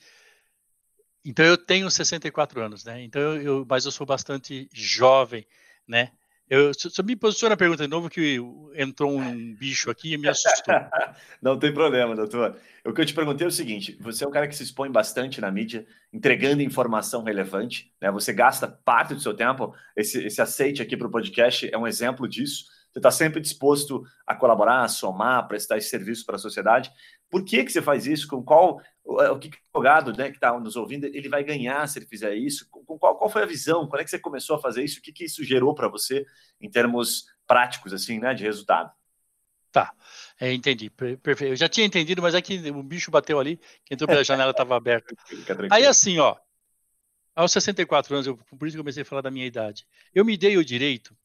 Então 1.25 1.45
eu 1.45 1.57
tenho 1.57 1.91
64 1.91 2.61
anos, 2.61 2.85
né? 2.85 3.03
Então 3.03 3.37
eu, 3.37 3.67
mas 3.69 3.85
eu 3.85 3.93
sou 3.93 4.07
bastante 4.07 4.69
jovem, 4.73 5.47
né? 5.87 6.11
Eu, 6.51 6.71
me 7.05 7.17
posiciona 7.17 7.55
a 7.55 7.57
pergunta 7.57 7.85
de 7.85 7.89
novo 7.89 8.11
que 8.11 8.39
entrou 8.75 9.17
um 9.17 9.55
bicho 9.55 9.91
aqui 9.91 10.13
e 10.13 10.19
me 10.19 10.29
assustou. 10.29 10.75
Não 11.41 11.59
tem 11.59 11.73
problema, 11.73 12.15
doutor. 12.15 12.59
O 12.85 12.93
que 12.93 13.01
eu 13.01 13.07
te 13.07 13.15
perguntei 13.15 13.47
é 13.47 13.49
o 13.49 13.51
seguinte: 13.51 13.97
você 13.99 14.23
é 14.23 14.29
um 14.29 14.31
cara 14.31 14.47
que 14.47 14.55
se 14.55 14.63
expõe 14.63 14.91
bastante 14.91 15.41
na 15.41 15.51
mídia, 15.51 15.87
entregando 16.13 16.61
informação 16.61 17.23
relevante, 17.23 17.91
né? 17.99 18.11
Você 18.11 18.35
gasta 18.35 18.69
parte 18.69 19.15
do 19.15 19.21
seu 19.21 19.33
tempo. 19.33 19.75
Esse, 19.97 20.27
esse 20.27 20.43
aceite 20.43 20.83
aqui 20.83 20.95
para 20.95 21.07
o 21.07 21.11
podcast 21.11 21.71
é 21.73 21.79
um 21.79 21.87
exemplo 21.87 22.29
disso. 22.29 22.67
Você 22.93 22.99
está 22.99 23.11
sempre 23.11 23.41
disposto 23.41 24.05
a 24.27 24.35
colaborar, 24.35 24.83
a 24.83 24.89
somar, 24.89 25.49
prestar 25.49 25.79
esse 25.79 25.89
serviço 25.89 26.27
para 26.27 26.37
a 26.37 26.39
sociedade. 26.39 26.93
Por 27.33 27.43
que, 27.43 27.65
que 27.65 27.73
você 27.73 27.81
faz 27.81 28.07
isso? 28.07 28.29
Com 28.29 28.43
qual 28.43 28.79
o 29.03 29.39
que 29.39 29.49
o 29.49 29.51
advogado 29.51 30.13
né, 30.13 30.29
que 30.29 30.37
está 30.37 30.61
nos 30.61 30.77
ouvindo 30.77 31.07
ele 31.07 31.31
vai 31.31 31.43
ganhar 31.43 31.89
se 31.89 31.99
ele 31.99 32.05
fizer 32.05 32.35
isso? 32.35 32.69
Com 32.71 32.99
qual, 32.99 33.17
qual 33.17 33.31
foi 33.31 33.43
a 33.43 33.47
visão? 33.47 33.89
Quando 33.89 34.03
é 34.03 34.05
que 34.05 34.11
você 34.11 34.19
começou 34.19 34.57
a 34.57 34.61
fazer 34.61 34.85
isso? 34.85 34.99
O 34.99 35.03
que, 35.03 35.11
que 35.11 35.25
isso 35.25 35.43
gerou 35.43 35.75
para 35.75 35.89
você 35.89 36.27
em 36.61 36.71
termos 36.71 37.25
práticos, 37.47 37.95
assim, 37.95 38.19
né, 38.19 38.35
de 38.35 38.45
resultado? 38.45 38.93
Tá, 39.73 39.95
é, 40.39 40.53
entendi, 40.53 40.91
perfeito. 40.91 41.53
Eu 41.53 41.57
já 41.57 41.71
tinha 41.71 41.87
entendido, 41.87 42.21
mas 42.21 42.35
é 42.35 42.43
que 42.43 42.71
o 42.71 42.83
bicho 42.83 43.11
bateu 43.11 43.41
ali, 43.41 43.59
que 43.83 43.95
entrou 43.95 44.07
pela 44.07 44.23
janela 44.23 44.51
estava 44.51 44.77
aberta. 44.77 45.17
Aí 45.73 45.87
assim, 45.87 46.19
ó, 46.19 46.37
aos 47.35 47.51
64 47.51 48.15
anos, 48.15 48.27
eu, 48.27 48.37
por 48.37 48.69
isso 48.69 48.77
que 48.77 48.79
eu 48.79 48.85
comecei 48.85 49.05
a 49.05 49.07
falar 49.07 49.23
da 49.23 49.31
minha 49.31 49.47
idade, 49.47 49.87
eu 50.15 50.23
me 50.23 50.37
dei 50.37 50.59
o 50.59 50.65
direito 50.65 51.17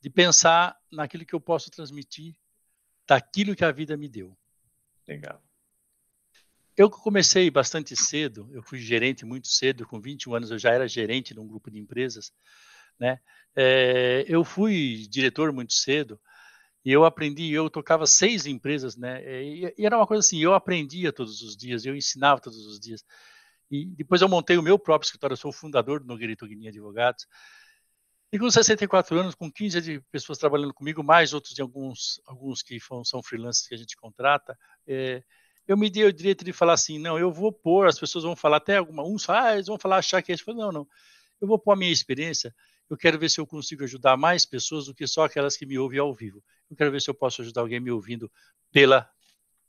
de 0.00 0.08
pensar 0.08 0.78
naquilo 0.92 1.26
que 1.26 1.34
eu 1.34 1.40
posso 1.40 1.72
transmitir 1.72 2.36
daquilo 3.04 3.56
que 3.56 3.64
a 3.64 3.72
vida 3.72 3.96
me 3.96 4.08
deu. 4.08 4.38
Legal. 5.10 5.42
Eu 6.76 6.88
comecei 6.88 7.50
bastante 7.50 7.96
cedo, 7.96 8.48
eu 8.52 8.62
fui 8.62 8.78
gerente 8.78 9.26
muito 9.26 9.48
cedo, 9.48 9.84
com 9.84 10.00
21 10.00 10.36
anos 10.36 10.50
eu 10.52 10.58
já 10.58 10.70
era 10.70 10.86
gerente 10.86 11.34
de 11.34 11.40
um 11.40 11.48
grupo 11.48 11.68
de 11.68 11.80
empresas, 11.80 12.32
né? 12.98 13.18
É, 13.56 14.24
eu 14.28 14.44
fui 14.44 15.08
diretor 15.10 15.52
muito 15.52 15.72
cedo 15.72 16.18
e 16.84 16.92
eu 16.92 17.04
aprendi, 17.04 17.52
eu 17.52 17.68
tocava 17.68 18.06
seis 18.06 18.46
empresas, 18.46 18.96
né? 18.96 19.20
E, 19.42 19.74
e, 19.76 19.84
era 19.84 19.96
uma 19.96 20.06
coisa 20.06 20.20
assim, 20.20 20.38
eu 20.38 20.54
aprendia 20.54 21.12
todos 21.12 21.42
os 21.42 21.56
dias, 21.56 21.84
eu 21.84 21.96
ensinava 21.96 22.40
todos 22.40 22.64
os 22.64 22.78
dias. 22.78 23.04
E 23.68 23.86
depois 23.86 24.22
eu 24.22 24.28
montei 24.28 24.56
o 24.56 24.62
meu 24.62 24.78
próprio 24.78 25.06
escritório, 25.06 25.34
eu 25.34 25.38
sou 25.38 25.50
o 25.50 25.54
fundador 25.54 25.98
do 25.98 26.06
Nogueirito 26.06 26.46
Guiné 26.46 26.68
Advogados. 26.68 27.26
E 28.32 28.38
com 28.38 28.48
64 28.48 29.18
anos, 29.18 29.34
com 29.34 29.50
15 29.50 29.80
de 29.80 30.00
pessoas 30.12 30.38
trabalhando 30.38 30.72
comigo, 30.72 31.02
mais 31.02 31.32
outros 31.32 31.52
de 31.52 31.60
alguns, 31.60 32.20
alguns 32.24 32.62
que 32.62 32.78
são 33.04 33.22
freelancers 33.22 33.66
que 33.66 33.74
a 33.74 33.78
gente 33.78 33.96
contrata, 33.96 34.56
é, 34.86 35.22
eu 35.66 35.76
me 35.76 35.90
dei 35.90 36.04
o 36.04 36.12
direito 36.12 36.44
de 36.44 36.52
falar 36.52 36.74
assim, 36.74 36.98
não, 36.98 37.18
eu 37.18 37.32
vou 37.32 37.52
pôr, 37.52 37.88
as 37.88 37.98
pessoas 37.98 38.22
vão 38.22 38.36
falar 38.36 38.58
até 38.58 38.76
alguma, 38.76 39.04
uns 39.04 39.28
ah, 39.28 39.54
eles 39.54 39.66
vão 39.66 39.78
falar, 39.78 39.98
achar 39.98 40.22
que 40.22 40.30
é 40.30 40.34
isso. 40.34 40.44
Não, 40.54 40.70
não, 40.70 40.86
eu 41.40 41.48
vou 41.48 41.58
pôr 41.58 41.72
a 41.72 41.76
minha 41.76 41.92
experiência, 41.92 42.54
eu 42.88 42.96
quero 42.96 43.18
ver 43.18 43.30
se 43.30 43.40
eu 43.40 43.46
consigo 43.46 43.82
ajudar 43.82 44.16
mais 44.16 44.46
pessoas 44.46 44.86
do 44.86 44.94
que 44.94 45.06
só 45.06 45.24
aquelas 45.24 45.56
que 45.56 45.66
me 45.66 45.78
ouvem 45.78 45.98
ao 45.98 46.14
vivo. 46.14 46.42
Eu 46.70 46.76
quero 46.76 46.90
ver 46.90 47.00
se 47.00 47.10
eu 47.10 47.14
posso 47.14 47.42
ajudar 47.42 47.60
alguém 47.62 47.80
me 47.80 47.90
ouvindo 47.90 48.30
pela 48.72 49.08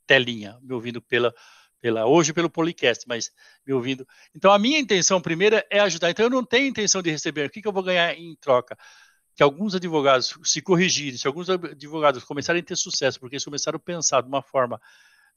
telinha, 0.06 0.58
me 0.60 0.74
ouvindo 0.74 1.00
pela, 1.00 1.34
pela 1.82 2.06
hoje 2.06 2.32
pelo 2.32 2.48
podcast, 2.48 3.04
mas 3.08 3.32
me 3.66 3.74
ouvindo. 3.74 4.06
Então 4.34 4.52
a 4.52 4.58
minha 4.58 4.78
intenção 4.78 5.20
primeira 5.20 5.66
é 5.68 5.80
ajudar. 5.80 6.10
Então 6.10 6.24
eu 6.24 6.30
não 6.30 6.44
tenho 6.44 6.68
intenção 6.68 7.02
de 7.02 7.10
receber. 7.10 7.48
O 7.48 7.50
que, 7.50 7.60
que 7.60 7.66
eu 7.66 7.72
vou 7.72 7.82
ganhar 7.82 8.14
em 8.14 8.36
troca? 8.36 8.78
Que 9.34 9.42
alguns 9.42 9.74
advogados 9.74 10.38
se 10.44 10.62
corrigirem, 10.62 11.18
se 11.18 11.26
alguns 11.26 11.50
advogados 11.50 12.22
começarem 12.22 12.62
a 12.62 12.64
ter 12.64 12.76
sucesso, 12.76 13.18
porque 13.18 13.34
eles 13.34 13.44
começaram 13.44 13.76
a 13.76 13.80
pensar 13.80 14.22
de 14.22 14.28
uma 14.28 14.40
forma 14.40 14.80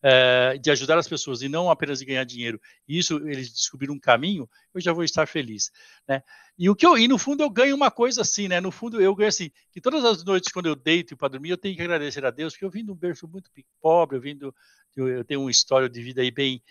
é, 0.08 0.56
de 0.60 0.70
ajudar 0.70 1.00
as 1.00 1.08
pessoas 1.08 1.42
e 1.42 1.50
não 1.50 1.68
apenas 1.68 1.98
de 1.98 2.06
ganhar 2.06 2.24
dinheiro, 2.24 2.62
e 2.88 3.00
isso 3.00 3.28
eles 3.28 3.52
descobriram 3.52 3.96
um 3.96 4.00
caminho, 4.00 4.48
eu 4.72 4.80
já 4.80 4.94
vou 4.94 5.04
estar 5.04 5.26
feliz, 5.26 5.72
né? 6.08 6.22
E 6.60 6.70
o 6.70 6.76
que 6.76 6.86
eu, 6.86 6.96
e 6.96 7.08
no 7.08 7.18
fundo 7.18 7.42
eu 7.42 7.50
ganho 7.50 7.76
uma 7.76 7.90
coisa 7.90 8.22
assim, 8.22 8.48
né? 8.48 8.62
No 8.62 8.72
fundo 8.72 9.02
eu 9.02 9.16
ganho 9.16 9.30
assim, 9.30 9.50
que 9.72 9.82
todas 9.82 10.06
as 10.06 10.24
noites 10.24 10.52
quando 10.52 10.68
eu 10.68 10.76
deito 10.76 11.18
para 11.18 11.30
dormir, 11.30 11.50
eu 11.50 11.58
tenho 11.58 11.76
que 11.76 11.82
agradecer 11.82 12.24
a 12.24 12.30
Deus, 12.30 12.54
porque 12.54 12.66
eu 12.66 12.70
vim 12.70 12.86
de 12.86 12.92
um 12.92 12.96
berço 12.96 13.28
muito 13.28 13.50
pobre, 13.82 14.18
eu 14.18 14.22
vim 14.22 14.38
do, 14.38 14.54
eu, 14.96 15.08
eu 15.08 15.26
tenho 15.26 15.42
uma 15.42 15.50
história 15.50 15.90
de 15.90 16.04
vida 16.04 16.22
aí 16.22 16.30
bem, 16.30 16.62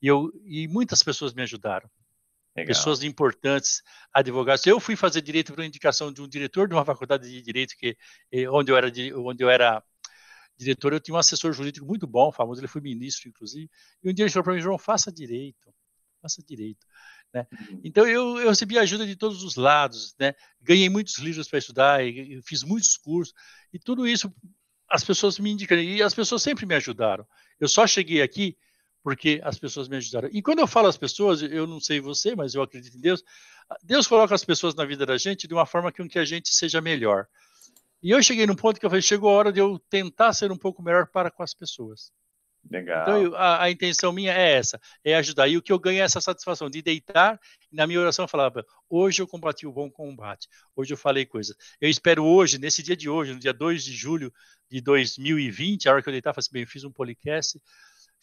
e 0.00 0.06
eu 0.06 0.30
e 0.44 0.68
muitas 0.68 1.02
pessoas 1.02 1.34
me 1.34 1.42
ajudaram. 1.42 1.90
Legal. 2.56 2.68
Pessoas 2.68 3.02
importantes, 3.02 3.82
advogados. 4.14 4.64
Eu 4.64 4.78
fui 4.78 4.94
fazer 4.94 5.20
direito 5.20 5.52
por 5.52 5.62
indicação 5.62 6.10
de 6.12 6.22
um 6.22 6.28
diretor 6.28 6.68
de 6.68 6.74
uma 6.74 6.84
faculdade 6.84 7.28
de 7.28 7.42
direito 7.42 7.76
que 7.76 7.96
eh, 8.32 8.48
onde 8.48 8.70
eu 8.70 8.76
era 8.76 8.90
onde 9.16 9.44
eu 9.44 9.50
era 9.50 9.82
diretor, 10.56 10.92
eu 10.92 11.00
tinha 11.00 11.14
um 11.14 11.18
assessor 11.18 11.52
jurídico 11.52 11.86
muito 11.86 12.06
bom, 12.06 12.32
famoso, 12.32 12.60
ele 12.60 12.68
foi 12.68 12.80
ministro, 12.80 13.28
inclusive, 13.28 13.70
e 14.02 14.10
um 14.10 14.12
dia 14.12 14.24
ele 14.24 14.32
falou 14.32 14.44
para 14.44 14.54
mim, 14.54 14.60
João, 14.60 14.78
faça 14.78 15.12
direito, 15.12 15.72
faça 16.20 16.42
direito. 16.42 16.86
Né? 17.32 17.46
Uhum. 17.52 17.80
Então 17.84 18.06
eu, 18.06 18.38
eu 18.40 18.48
recebi 18.48 18.78
ajuda 18.78 19.06
de 19.06 19.16
todos 19.16 19.42
os 19.42 19.56
lados, 19.56 20.14
né? 20.18 20.34
ganhei 20.60 20.88
muitos 20.88 21.18
livros 21.18 21.48
para 21.48 21.58
estudar, 21.58 22.00
fiz 22.44 22.62
muitos 22.62 22.96
cursos, 22.96 23.34
e 23.72 23.78
tudo 23.78 24.06
isso 24.06 24.32
as 24.88 25.04
pessoas 25.04 25.38
me 25.38 25.50
indicam, 25.50 25.78
e 25.78 26.02
as 26.02 26.14
pessoas 26.14 26.42
sempre 26.42 26.64
me 26.64 26.74
ajudaram. 26.74 27.26
Eu 27.58 27.68
só 27.68 27.86
cheguei 27.86 28.22
aqui 28.22 28.56
porque 29.02 29.40
as 29.44 29.56
pessoas 29.56 29.88
me 29.88 29.96
ajudaram. 29.96 30.28
E 30.32 30.42
quando 30.42 30.58
eu 30.58 30.66
falo 30.66 30.88
as 30.88 30.96
pessoas, 30.96 31.40
eu 31.40 31.64
não 31.66 31.78
sei 31.78 32.00
você, 32.00 32.34
mas 32.34 32.54
eu 32.54 32.62
acredito 32.62 32.96
em 32.96 33.00
Deus, 33.00 33.22
Deus 33.82 34.06
coloca 34.06 34.34
as 34.34 34.44
pessoas 34.44 34.74
na 34.74 34.84
vida 34.84 35.06
da 35.06 35.16
gente 35.16 35.46
de 35.46 35.54
uma 35.54 35.64
forma 35.64 35.92
que 35.92 36.18
a 36.18 36.24
gente 36.24 36.52
seja 36.52 36.80
melhor. 36.80 37.26
E 38.06 38.10
eu 38.12 38.22
cheguei 38.22 38.46
num 38.46 38.54
ponto 38.54 38.78
que 38.78 38.86
eu 38.86 38.88
falei, 38.88 39.02
chegou 39.02 39.28
a 39.28 39.32
hora 39.32 39.52
de 39.52 39.58
eu 39.58 39.80
tentar 39.90 40.32
ser 40.32 40.52
um 40.52 40.56
pouco 40.56 40.80
melhor 40.80 41.08
para 41.08 41.28
com 41.28 41.42
as 41.42 41.52
pessoas. 41.52 42.12
Legal. 42.70 43.02
Então, 43.02 43.20
eu, 43.20 43.34
a, 43.34 43.64
a, 43.64 43.68
intenção 43.68 44.12
minha 44.12 44.32
é 44.32 44.52
essa, 44.52 44.80
é 45.02 45.16
ajudar. 45.16 45.48
E 45.48 45.56
o 45.56 45.62
que 45.62 45.72
eu 45.72 45.78
ganho 45.80 45.98
é 45.98 46.02
essa 46.02 46.20
satisfação 46.20 46.70
de 46.70 46.80
deitar 46.80 47.36
na 47.72 47.84
minha 47.84 47.98
oração 47.98 48.22
eu 48.22 48.28
falava, 48.28 48.64
hoje 48.88 49.20
eu 49.20 49.26
combati 49.26 49.66
o 49.66 49.72
bom 49.72 49.90
combate, 49.90 50.46
hoje 50.76 50.94
eu 50.94 50.96
falei 50.96 51.26
coisas. 51.26 51.56
Eu 51.80 51.90
espero 51.90 52.24
hoje, 52.24 52.60
nesse 52.60 52.80
dia 52.80 52.96
de 52.96 53.08
hoje, 53.08 53.32
no 53.32 53.40
dia 53.40 53.52
2 53.52 53.82
de 53.82 53.92
julho 53.92 54.32
de 54.70 54.80
2020, 54.80 55.88
a 55.88 55.92
hora 55.92 56.00
que 56.00 56.08
eu 56.08 56.12
deitar, 56.12 56.30
eu 56.30 56.34
falei 56.34 56.44
assim, 56.44 56.52
bem, 56.52 56.62
eu 56.62 56.68
fiz 56.68 56.84
um 56.84 56.92
podcast, 56.92 57.60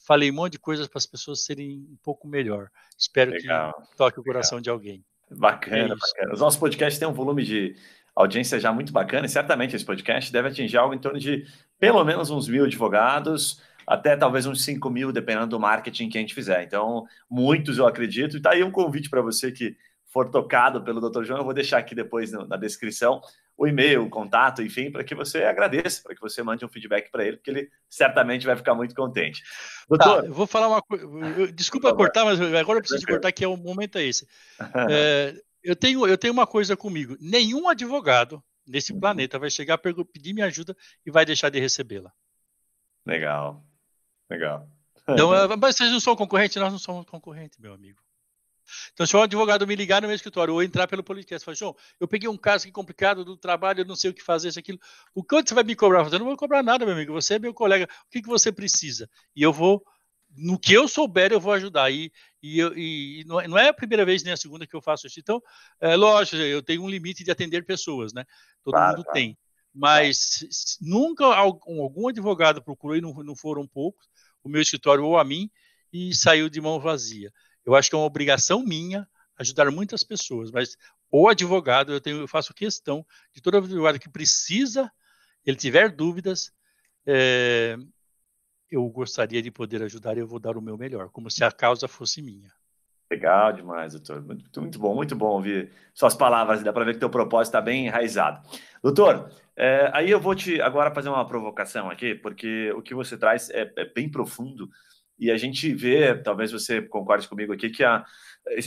falei 0.08 0.32
um 0.32 0.36
monte 0.36 0.54
de 0.54 0.60
coisas 0.60 0.88
para 0.88 1.00
as 1.00 1.06
pessoas 1.06 1.44
serem 1.44 1.80
um 1.92 1.98
pouco 2.02 2.26
melhor. 2.26 2.70
Espero 2.98 3.32
Legal. 3.32 3.74
que 3.74 3.98
toque 3.98 4.18
o 4.18 4.24
coração 4.24 4.60
Legal. 4.60 4.64
de 4.64 4.70
alguém. 4.70 5.06
Bacana, 5.30 5.94
é 5.94 5.98
bacana. 5.98 6.34
Os 6.34 6.40
nossos 6.40 6.58
podcasts 6.58 6.98
têm 6.98 7.08
um 7.08 7.14
volume 7.14 7.44
de 7.44 7.76
audiência 8.16 8.60
já 8.60 8.72
muito 8.72 8.94
bacana 8.94 9.26
e 9.26 9.30
certamente 9.30 9.76
esse 9.76 9.86
podcast 9.86 10.32
deve 10.32 10.50
atingir 10.50 10.78
algo 10.78 10.94
em 10.94 11.00
torno 11.00 11.20
de 11.20 11.46
pelo 11.80 12.04
menos 12.04 12.30
uns 12.30 12.48
mil 12.48 12.66
advogados, 12.66 13.62
até 13.86 14.16
talvez 14.16 14.46
uns 14.46 14.64
5 14.64 14.90
mil, 14.90 15.12
dependendo 15.12 15.48
do 15.48 15.60
marketing 15.60 16.10
que 16.10 16.18
a 16.18 16.22
gente 16.22 16.34
fizer. 16.34 16.64
Então, 16.64 17.06
muitos 17.30 17.78
eu 17.78 17.86
acredito. 17.86 18.38
E 18.38 18.42
tá 18.42 18.52
aí 18.52 18.64
um 18.64 18.72
convite 18.72 19.10
para 19.10 19.22
você 19.22 19.52
que 19.52 19.76
for 20.08 20.30
tocado 20.30 20.82
pelo 20.84 21.02
Dr. 21.02 21.24
João, 21.24 21.40
eu 21.40 21.44
vou 21.44 21.54
deixar 21.54 21.80
aqui 21.80 21.96
depois 21.96 22.32
na 22.32 22.56
descrição 22.56 23.20
o 23.58 23.68
e-mail, 23.68 24.04
o 24.04 24.10
contato, 24.10 24.62
enfim, 24.62 24.92
para 24.92 25.04
que 25.04 25.14
você 25.14 25.44
agradeça, 25.44 26.02
para 26.04 26.16
que 26.16 26.22
você 26.22 26.42
mande 26.42 26.66
um 26.66 26.70
feedback 26.70 27.12
para 27.12 27.24
ele, 27.24 27.38
porque 27.38 27.52
ele 27.52 27.70
certamente 27.90 28.46
vai 28.46 28.56
ficar 28.56 28.74
muito 28.74 28.96
contente. 28.96 29.44
Doutor, 29.88 30.22
tá, 30.22 30.28
eu 30.28 30.34
vou 30.34 30.48
falar 30.48 30.68
uma 30.68 30.82
coisa. 30.82 31.06
Desculpa 31.54 31.94
cortar, 31.94 32.26
mas 32.26 32.42
agora 32.42 32.80
eu 32.80 32.82
preciso 32.82 33.06
cortar, 33.06 33.32
que 33.32 33.44
é 33.44 33.48
o 33.48 33.58
momento 33.58 33.98
é 33.98 34.04
esse. 34.04 34.28
É, 34.90 35.36
eu 35.64 35.76
tenho, 35.76 36.06
eu 36.08 36.18
tenho 36.18 36.34
uma 36.34 36.48
coisa 36.48 36.76
comigo: 36.76 37.18
nenhum 37.20 37.68
advogado 37.70 38.44
nesse 38.66 38.94
uhum. 38.94 39.00
planeta 39.00 39.40
vai 39.40 39.50
chegar, 39.50 39.78
pedir 39.78 40.34
minha 40.34 40.48
ajuda 40.48 40.76
e 41.06 41.12
vai 41.12 41.26
deixar 41.26 41.50
de 41.50 41.60
recebê-la. 41.60 42.12
Legal, 43.06 43.64
legal. 44.30 44.68
Então, 45.08 45.34
é, 45.34 45.48
mas 45.58 45.76
vocês 45.76 45.92
não 45.92 46.00
são 46.00 46.16
concorrentes? 46.16 46.58
Nós 46.58 46.72
não 46.72 46.80
somos 46.80 47.06
concorrentes, 47.06 47.58
meu 47.60 47.74
amigo. 47.74 48.02
Então, 48.94 49.06
se 49.06 49.16
o 49.16 49.22
advogado 49.22 49.68
me 49.68 49.76
ligar 49.76 50.02
no 50.02 50.08
meu 50.08 50.16
escritório 50.16 50.54
ou 50.54 50.64
entrar 50.64 50.88
pelo 50.88 51.04
podcast, 51.04 51.44
falar, 51.44 51.56
João, 51.56 51.76
eu 52.00 52.08
peguei 52.08 52.30
um 52.30 52.38
caso 52.38 52.64
aqui 52.64 52.72
complicado 52.72 53.26
do 53.26 53.36
trabalho, 53.36 53.82
eu 53.82 53.86
não 53.86 53.96
sei 53.96 54.10
o 54.10 54.14
que 54.14 54.24
fazer, 54.24 54.48
isso, 54.48 54.60
aquilo. 54.60 54.80
O 55.14 55.24
quanto 55.24 55.50
você 55.50 55.56
vai 55.56 55.64
me 55.64 55.76
cobrar? 55.76 56.06
Eu 56.12 56.20
não 56.20 56.26
vou 56.26 56.38
cobrar 56.38 56.64
nada, 56.64 56.86
meu 56.86 56.96
amigo. 56.96 57.14
Você 57.14 57.36
é 57.36 57.40
meu 57.40 57.54
colega. 57.54 57.86
O 57.86 58.10
que, 58.10 58.22
que 58.22 58.28
você 58.28 58.52
precisa? 58.52 59.10
E 59.36 59.42
eu 59.42 59.52
vou, 59.52 59.84
no 60.36 60.58
que 60.58 60.74
eu 60.74 60.88
souber, 60.88 61.32
eu 61.32 61.42
vou 61.42 61.54
ajudar. 61.54 61.92
E, 61.92 62.12
E, 62.44 62.60
eu, 62.60 62.78
e 62.78 63.24
não, 63.26 63.58
é, 63.58 63.70
a 63.70 63.74
primeira 63.74 64.04
vez 64.04 64.22
nem 64.22 64.34
a 64.34 64.38
segunda 64.38 64.68
que 64.68 64.76
eu 64.76 64.82
faço 64.82 65.08
isso. 65.08 65.18
Então, 65.18 65.42
é 65.80 65.96
lógico, 65.96 66.36
eu 66.36 66.62
tenho 66.62 66.84
um 66.84 66.90
limite 66.90 67.24
de 67.24 67.32
atender 67.32 67.66
pessoas, 67.66 68.12
né? 68.12 68.26
Todo 68.62 68.74
claro, 68.74 68.98
mundo 68.98 69.06
claro. 69.06 69.18
tem. 69.18 69.38
Mas 69.74 70.46
nunca 70.82 71.26
algum, 71.26 71.82
algum, 71.82 72.10
advogado 72.10 72.62
procurou, 72.62 72.98
e 72.98 73.02
não, 73.02 73.14
não 73.24 73.36
foram 73.36 73.66
poucos, 73.66 74.06
o 74.44 74.50
meu 74.50 74.62
escritório 74.62 75.06
ou 75.06 75.18
a 75.18 75.24
mim, 75.24 75.50
e 75.92 76.14
saiu 76.14 76.50
de 76.50 76.60
mão 76.60 76.82
vazia. 76.82 77.32
Eu 77.66 77.76
acho 77.76 77.90
que 77.90 77.96
é 77.96 77.98
uma 77.98 78.06
obrigação 78.06 78.62
minha 78.62 79.08
ajudar 79.38 79.72
muitas 79.72 80.04
pessoas, 80.04 80.52
mas 80.52 80.76
o 81.10 81.30
advogado, 81.30 81.94
eu, 81.94 82.02
tenho, 82.02 82.18
eu 82.18 82.28
faço 82.28 82.54
questão 82.54 83.06
de 83.34 83.42
todo 83.42 83.58
advogado 83.58 84.00
que 84.00 84.10
precisa, 84.10 84.92
ele 85.46 85.58
tiver 85.58 85.90
dúvidas, 85.90 86.52
é, 87.06 87.78
eu 88.76 88.88
gostaria 88.90 89.42
de 89.42 89.52
poder 89.52 89.82
ajudar 89.84 90.18
e 90.18 90.20
eu 90.20 90.28
vou 90.28 90.40
dar 90.40 90.58
o 90.58 90.62
meu 90.62 90.78
melhor, 90.78 91.10
como 91.10 91.30
se 91.30 91.44
a 91.44 91.52
causa 91.52 91.88
fosse 91.88 92.22
minha. 92.22 92.52
Legal 93.12 93.54
demais, 93.54 93.94
doutor. 93.94 94.22
Muito, 94.24 94.62
muito 94.62 94.80
bom, 94.80 94.96
muito 94.96 95.16
bom 95.16 95.28
ouvir 95.28 95.70
suas 95.94 96.16
palavras. 96.16 96.64
Dá 96.64 96.74
para 96.74 96.84
ver 96.84 96.94
que 96.94 97.00
teu 97.00 97.10
propósito 97.10 97.50
está 97.50 97.62
bem 97.62 97.86
enraizado. 97.86 98.42
Doutor, 98.82 99.30
é, 99.56 99.92
aí 99.94 100.10
eu 100.10 100.20
vou 100.20 100.34
te 100.34 100.60
agora 100.60 100.94
fazer 100.94 101.10
uma 101.10 101.28
provocação 101.28 101.90
aqui, 101.92 102.16
porque 102.16 102.72
o 102.72 102.82
que 102.82 102.96
você 102.96 103.16
traz 103.16 103.50
é, 103.52 103.72
é 103.76 103.86
bem 103.86 104.10
profundo 104.10 104.68
e 105.20 105.30
a 105.30 105.38
gente 105.38 105.72
vê, 105.74 106.16
talvez 106.16 106.52
você 106.52 106.82
concorde 106.82 107.28
comigo 107.28 107.54
aqui, 107.54 107.70
que 107.70 107.84
a, 107.84 108.04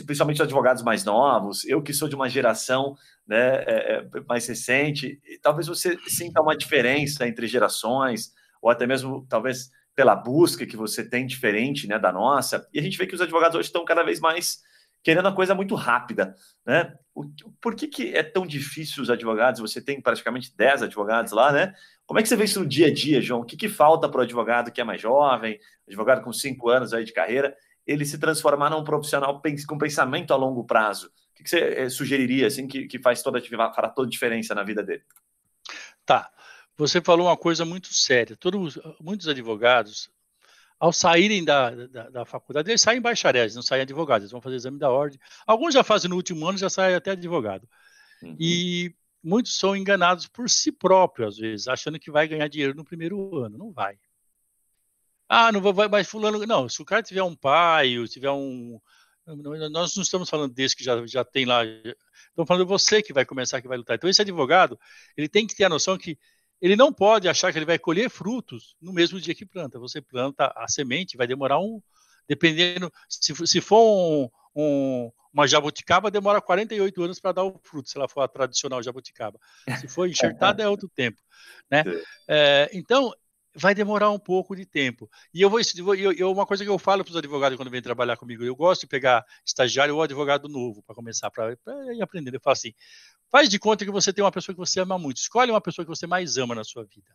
principalmente 0.07 0.37
os 0.37 0.43
advogados 0.43 0.83
mais 0.83 1.05
novos, 1.05 1.65
eu 1.65 1.83
que 1.83 1.93
sou 1.93 2.09
de 2.09 2.15
uma 2.15 2.29
geração 2.29 2.95
né, 3.27 3.65
é, 3.65 4.07
é 4.15 4.21
mais 4.29 4.47
recente, 4.47 5.21
talvez 5.43 5.67
você 5.67 5.99
sinta 6.07 6.41
uma 6.41 6.57
diferença 6.57 7.27
entre 7.27 7.49
gerações, 7.49 8.33
ou 8.63 8.71
até 8.71 8.87
mesmo, 8.87 9.27
talvez, 9.29 9.71
pela 9.97 10.15
busca 10.15 10.67
que 10.67 10.77
você 10.77 11.03
tem 11.03 11.27
diferente 11.27 11.89
né, 11.89 11.99
da 11.99 12.13
nossa, 12.13 12.69
e 12.73 12.79
a 12.79 12.83
gente 12.83 12.99
vê 12.99 13.07
que 13.07 13.15
os 13.15 13.21
advogados 13.21 13.57
hoje 13.57 13.69
estão 13.69 13.85
cada 13.85 14.03
vez 14.03 14.21
mais 14.21 14.61
querendo 15.03 15.27
a 15.27 15.33
coisa 15.33 15.55
muito 15.55 15.75
rápida. 15.75 16.35
Né? 16.67 16.93
Por 17.61 17.75
que, 17.75 17.89
que 17.89 18.15
é 18.15 18.23
tão 18.23 18.47
difícil 18.47 19.03
os 19.03 19.09
advogados? 19.09 19.61
Você 19.61 19.81
tem 19.81 20.01
praticamente 20.01 20.55
10 20.55 20.83
advogados 20.83 21.33
lá, 21.33 21.53
né? 21.53 21.75
Como 22.05 22.19
é 22.21 22.23
que 22.23 22.29
você 22.29 22.37
vê 22.37 22.45
isso 22.45 22.61
no 22.61 22.67
dia 22.67 22.89
a 22.89 22.93
dia, 22.93 23.21
João? 23.21 23.41
O 23.41 23.45
que, 23.45 23.57
que 23.57 23.69
falta 23.69 24.09
para 24.09 24.19
o 24.19 24.23
advogado 24.23 24.71
que 24.71 24.81
é 24.81 24.85
mais 24.85 25.01
jovem, 25.01 25.59
advogado 25.87 26.23
com 26.23 26.33
cinco 26.33 26.69
anos 26.69 26.93
aí 26.93 27.05
de 27.05 27.13
carreira, 27.13 27.57
ele 27.87 28.05
se 28.05 28.19
transformar 28.19 28.69
num 28.69 28.85
profissional 28.85 29.41
com 29.67 29.79
pensamento 29.79 30.35
a 30.35 30.37
longo 30.37 30.65
prazo? 30.65 31.07
O 31.07 31.43
que, 31.43 31.49
você 31.49 31.61
eh, 31.61 31.89
sugeriria 31.89 32.49
assim 32.49 32.67
que, 32.67 32.87
que 32.87 32.99
faz 32.99 33.23
toda, 33.23 33.41
fará 33.73 33.89
toda 33.89 34.11
diferença 34.11 34.55
na 34.55 34.65
vida 34.65 34.83
dele? 34.83 35.05
Tá. 36.05 36.31
Você 36.77 37.01
falou 37.01 37.27
uma 37.27 37.37
coisa 37.37 37.65
muito 37.65 37.93
séria. 37.95 38.37
Todos, 38.37 38.79
muitos 39.01 39.29
advogados, 39.29 40.11
ao 40.79 40.93
saírem 40.93 41.45
da, 41.45 41.71
da, 41.71 42.11
da, 42.11 42.25
faculdade, 42.25 42.71
eles 42.71 42.83
saem 42.83 43.01
bacharéis, 43.01 43.55
não 43.55 43.63
saem 43.63 43.83
advogados, 43.83 44.25
eles 44.25 44.33
vão 44.33 44.43
fazer 44.43 44.57
exame 44.57 44.79
da 44.79 44.91
ordem. 44.91 45.19
Alguns 45.47 45.73
já 45.73 45.83
fazem 45.83 46.11
no 46.11 46.17
último 46.17 46.47
ano, 46.47 46.59
já 46.59 46.69
saem 46.69 46.95
até 46.95 47.13
advogado. 47.13 47.67
Uhum. 48.23 48.37
E 48.39 48.95
muitos 49.23 49.59
são 49.59 49.75
enganados 49.75 50.27
por 50.27 50.51
si 50.51 50.71
próprios, 50.71 51.35
às 51.35 51.39
vezes, 51.39 51.69
achando 51.69 51.99
que 51.99 52.11
vai 52.11 52.29
ganhar 52.29 52.49
dinheiro 52.49 52.75
no 52.75 52.85
primeiro 52.85 53.37
ano. 53.39 53.57
Não 53.57 53.73
vai. 53.73 53.99
Ah, 55.29 55.51
não 55.51 55.61
vai, 55.61 55.89
mas 55.89 56.09
fulano. 56.09 56.45
Não, 56.47 56.69
se 56.69 56.81
o 56.81 56.85
cara 56.85 57.03
tiver 57.03 57.23
um 57.23 57.35
pai, 57.35 57.99
ou 57.99 58.07
tiver 58.07 58.31
um. 58.31 58.81
Nós 59.73 59.97
não 59.97 60.03
estamos 60.05 60.31
falando 60.31 60.55
desse 60.55 60.77
que 60.77 60.85
já, 60.85 61.05
já 61.07 61.25
tem 61.25 61.45
lá. 61.45 61.65
Estamos 61.65 62.47
falando 62.47 62.65
de 62.65 62.69
você 62.69 63.03
que 63.03 63.13
vai 63.13 63.25
começar, 63.25 63.61
que 63.61 63.67
vai 63.67 63.77
lutar. 63.77 63.97
Então, 63.97 64.09
esse 64.09 64.23
advogado, 64.23 64.79
ele 65.17 65.29
tem 65.29 65.47
que 65.47 65.57
ter 65.57 65.65
a 65.65 65.69
noção 65.69 65.99
que 65.99 66.17
ele 66.61 66.77
não 66.77 66.93
pode 66.93 67.29
achar 67.29 67.53
que 67.53 67.59
ele 67.59 67.67
vai 67.67 67.79
colher 67.79 68.09
frutos 68.09 68.77
no 68.81 68.93
mesmo 68.93 69.21
dia 69.21 69.35
que 69.35 69.45
planta. 69.45 69.79
Você 69.79 70.01
planta 70.01 70.53
a 70.57 70.67
semente, 70.69 71.17
vai 71.17 71.27
demorar 71.27 71.59
um. 71.59 71.81
Dependendo. 72.29 72.93
Se, 73.09 73.35
se 73.47 73.61
for 73.61 73.81
um, 73.83 74.29
um, 74.55 75.13
uma 75.33 75.47
jabuticaba, 75.47 76.11
demora 76.11 76.41
48 76.41 77.03
anos 77.03 77.21
para 77.21 77.33
dar 77.33 77.45
o 77.45 77.61
fruto, 77.63 77.89
se 77.89 77.99
ela 77.99 78.09
for 78.09 78.23
a 78.23 78.29
tradicional 78.29 78.83
jabuticaba. 78.83 79.39
Se 79.79 79.87
for 79.87 80.09
enxertada, 80.11 80.63
é 80.63 80.69
outro 80.69 80.89
tempo. 80.89 81.21
Né? 81.71 81.85
É, 82.27 82.71
então, 82.73 83.13
vai 83.57 83.75
demorar 83.75 84.11
um 84.11 84.19
pouco 84.19 84.55
de 84.55 84.67
tempo. 84.67 85.11
E 85.33 85.41
eu 85.41 85.49
vou, 85.49 85.61
eu, 85.95 86.13
eu 86.13 86.31
uma 86.31 86.47
coisa 86.47 86.63
que 86.63 86.71
eu 86.71 86.79
falo 86.79 87.03
para 87.03 87.11
os 87.11 87.17
advogados 87.17 87.57
quando 87.57 87.71
vêm 87.71 87.81
trabalhar 87.81 88.17
comigo, 88.17 88.45
eu 88.45 88.55
gosto 88.55 88.83
de 88.83 88.87
pegar 88.87 89.25
estagiário 89.45 89.95
ou 89.97 90.03
advogado 90.03 90.49
novo 90.49 90.83
para 90.83 90.95
começar 90.95 91.31
para 91.31 91.57
ir 91.95 92.03
aprendendo. 92.03 92.35
Eu 92.35 92.41
falo 92.41 92.53
assim: 92.53 92.75
faz 93.31 93.49
de 93.49 93.59
conta 93.59 93.85
que 93.85 93.91
você 93.91 94.13
tem 94.13 94.23
uma 94.23 94.31
pessoa 94.31 94.55
que 94.55 94.61
você 94.61 94.81
ama 94.81 94.99
muito, 94.99 95.17
escolhe 95.17 95.51
uma 95.51 95.61
pessoa 95.61 95.85
que 95.85 95.89
você 95.89 96.07
mais 96.07 96.37
ama 96.37 96.55
na 96.55 96.65
sua 96.65 96.85
vida. 96.85 97.11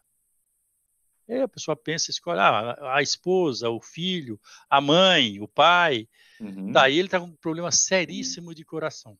Aí 1.29 1.41
a 1.41 1.47
pessoa 1.47 1.77
pensa, 1.77 2.11
escolhe 2.11 2.39
ah, 2.39 2.95
a 2.95 3.01
esposa, 3.01 3.69
o 3.69 3.79
filho, 3.79 4.39
a 4.69 4.81
mãe, 4.81 5.39
o 5.39 5.47
pai. 5.47 6.09
Uhum. 6.39 6.71
Daí 6.71 6.97
ele 6.97 7.07
está 7.07 7.19
com 7.19 7.27
um 7.27 7.35
problema 7.35 7.71
seríssimo 7.71 8.53
de 8.53 8.65
coração. 8.65 9.17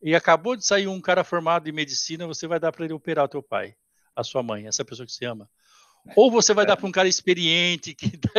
E 0.00 0.14
acabou 0.14 0.56
de 0.56 0.64
sair 0.64 0.86
um 0.86 1.00
cara 1.00 1.22
formado 1.22 1.68
em 1.68 1.72
medicina, 1.72 2.26
você 2.26 2.46
vai 2.46 2.58
dar 2.58 2.72
para 2.72 2.84
ele 2.84 2.94
operar 2.94 3.24
o 3.24 3.28
teu 3.28 3.42
pai, 3.42 3.76
a 4.16 4.24
sua 4.24 4.42
mãe, 4.42 4.66
essa 4.66 4.84
pessoa 4.84 5.06
que 5.06 5.12
você 5.12 5.26
ama. 5.26 5.48
Ou 6.16 6.30
você 6.30 6.52
vai 6.52 6.66
dar 6.66 6.76
para 6.76 6.86
um 6.86 6.92
cara 6.92 7.08
experiente, 7.08 7.94
que 7.94 8.06
está 8.06 8.30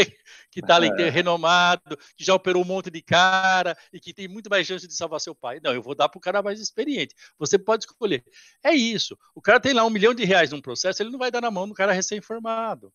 que 0.54 0.62
tá 0.62 0.76
ali, 0.76 0.90
é. 1.02 1.10
renomado, 1.10 1.98
que 2.16 2.24
já 2.24 2.36
operou 2.36 2.62
um 2.62 2.66
monte 2.66 2.92
de 2.92 3.02
cara 3.02 3.76
e 3.92 4.00
que 4.00 4.14
tem 4.14 4.28
muito 4.28 4.50
mais 4.50 4.68
chance 4.68 4.88
de 4.88 4.94
salvar 4.94 5.20
seu 5.20 5.34
pai. 5.34 5.60
Não, 5.64 5.74
eu 5.74 5.82
vou 5.82 5.96
dar 5.96 6.08
para 6.08 6.18
o 6.18 6.22
cara 6.22 6.44
mais 6.44 6.60
experiente. 6.60 7.16
Você 7.40 7.58
pode 7.58 7.86
escolher. 7.86 8.24
É 8.64 8.72
isso. 8.72 9.18
O 9.34 9.42
cara 9.42 9.60
tem 9.60 9.74
lá 9.74 9.84
um 9.84 9.90
milhão 9.90 10.14
de 10.14 10.24
reais 10.24 10.52
num 10.52 10.62
processo, 10.62 11.02
ele 11.02 11.10
não 11.10 11.18
vai 11.18 11.32
dar 11.32 11.42
na 11.42 11.50
mão 11.50 11.68
do 11.68 11.74
cara 11.74 11.92
recém-formado. 11.92 12.94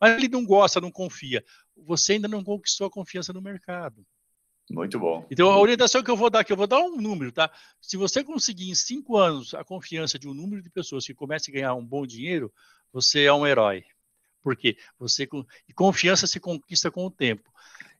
Mas 0.00 0.16
ele 0.16 0.28
não 0.28 0.46
gosta, 0.46 0.80
não 0.80 0.90
confia. 0.90 1.44
Você 1.76 2.14
ainda 2.14 2.28
não 2.28 2.42
conquistou 2.42 2.86
a 2.86 2.90
confiança 2.90 3.32
no 3.32 3.42
mercado. 3.42 4.06
Muito 4.70 4.98
bom. 4.98 5.26
Então, 5.30 5.50
a 5.50 5.58
orientação 5.58 6.02
que 6.02 6.10
eu 6.10 6.16
vou 6.16 6.28
dar 6.28 6.40
aqui, 6.40 6.52
eu 6.52 6.56
vou 6.56 6.66
dar 6.66 6.78
um 6.78 6.96
número, 6.96 7.32
tá? 7.32 7.50
Se 7.80 7.96
você 7.96 8.22
conseguir 8.22 8.70
em 8.70 8.74
cinco 8.74 9.16
anos 9.16 9.54
a 9.54 9.64
confiança 9.64 10.18
de 10.18 10.28
um 10.28 10.34
número 10.34 10.62
de 10.62 10.68
pessoas 10.68 11.06
que 11.06 11.14
comece 11.14 11.50
a 11.50 11.54
ganhar 11.54 11.74
um 11.74 11.84
bom 11.84 12.06
dinheiro, 12.06 12.52
você 12.92 13.24
é 13.24 13.32
um 13.32 13.46
herói. 13.46 13.84
Por 14.42 14.56
quê? 14.56 14.76
Você, 14.98 15.28
e 15.68 15.72
confiança 15.72 16.26
se 16.26 16.40
conquista 16.40 16.90
com 16.90 17.04
o 17.06 17.10
tempo. 17.10 17.50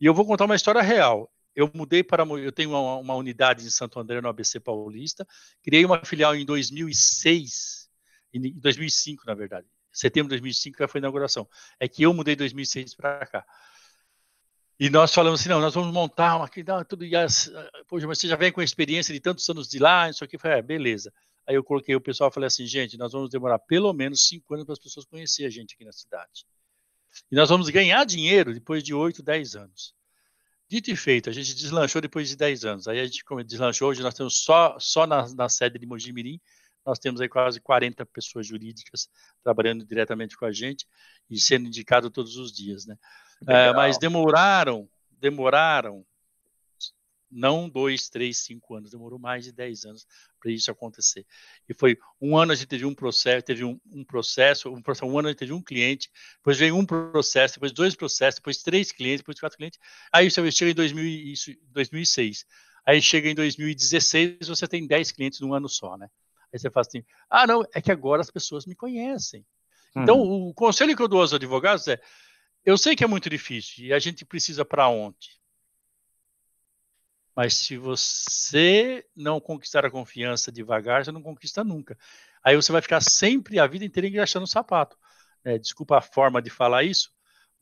E 0.01 0.07
eu 0.07 0.15
vou 0.15 0.25
contar 0.25 0.45
uma 0.45 0.57
história 0.57 0.81
real. 0.81 1.31
Eu 1.55 1.71
mudei 1.75 2.05
para. 2.05 2.25
Eu 2.25 2.53
tenho 2.53 2.71
uma, 2.71 2.97
uma 2.97 3.15
unidade 3.15 3.67
em 3.67 3.71
Santo 3.71 3.99
André, 3.99 4.21
no 4.21 4.29
ABC 4.29 4.61
Paulista. 4.61 5.27
Criei 5.63 5.85
uma 5.85 6.05
filial 6.05 6.35
em 6.35 6.45
2006, 6.45 7.91
em 8.33 8.53
2005, 8.55 9.25
na 9.27 9.35
verdade. 9.35 9.67
Setembro 9.93 10.29
de 10.29 10.41
2005 10.41 10.89
foi 10.89 10.99
a 10.99 11.03
inauguração. 11.03 11.49
É 11.81 11.89
que 11.89 12.05
eu 12.05 12.15
mudei 12.15 12.35
em 12.35 12.37
2006 12.37 12.95
para 12.95 13.27
cá. 13.27 13.45
E 14.79 14.89
nós 14.89 15.13
falamos 15.13 15.41
assim, 15.41 15.49
não, 15.49 15.61
nós 15.61 15.75
vamos 15.75 15.93
montar 15.93 16.37
uma 16.37 16.45
aqui, 16.45 16.65
tudo, 16.89 17.05
e 17.05 17.17
as, 17.17 17.51
poxa, 17.89 18.07
mas 18.07 18.21
você 18.21 18.29
já 18.29 18.37
vem 18.37 18.53
com 18.53 18.61
a 18.61 18.65
experiência 18.65 19.13
de 19.13 19.19
tantos 19.19 19.49
anos 19.49 19.67
de 19.67 19.81
lá, 19.81 20.09
isso 20.09 20.23
aqui, 20.23 20.39
foi, 20.39 20.53
é, 20.53 20.63
beleza. 20.63 21.13
Aí 21.49 21.55
eu 21.55 21.65
coloquei 21.65 21.97
o 21.97 22.01
pessoal 22.01 22.29
e 22.29 22.35
falei 22.35 22.47
assim, 22.47 22.67
gente, 22.67 22.99
nós 22.99 23.11
vamos 23.11 23.31
demorar 23.31 23.59
pelo 23.59 23.91
menos 23.95 24.27
cinco 24.29 24.53
anos 24.53 24.67
para 24.67 24.75
as 24.75 24.79
pessoas 24.79 25.07
conhecerem 25.07 25.49
a 25.49 25.51
gente 25.51 25.75
aqui 25.75 25.85
na 25.85 25.93
cidade. 25.93 26.45
E 27.33 27.35
nós 27.35 27.49
vamos 27.49 27.71
ganhar 27.71 28.05
dinheiro 28.05 28.53
depois 28.53 28.83
de 28.83 28.93
oito, 28.93 29.23
dez 29.23 29.57
anos. 29.57 29.95
Dito 30.69 30.91
e 30.91 30.97
feito, 30.97 31.31
a 31.31 31.33
gente 31.33 31.55
deslanchou 31.55 32.03
depois 32.03 32.29
de 32.29 32.37
dez 32.37 32.67
anos. 32.67 32.87
Aí 32.87 33.01
a 33.01 33.05
gente 33.07 33.25
deslanchou, 33.47 33.89
hoje 33.89 34.03
nós 34.03 34.13
temos 34.13 34.43
só, 34.45 34.77
só 34.79 35.07
na, 35.07 35.27
na 35.35 35.49
sede 35.49 35.79
de 35.79 35.87
Mojimirim, 35.87 36.39
nós 36.85 36.99
temos 36.99 37.19
aí 37.19 37.29
quase 37.31 37.61
40 37.61 38.05
pessoas 38.05 38.47
jurídicas 38.47 39.09
trabalhando 39.43 39.87
diretamente 39.87 40.37
com 40.37 40.45
a 40.45 40.53
gente 40.53 40.87
e 41.31 41.41
sendo 41.41 41.67
indicado 41.67 42.11
todos 42.11 42.37
os 42.37 42.53
dias, 42.53 42.85
né? 42.85 42.97
É, 43.47 43.73
mas 43.73 43.97
demoraram, 43.97 44.87
demoraram 45.13 46.05
não 47.31 47.69
dois, 47.69 48.09
três, 48.09 48.39
cinco 48.39 48.75
anos, 48.75 48.91
demorou 48.91 49.19
mais 49.19 49.45
de 49.45 49.53
dez 49.53 49.85
anos 49.85 50.07
para 50.41 50.51
isso 50.51 50.71
acontecer. 50.71 51.27
E 51.69 51.75
foi 51.75 51.99
um 52.21 52.37
ano 52.37 52.53
a 52.53 52.55
gente 52.55 52.69
teve 52.69 52.85
um 52.85 52.95
processo, 52.95 53.45
teve 53.45 53.65
um, 53.65 53.79
um, 53.93 54.05
processo, 54.05 54.71
um 54.71 54.83
processo, 54.83 55.07
um 55.07 55.19
ano 55.19 55.29
a 55.29 55.31
gente 55.31 55.39
teve 55.39 55.53
um 55.53 55.63
cliente, 55.63 56.11
depois 56.37 56.59
veio 56.59 56.77
um 56.77 56.87
processo, 56.87 57.55
depois 57.55 57.73
dois 57.73 57.95
processos, 57.95 58.37
depois 58.37 58.63
três 58.63 58.93
clientes, 58.93 59.21
depois 59.21 59.39
quatro 59.39 59.59
clientes. 59.59 59.79
Aí 60.13 60.31
você 60.31 60.51
chega 60.51 60.71
em 60.71 60.75
2000, 60.75 61.05
isso, 61.05 61.53
2006. 61.71 62.45
Aí 62.87 63.03
chega 63.03 63.29
em 63.29 63.35
2016, 63.35 64.49
você 64.49 64.67
tem 64.67 64.87
dez 64.87 65.13
clientes 65.13 65.41
num 65.41 65.53
ano 65.53 65.69
só, 65.69 65.97
né? 65.97 66.09
Aí 66.53 66.59
você 66.59 66.71
fala 66.71 66.87
assim: 66.87 67.05
ah, 67.29 67.47
não, 67.47 67.63
é 67.75 67.83
que 67.83 67.93
agora 67.93 68.23
as 68.23 68.31
pessoas 68.31 68.65
me 68.65 68.75
conhecem. 68.75 69.45
Hum. 69.95 70.03
Então, 70.03 70.21
o 70.21 70.55
conselho 70.55 70.97
que 70.97 71.03
eu 71.03 71.09
dou 71.09 71.21
aos 71.21 71.35
advogados 71.35 71.87
é: 71.89 72.01
eu 72.65 72.79
sei 72.79 72.97
que 72.97 73.05
é 73.05 73.07
muito 73.07 73.29
difícil 73.29 73.85
e 73.85 73.93
a 73.93 73.99
gente 73.99 74.25
precisa 74.25 74.65
para 74.65 74.89
onde? 74.89 75.39
Mas 77.39 77.55
se 77.55 77.77
você 77.77 79.07
não 79.15 79.41
conquistar 79.41 79.87
a 79.87 79.91
confiança 79.93 80.51
devagar, 80.51 81.05
você 81.05 81.13
não 81.13 81.23
conquista 81.23 81.63
nunca. 81.63 81.97
Aí 82.43 82.57
você 82.57 82.73
vai 82.73 82.83
ficar 82.83 83.01
sempre 83.01 83.61
a 83.61 83.67
vida 83.69 83.85
inteira 83.85 84.09
engraxando 84.09 84.43
o 84.43 84.49
sapato. 84.49 84.99
É, 85.45 85.57
desculpa 85.57 85.99
a 85.99 86.01
forma 86.01 86.43
de 86.43 86.51
falar 86.51 86.83
isso, 86.83 87.13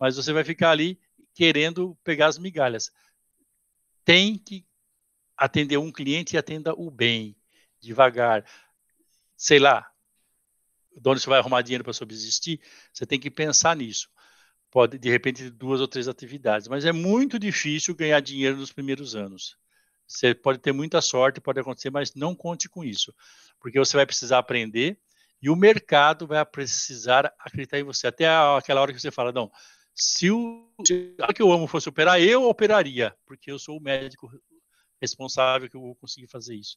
mas 0.01 0.17
você 0.17 0.33
vai 0.33 0.45
ficar 0.45 0.71
ali 0.71 0.99
querendo 1.35 1.95
pegar 2.03 2.29
as 2.29 2.39
migalhas. 2.39 2.91
Tem 4.03 4.39
que 4.39 4.67
atender 5.37 5.77
um 5.77 5.93
cliente 5.93 6.37
e 6.37 6.39
atenda 6.39 6.73
o 6.73 6.91
bem, 6.91 7.37
devagar. 7.79 8.47
Sei 9.37 9.59
lá, 9.59 9.93
de 10.91 11.07
onde 11.07 11.21
você 11.21 11.29
vai 11.29 11.39
arrumar 11.39 11.61
dinheiro 11.61 11.85
para 11.85 11.93
subsistir, 11.93 12.63
você 12.95 13.05
tem 13.05 13.21
que 13.21 13.31
pensar 13.31 13.77
nisso. 13.77 14.09
pode, 14.71 14.99
de 14.99 15.11
repente, 15.11 15.51
duas 15.51 15.83
ou 15.83 15.87
três 15.87 16.09
atividades, 16.09 16.67
mas 16.67 16.87
é 16.87 16.93
muito 16.93 17.39
difícil 17.39 17.95
ganhar 17.95 18.21
dinheiro 18.21 18.57
nos 18.57 18.73
primeiros 18.73 19.15
anos. 19.15 19.55
Você 20.07 20.35
pode 20.35 20.59
ter 20.59 20.73
muita 20.73 21.01
sorte, 21.01 21.41
pode 21.41 21.61
acontecer, 21.61 21.91
mas 21.91 22.15
não 22.15 22.35
conte 22.35 22.69
com 22.69 22.85
isso, 22.85 23.15
porque 23.61 23.79
você 23.79 23.97
vai 23.97 24.07
precisar 24.07 24.39
aprender 24.39 24.99
e 25.43 25.51
o 25.51 25.57
mercado 25.57 26.27
vai 26.27 26.45
precisar 26.45 27.33
acreditar 27.39 27.79
em 27.79 27.83
você. 27.83 28.07
Até 28.07 28.27
aquela 28.29 28.81
hora 28.81 28.93
que 28.93 29.01
você 29.01 29.11
fala, 29.11 29.33
não, 29.33 29.51
se 29.95 30.31
o 30.31 30.71
que 30.85 31.43
eu 31.43 31.51
amo 31.51 31.67
fosse 31.67 31.89
operar, 31.89 32.21
eu 32.21 32.45
operaria, 32.45 33.15
porque 33.27 33.51
eu 33.51 33.59
sou 33.59 33.79
o 33.79 33.83
médico 33.83 34.31
responsável 35.01 35.69
que 35.69 35.77
eu 35.77 35.81
vou 35.81 35.95
conseguir 35.95 36.27
fazer 36.27 36.55
isso. 36.55 36.77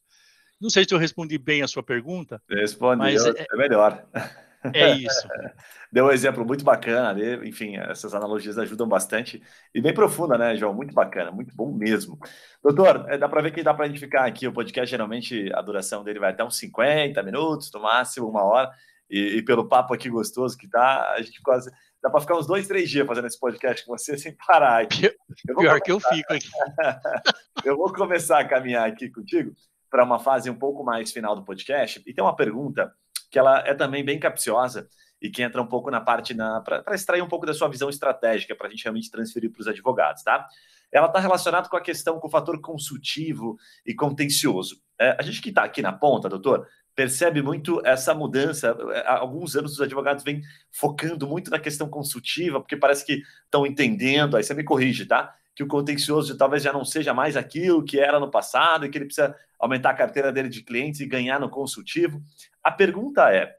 Não 0.59 0.69
sei 0.69 0.83
se 0.83 0.93
eu 0.93 0.97
respondi 0.97 1.37
bem 1.37 1.61
a 1.61 1.67
sua 1.67 1.83
pergunta. 1.83 2.41
Respondi, 2.49 2.97
mas 2.97 3.25
é, 3.25 3.45
é 3.49 3.57
melhor. 3.57 4.05
É 4.73 4.91
isso. 4.91 5.27
Deu 5.91 6.05
um 6.05 6.11
exemplo 6.11 6.45
muito 6.45 6.63
bacana 6.63 7.09
ali. 7.09 7.47
Enfim, 7.47 7.77
essas 7.77 8.13
analogias 8.13 8.57
ajudam 8.57 8.87
bastante. 8.87 9.41
E 9.73 9.81
bem 9.81 9.93
profunda, 9.93 10.37
né, 10.37 10.55
João? 10.55 10.73
Muito 10.73 10.93
bacana, 10.93 11.31
muito 11.31 11.55
bom 11.55 11.71
mesmo. 11.71 12.19
Doutor, 12.61 13.05
é, 13.09 13.17
dá 13.17 13.27
para 13.27 13.41
ver 13.41 13.51
que 13.51 13.63
dá 13.63 13.73
para 13.73 13.85
identificar 13.85 14.25
aqui. 14.25 14.47
O 14.47 14.53
podcast, 14.53 14.89
geralmente, 14.89 15.51
a 15.53 15.61
duração 15.61 16.03
dele 16.03 16.19
vai 16.19 16.31
até 16.31 16.43
uns 16.43 16.57
50 16.57 17.21
minutos, 17.23 17.71
no 17.73 17.81
máximo 17.81 18.27
uma 18.27 18.43
hora. 18.43 18.71
E, 19.09 19.37
e 19.37 19.41
pelo 19.41 19.67
papo 19.67 19.93
aqui 19.93 20.09
gostoso 20.09 20.57
que 20.57 20.67
tá, 20.67 21.13
a 21.13 21.21
gente 21.21 21.41
quase. 21.41 21.71
Dá 22.01 22.09
para 22.09 22.21
ficar 22.21 22.37
uns 22.37 22.47
dois, 22.47 22.67
três 22.67 22.89
dias 22.89 23.05
fazendo 23.05 23.27
esse 23.27 23.39
podcast 23.39 23.85
com 23.85 23.97
você 23.97 24.17
sem 24.17 24.35
parar 24.35 24.81
aqui. 24.81 25.09
Pior 25.45 25.55
começar... 25.55 25.81
que 25.81 25.91
eu 25.91 25.99
fico 25.99 26.33
aqui. 26.33 26.47
eu 27.65 27.75
vou 27.75 27.91
começar 27.91 28.39
a 28.39 28.47
caminhar 28.47 28.87
aqui 28.87 29.09
contigo 29.09 29.51
para 29.89 30.03
uma 30.03 30.19
fase 30.19 30.49
um 30.49 30.55
pouco 30.55 30.83
mais 30.83 31.11
final 31.11 31.35
do 31.35 31.43
podcast. 31.43 32.01
E 32.05 32.13
tem 32.13 32.23
uma 32.23 32.35
pergunta 32.35 32.93
que 33.29 33.37
ela 33.37 33.59
é 33.59 33.73
também 33.73 34.03
bem 34.03 34.19
capciosa 34.19 34.87
e 35.21 35.29
que 35.29 35.41
entra 35.41 35.61
um 35.61 35.67
pouco 35.67 35.91
na 35.91 35.99
parte 35.99 36.33
para 36.33 36.95
extrair 36.95 37.21
um 37.21 37.27
pouco 37.27 37.45
da 37.45 37.53
sua 37.53 37.67
visão 37.67 37.89
estratégica 37.89 38.55
para 38.55 38.67
a 38.67 38.69
gente 38.69 38.83
realmente 38.83 39.11
transferir 39.11 39.51
para 39.51 39.61
os 39.61 39.67
advogados, 39.67 40.23
tá? 40.23 40.47
Ela 40.91 41.07
está 41.07 41.19
relacionada 41.19 41.69
com 41.69 41.77
a 41.77 41.81
questão 41.81 42.19
com 42.19 42.27
o 42.27 42.31
fator 42.31 42.59
consultivo 42.61 43.57
e 43.85 43.93
contencioso. 43.93 44.81
É, 44.99 45.15
a 45.19 45.21
gente 45.21 45.41
que 45.41 45.49
está 45.49 45.63
aqui 45.63 45.81
na 45.81 45.93
ponta, 45.93 46.27
doutor, 46.27 46.67
percebe 46.95 47.41
muito 47.41 47.81
essa 47.85 48.13
mudança. 48.13 48.75
É, 48.93 49.07
há 49.07 49.19
alguns 49.19 49.55
anos 49.55 49.73
os 49.73 49.81
advogados 49.81 50.23
vêm 50.23 50.41
focando 50.71 51.27
muito 51.27 51.51
na 51.51 51.59
questão 51.59 51.87
consultiva, 51.87 52.59
porque 52.59 52.75
parece 52.75 53.05
que 53.05 53.21
estão 53.45 53.65
entendendo, 53.65 54.35
aí 54.35 54.43
você 54.43 54.53
me 54.53 54.63
corrige, 54.63 55.05
tá? 55.05 55.35
Que 55.53 55.63
o 55.63 55.67
contencioso 55.67 56.37
talvez 56.37 56.63
já 56.63 56.73
não 56.73 56.83
seja 56.83 57.13
mais 57.13 57.37
aquilo 57.37 57.83
que 57.83 57.99
era 57.99 58.19
no 58.19 58.31
passado 58.31 58.85
e 58.85 58.89
que 58.89 58.97
ele 58.97 59.05
precisa 59.05 59.35
aumentar 59.59 59.91
a 59.91 59.93
carteira 59.93 60.31
dele 60.31 60.49
de 60.49 60.63
clientes 60.63 61.01
e 61.01 61.05
ganhar 61.05 61.39
no 61.39 61.49
consultivo. 61.49 62.21
A 62.63 62.71
pergunta 62.71 63.33
é: 63.33 63.55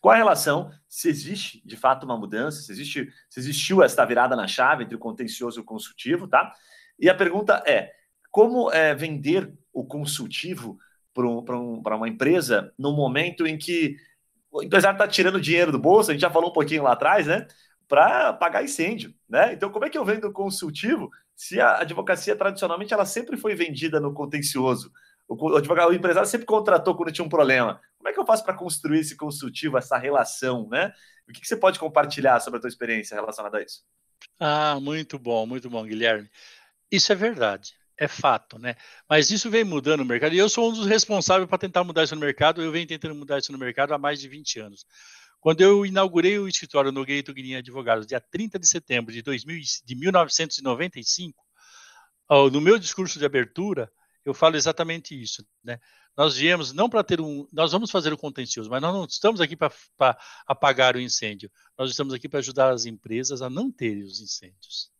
qual 0.00 0.14
a 0.14 0.18
relação, 0.18 0.70
se 0.88 1.08
existe 1.08 1.62
de 1.64 1.76
fato 1.76 2.04
uma 2.04 2.18
mudança, 2.18 2.60
se, 2.60 2.70
existe, 2.70 3.08
se 3.30 3.40
existiu 3.40 3.82
esta 3.82 4.04
virada 4.04 4.36
na 4.36 4.46
chave 4.46 4.84
entre 4.84 4.96
o 4.96 4.98
contencioso 4.98 5.58
e 5.58 5.62
o 5.62 5.64
consultivo, 5.64 6.28
tá? 6.28 6.52
E 6.98 7.08
a 7.08 7.14
pergunta 7.14 7.62
é: 7.66 7.90
como 8.30 8.70
é, 8.70 8.94
vender 8.94 9.52
o 9.72 9.84
consultivo 9.84 10.78
para 11.14 11.26
um, 11.26 11.38
um, 11.38 11.82
uma 11.96 12.08
empresa 12.08 12.72
no 12.78 12.92
momento 12.92 13.46
em 13.46 13.56
que 13.56 13.96
o 14.50 14.62
empresário 14.62 14.96
está 14.96 15.08
tirando 15.08 15.40
dinheiro 15.40 15.72
do 15.72 15.78
bolso, 15.78 16.10
a 16.10 16.14
gente 16.14 16.20
já 16.20 16.30
falou 16.30 16.50
um 16.50 16.52
pouquinho 16.52 16.82
lá 16.82 16.92
atrás, 16.92 17.26
né? 17.26 17.46
Para 17.88 18.32
pagar 18.32 18.62
incêndio, 18.62 19.14
né? 19.28 19.52
Então, 19.52 19.70
como 19.70 19.84
é 19.84 19.90
que 19.90 19.96
eu 19.96 20.04
vendo 20.04 20.32
consultivo 20.32 21.10
se 21.34 21.60
a 21.60 21.78
advocacia 21.78 22.36
tradicionalmente 22.36 22.92
ela 22.92 23.06
sempre 23.06 23.36
foi 23.36 23.54
vendida 23.54 23.98
no 23.98 24.12
contencioso? 24.12 24.92
O, 25.28 25.56
advogado, 25.56 25.90
o 25.90 25.94
empresário 25.94 26.28
sempre 26.28 26.46
contratou 26.46 26.94
quando 26.94 27.12
tinha 27.12 27.24
um 27.24 27.28
problema. 27.28 27.80
Como 27.98 28.08
é 28.08 28.12
que 28.12 28.20
eu 28.20 28.26
faço 28.26 28.44
para 28.44 28.54
construir 28.54 29.00
esse 29.00 29.16
consultivo, 29.16 29.78
essa 29.78 29.96
relação, 29.96 30.68
né? 30.68 30.92
O 31.28 31.32
que, 31.32 31.40
que 31.40 31.48
você 31.48 31.56
pode 31.56 31.78
compartilhar 31.78 32.40
sobre 32.40 32.58
a 32.58 32.60
tua 32.60 32.68
experiência 32.68 33.14
relacionada 33.14 33.58
a 33.58 33.62
isso? 33.62 33.82
Ah, 34.38 34.78
muito 34.80 35.18
bom, 35.18 35.46
muito 35.46 35.70
bom, 35.70 35.82
Guilherme. 35.84 36.30
Isso 36.90 37.12
é 37.12 37.14
verdade, 37.14 37.72
é 37.98 38.06
fato, 38.06 38.58
né? 38.58 38.76
Mas 39.08 39.30
isso 39.30 39.50
vem 39.50 39.64
mudando 39.64 40.00
no 40.00 40.04
mercado 40.04 40.34
e 40.34 40.38
eu 40.38 40.48
sou 40.48 40.70
um 40.70 40.74
dos 40.74 40.86
responsáveis 40.86 41.48
para 41.48 41.58
tentar 41.58 41.82
mudar 41.82 42.04
isso 42.04 42.14
no 42.14 42.20
mercado. 42.20 42.62
Eu 42.62 42.70
venho 42.70 42.86
tentando 42.86 43.14
mudar 43.14 43.38
isso 43.38 43.52
no 43.52 43.58
mercado 43.58 43.94
há 43.94 43.98
mais 43.98 44.20
de 44.20 44.28
20 44.28 44.60
anos. 44.60 44.86
Quando 45.40 45.60
eu 45.60 45.84
inaugurei 45.84 46.38
o 46.38 46.48
escritório 46.48 46.90
Nogueira 46.90 47.22
Tuguirinha 47.22 47.58
Advogados, 47.58 48.06
dia 48.06 48.20
30 48.20 48.58
de 48.58 48.66
setembro 48.66 49.12
de, 49.12 49.20
2000, 49.20 49.60
de 49.84 49.94
1995, 49.94 51.44
no 52.50 52.60
meu 52.62 52.78
discurso 52.78 53.18
de 53.18 53.26
abertura, 53.26 53.90
eu 54.24 54.32
falo 54.34 54.56
exatamente 54.56 55.20
isso, 55.20 55.46
né? 55.62 55.78
Nós 56.16 56.36
viemos 56.36 56.72
não 56.72 56.88
para 56.88 57.02
ter 57.02 57.20
um, 57.20 57.46
nós 57.52 57.72
vamos 57.72 57.90
fazer 57.90 58.12
o 58.12 58.18
contencioso, 58.18 58.70
mas 58.70 58.80
nós 58.80 58.94
não 58.94 59.04
estamos 59.04 59.40
aqui 59.40 59.56
para 59.56 59.72
apagar 60.46 60.94
o 60.94 61.00
incêndio. 61.00 61.50
Nós 61.76 61.90
estamos 61.90 62.14
aqui 62.14 62.28
para 62.28 62.38
ajudar 62.38 62.70
as 62.70 62.86
empresas 62.86 63.42
a 63.42 63.50
não 63.50 63.70
terem 63.70 64.04
os 64.04 64.20
incêndios. 64.20 64.90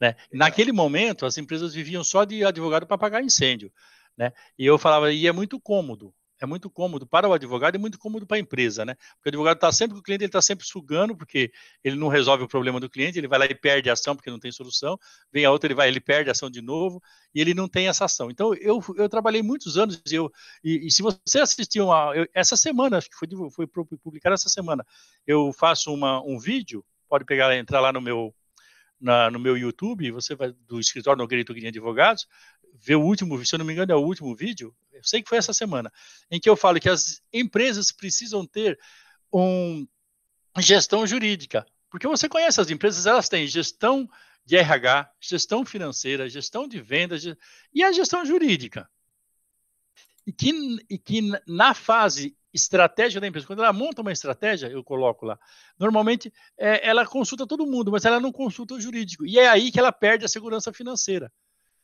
Né? 0.00 0.16
Naquele 0.32 0.72
momento, 0.72 1.24
as 1.24 1.38
empresas 1.38 1.72
viviam 1.72 2.02
só 2.02 2.24
de 2.24 2.44
advogado 2.44 2.86
para 2.86 2.96
apagar 2.96 3.22
incêndio, 3.22 3.72
né? 4.16 4.32
E 4.58 4.66
eu 4.66 4.76
falava, 4.76 5.12
e 5.12 5.28
é 5.28 5.32
muito 5.32 5.60
cômodo 5.60 6.12
é 6.42 6.46
muito 6.46 6.68
cômodo 6.68 7.06
para 7.06 7.28
o 7.28 7.32
advogado 7.32 7.76
e 7.76 7.78
muito 7.78 7.98
cômodo 7.98 8.26
para 8.26 8.36
a 8.36 8.40
empresa, 8.40 8.84
né? 8.84 8.94
Porque 9.14 9.28
o 9.28 9.30
advogado 9.30 9.56
está 9.56 9.70
sempre 9.70 9.96
o 9.98 10.02
cliente, 10.02 10.24
ele 10.24 10.28
está 10.28 10.42
sempre 10.42 10.66
sugando, 10.66 11.16
porque 11.16 11.52
ele 11.84 11.96
não 11.96 12.08
resolve 12.08 12.42
o 12.44 12.48
problema 12.48 12.80
do 12.80 12.90
cliente, 12.90 13.18
ele 13.18 13.28
vai 13.28 13.38
lá 13.38 13.46
e 13.46 13.54
perde 13.54 13.88
a 13.88 13.92
ação 13.92 14.16
porque 14.16 14.30
não 14.30 14.38
tem 14.38 14.50
solução, 14.50 14.98
vem 15.32 15.44
a 15.44 15.50
outra, 15.50 15.68
ele 15.68 15.74
vai, 15.74 15.88
ele 15.88 16.00
perde 16.00 16.30
a 16.30 16.32
ação 16.32 16.50
de 16.50 16.60
novo 16.60 17.00
e 17.34 17.40
ele 17.40 17.54
não 17.54 17.68
tem 17.68 17.88
essa 17.88 18.06
ação. 18.06 18.30
Então, 18.30 18.52
eu, 18.54 18.82
eu 18.96 19.08
trabalhei 19.08 19.42
muitos 19.42 19.78
anos 19.78 20.02
e, 20.10 20.14
eu, 20.14 20.30
e, 20.64 20.86
e 20.86 20.90
se 20.90 21.02
você 21.02 21.38
assistiu 21.38 21.86
uma, 21.86 22.12
eu, 22.14 22.26
essa 22.34 22.56
semana, 22.56 22.98
acho 22.98 23.08
que 23.08 23.16
foi, 23.16 23.28
foi 23.50 23.66
publicado 23.66 24.34
essa 24.34 24.48
semana, 24.48 24.84
eu 25.26 25.52
faço 25.52 25.92
uma, 25.94 26.20
um 26.22 26.38
vídeo, 26.38 26.84
pode 27.08 27.24
pegar, 27.24 27.56
entrar 27.56 27.80
lá 27.80 27.92
no 27.92 28.00
meu 28.00 28.34
na, 29.02 29.30
no 29.30 29.38
meu 29.38 29.56
YouTube, 29.58 30.10
você 30.12 30.34
vai 30.34 30.52
do 30.52 30.78
escritório 30.78 31.18
Nogueira 31.18 31.44
Tuguinha 31.44 31.68
Advogados, 31.68 32.26
ver 32.74 32.94
o 32.94 33.02
último, 33.02 33.44
se 33.44 33.54
eu 33.54 33.58
não 33.58 33.66
me 33.66 33.72
engano, 33.72 33.92
é 33.92 33.96
o 33.96 34.00
último 34.00 34.34
vídeo, 34.34 34.74
eu 34.92 35.02
sei 35.02 35.22
que 35.22 35.28
foi 35.28 35.38
essa 35.38 35.52
semana, 35.52 35.92
em 36.30 36.40
que 36.40 36.48
eu 36.48 36.56
falo 36.56 36.80
que 36.80 36.88
as 36.88 37.20
empresas 37.32 37.90
precisam 37.90 38.46
ter 38.46 38.78
um 39.32 39.86
gestão 40.58 41.06
jurídica, 41.06 41.66
porque 41.90 42.06
você 42.06 42.28
conhece 42.28 42.60
as 42.60 42.70
empresas, 42.70 43.04
elas 43.04 43.28
têm 43.28 43.46
gestão 43.46 44.08
de 44.44 44.56
RH, 44.56 45.10
gestão 45.20 45.64
financeira, 45.64 46.28
gestão 46.28 46.66
de 46.66 46.80
vendas 46.80 47.24
e 47.72 47.82
a 47.82 47.92
gestão 47.92 48.24
jurídica. 48.24 48.88
E 50.26 50.32
que, 50.32 50.52
e 50.88 50.98
que 50.98 51.20
na 51.46 51.74
fase 51.74 52.36
estratégia 52.52 53.20
da 53.20 53.26
empresa. 53.26 53.46
Quando 53.46 53.60
ela 53.60 53.72
monta 53.72 54.02
uma 54.02 54.12
estratégia, 54.12 54.66
eu 54.66 54.84
coloco 54.84 55.24
lá. 55.24 55.38
Normalmente, 55.78 56.32
é, 56.58 56.86
ela 56.86 57.06
consulta 57.06 57.46
todo 57.46 57.66
mundo, 57.66 57.90
mas 57.90 58.04
ela 58.04 58.20
não 58.20 58.32
consulta 58.32 58.74
o 58.74 58.80
jurídico. 58.80 59.26
E 59.26 59.38
é 59.38 59.48
aí 59.48 59.70
que 59.70 59.78
ela 59.78 59.92
perde 59.92 60.24
a 60.24 60.28
segurança 60.28 60.72
financeira. 60.72 61.32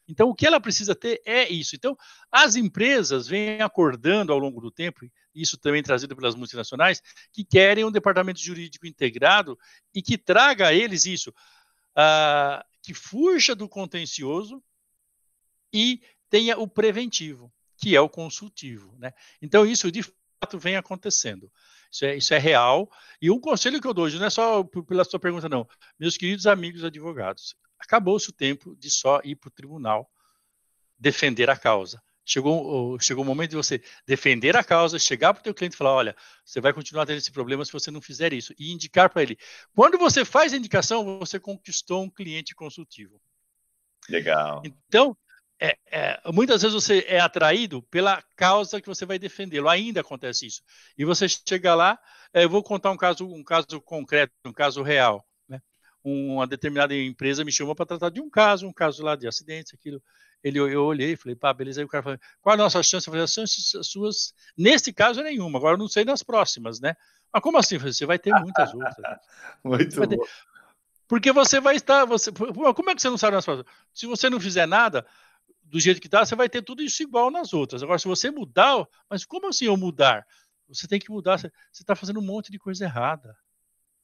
Então, 0.08 0.30
o 0.30 0.34
que 0.34 0.46
ela 0.46 0.58
precisa 0.58 0.94
ter 0.94 1.20
é 1.24 1.46
isso. 1.48 1.76
Então, 1.76 1.96
as 2.32 2.56
empresas 2.56 3.28
vêm 3.28 3.60
acordando 3.60 4.32
ao 4.32 4.38
longo 4.38 4.58
do 4.60 4.70
tempo, 4.70 5.00
isso 5.34 5.58
também 5.58 5.82
trazido 5.82 6.16
pelas 6.16 6.34
multinacionais, 6.34 7.02
que 7.30 7.44
querem 7.44 7.84
um 7.84 7.92
departamento 7.92 8.40
jurídico 8.40 8.86
integrado 8.86 9.58
e 9.94 10.00
que 10.00 10.16
traga 10.16 10.68
a 10.68 10.72
eles 10.72 11.04
isso, 11.04 11.30
uh, 11.30 12.64
que 12.82 12.94
fuja 12.94 13.54
do 13.54 13.68
contencioso 13.68 14.62
e 15.72 16.00
tenha 16.30 16.58
o 16.58 16.66
preventivo, 16.66 17.52
que 17.76 17.94
é 17.94 18.00
o 18.00 18.08
consultivo. 18.08 18.96
Né? 18.98 19.12
Então, 19.42 19.66
isso, 19.66 19.92
de 19.92 20.02
fato 20.41 20.59
vem 20.59 20.76
acontecendo. 20.76 21.51
Isso 21.91 22.05
é, 22.05 22.16
isso 22.16 22.34
é 22.34 22.39
real. 22.39 22.91
E 23.20 23.30
um 23.30 23.41
conselho 23.41 23.80
que 23.80 23.86
eu 23.86 23.95
dou, 23.95 24.09
não 24.11 24.26
é 24.26 24.30
só 24.30 24.62
pela 24.64 25.05
sua 25.05 25.18
pergunta, 25.18 25.49
não. 25.49 25.66
Meus 25.99 26.16
queridos 26.16 26.47
amigos 26.47 26.84
advogados, 26.84 27.57
acabou-se 27.78 28.28
o 28.28 28.32
tempo 28.32 28.76
de 28.76 28.91
só 28.91 29.20
ir 29.24 29.36
para 29.36 29.49
o 29.49 29.53
tribunal 29.53 30.11
defender 30.99 31.51
a 31.51 31.57
causa. 31.57 32.03
Chegou, 32.24 33.01
chegou 33.01 33.24
o 33.24 33.26
momento 33.26 33.51
de 33.51 33.57
você 33.57 33.82
defender 34.07 34.55
a 34.55 34.62
causa, 34.62 34.99
chegar 34.99 35.32
para 35.32 35.41
o 35.41 35.45
teu 35.45 35.55
cliente 35.55 35.74
e 35.74 35.78
falar, 35.78 35.95
olha, 35.95 36.16
você 36.45 36.61
vai 36.61 36.74
continuar 36.74 37.07
tendo 37.07 37.16
esse 37.16 37.32
problema 37.32 37.64
se 37.64 37.72
você 37.72 37.91
não 37.91 38.03
fizer 38.03 38.34
isso, 38.34 38.53
e 38.59 38.70
indicar 38.70 39.09
para 39.09 39.22
ele. 39.22 39.39
Quando 39.74 39.97
você 39.97 40.26
faz 40.26 40.53
a 40.53 40.59
indicação, 40.59 41.18
você 41.18 41.41
conquistou 41.41 42.03
um 42.03 42.11
cliente 42.11 42.55
consultivo. 42.55 43.18
Legal. 44.11 44.61
Então, 44.62 45.16
é, 45.61 45.76
é, 45.90 46.20
muitas 46.32 46.62
vezes 46.62 46.74
você 46.74 47.04
é 47.09 47.18
atraído 47.18 47.82
pela 47.82 48.22
causa 48.36 48.80
que 48.80 48.86
você 48.86 49.04
vai 49.04 49.18
defendê-lo. 49.18 49.68
Ainda 49.68 50.00
acontece 50.00 50.46
isso. 50.46 50.62
E 50.96 51.04
você 51.04 51.26
chega 51.28 51.74
lá, 51.74 51.98
é, 52.32 52.44
eu 52.44 52.48
vou 52.48 52.62
contar 52.62 52.90
um 52.90 52.96
caso, 52.96 53.26
um 53.26 53.42
caso 53.42 53.80
concreto, 53.80 54.32
um 54.44 54.52
caso 54.52 54.82
real. 54.82 55.26
Né? 55.48 55.61
Uma 56.04 56.46
determinada 56.46 56.94
empresa 56.94 57.44
me 57.44 57.50
chamou 57.50 57.74
para 57.74 57.86
tratar 57.86 58.11
de 58.11 58.20
um 58.20 58.30
caso, 58.30 58.68
um 58.68 58.72
caso 58.72 59.02
lá 59.02 59.16
de 59.16 59.26
acidente, 59.26 59.74
aquilo. 59.74 60.00
Ele, 60.44 60.61
eu 60.61 60.84
olhei 60.84 61.12
e 61.12 61.16
falei, 61.16 61.34
pá, 61.34 61.52
beleza. 61.52 61.80
Aí 61.80 61.84
o 61.84 61.88
cara 61.88 62.04
falou, 62.04 62.18
qual 62.40 62.54
a 62.54 62.56
nossa 62.56 62.80
chance? 62.80 63.09
Eu 63.09 63.12
falei, 63.12 63.24
as 63.24 63.32
chances 63.32 63.72
suas, 63.82 64.32
nesse 64.56 64.92
caso, 64.92 65.20
é 65.20 65.24
nenhuma. 65.24 65.59
Agora 65.59 65.74
eu 65.74 65.78
não 65.78 65.88
sei 65.88 66.04
nas 66.04 66.22
próximas, 66.22 66.78
né? 66.78 66.94
Mas 67.32 67.42
como 67.42 67.59
assim? 67.59 67.78
Falei, 67.78 67.92
você 67.92 68.06
vai 68.06 68.18
ter 68.18 68.32
muitas 68.32 68.72
outras. 68.72 68.94
Muito 69.64 70.06
bom. 70.06 70.24
Porque 71.09 71.32
você 71.32 71.59
vai 71.59 71.74
estar. 71.74 72.04
Você, 72.04 72.30
como 72.30 72.90
é 72.90 72.94
que 72.94 73.02
você 73.02 73.11
não 73.11 73.18
sabe 73.18 73.34
nas 73.34 73.44
próximas? 73.44 73.72
Se 73.92 74.06
você 74.06 74.30
não 74.30 74.38
fizer 74.38 74.66
nada, 74.66 75.04
do 75.68 75.78
jeito 75.78 76.00
que 76.00 76.06
está, 76.06 76.24
você 76.24 76.34
vai 76.34 76.48
ter 76.48 76.62
tudo 76.62 76.82
isso 76.82 77.02
igual 77.02 77.30
nas 77.30 77.52
outras. 77.52 77.82
Agora, 77.82 77.98
se 77.98 78.08
você 78.08 78.30
mudar, 78.30 78.86
mas 79.08 79.24
como 79.24 79.48
assim 79.48 79.66
eu 79.66 79.76
mudar? 79.76 80.26
Você 80.68 80.86
tem 80.86 80.98
que 80.98 81.10
mudar, 81.10 81.38
você 81.38 81.50
está 81.72 81.94
fazendo 81.94 82.20
um 82.20 82.24
monte 82.24 82.50
de 82.50 82.58
coisa 82.58 82.84
errada. 82.84 83.36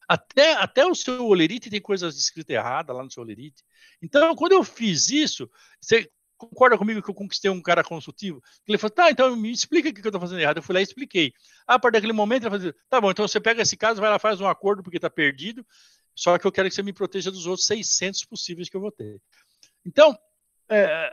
Até, 0.08 0.54
até 0.54 0.86
o 0.86 0.94
seu 0.94 1.26
olerite 1.26 1.70
tem 1.70 1.80
coisas 1.80 2.16
escritas 2.16 2.54
erradas 2.54 2.94
lá 2.94 3.02
no 3.02 3.10
seu 3.10 3.22
olerite. 3.22 3.62
Então, 4.02 4.34
quando 4.34 4.52
eu 4.52 4.62
fiz 4.62 5.08
isso, 5.08 5.50
você 5.80 6.10
concorda 6.36 6.76
comigo 6.76 7.02
que 7.02 7.10
eu 7.10 7.14
conquistei 7.14 7.50
um 7.50 7.62
cara 7.62 7.82
consultivo? 7.82 8.42
Ele 8.66 8.76
falou, 8.76 8.94
tá, 8.94 9.10
então 9.10 9.34
me 9.34 9.50
explica 9.50 9.88
o 9.88 9.94
que 9.94 10.00
eu 10.00 10.08
estou 10.08 10.20
fazendo 10.20 10.40
errado. 10.40 10.58
Eu 10.58 10.62
fui 10.62 10.74
lá 10.74 10.80
e 10.80 10.84
expliquei. 10.84 11.32
A 11.66 11.78
partir 11.78 11.94
daquele 11.94 12.12
momento, 12.12 12.44
ele 12.46 12.58
falou, 12.58 12.74
tá 12.88 13.00
bom, 13.00 13.10
então 13.10 13.26
você 13.26 13.40
pega 13.40 13.62
esse 13.62 13.76
caso, 13.76 14.00
vai 14.00 14.10
lá, 14.10 14.18
faz 14.18 14.40
um 14.40 14.46
acordo 14.46 14.82
porque 14.82 14.98
está 14.98 15.08
perdido, 15.08 15.66
só 16.14 16.38
que 16.38 16.46
eu 16.46 16.52
quero 16.52 16.68
que 16.68 16.74
você 16.74 16.82
me 16.82 16.92
proteja 16.92 17.30
dos 17.30 17.46
outros 17.46 17.66
600 17.66 18.24
possíveis 18.26 18.68
que 18.68 18.76
eu 18.76 18.80
vou 18.80 18.92
ter. 18.92 19.20
Então, 19.84 20.16
é, 20.68 21.12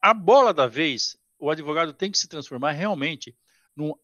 a 0.00 0.14
bola 0.14 0.52
da 0.52 0.66
vez, 0.66 1.16
o 1.38 1.50
advogado 1.50 1.92
tem 1.92 2.10
que 2.10 2.18
se 2.18 2.28
transformar 2.28 2.72
realmente 2.72 3.36
num 3.76 3.94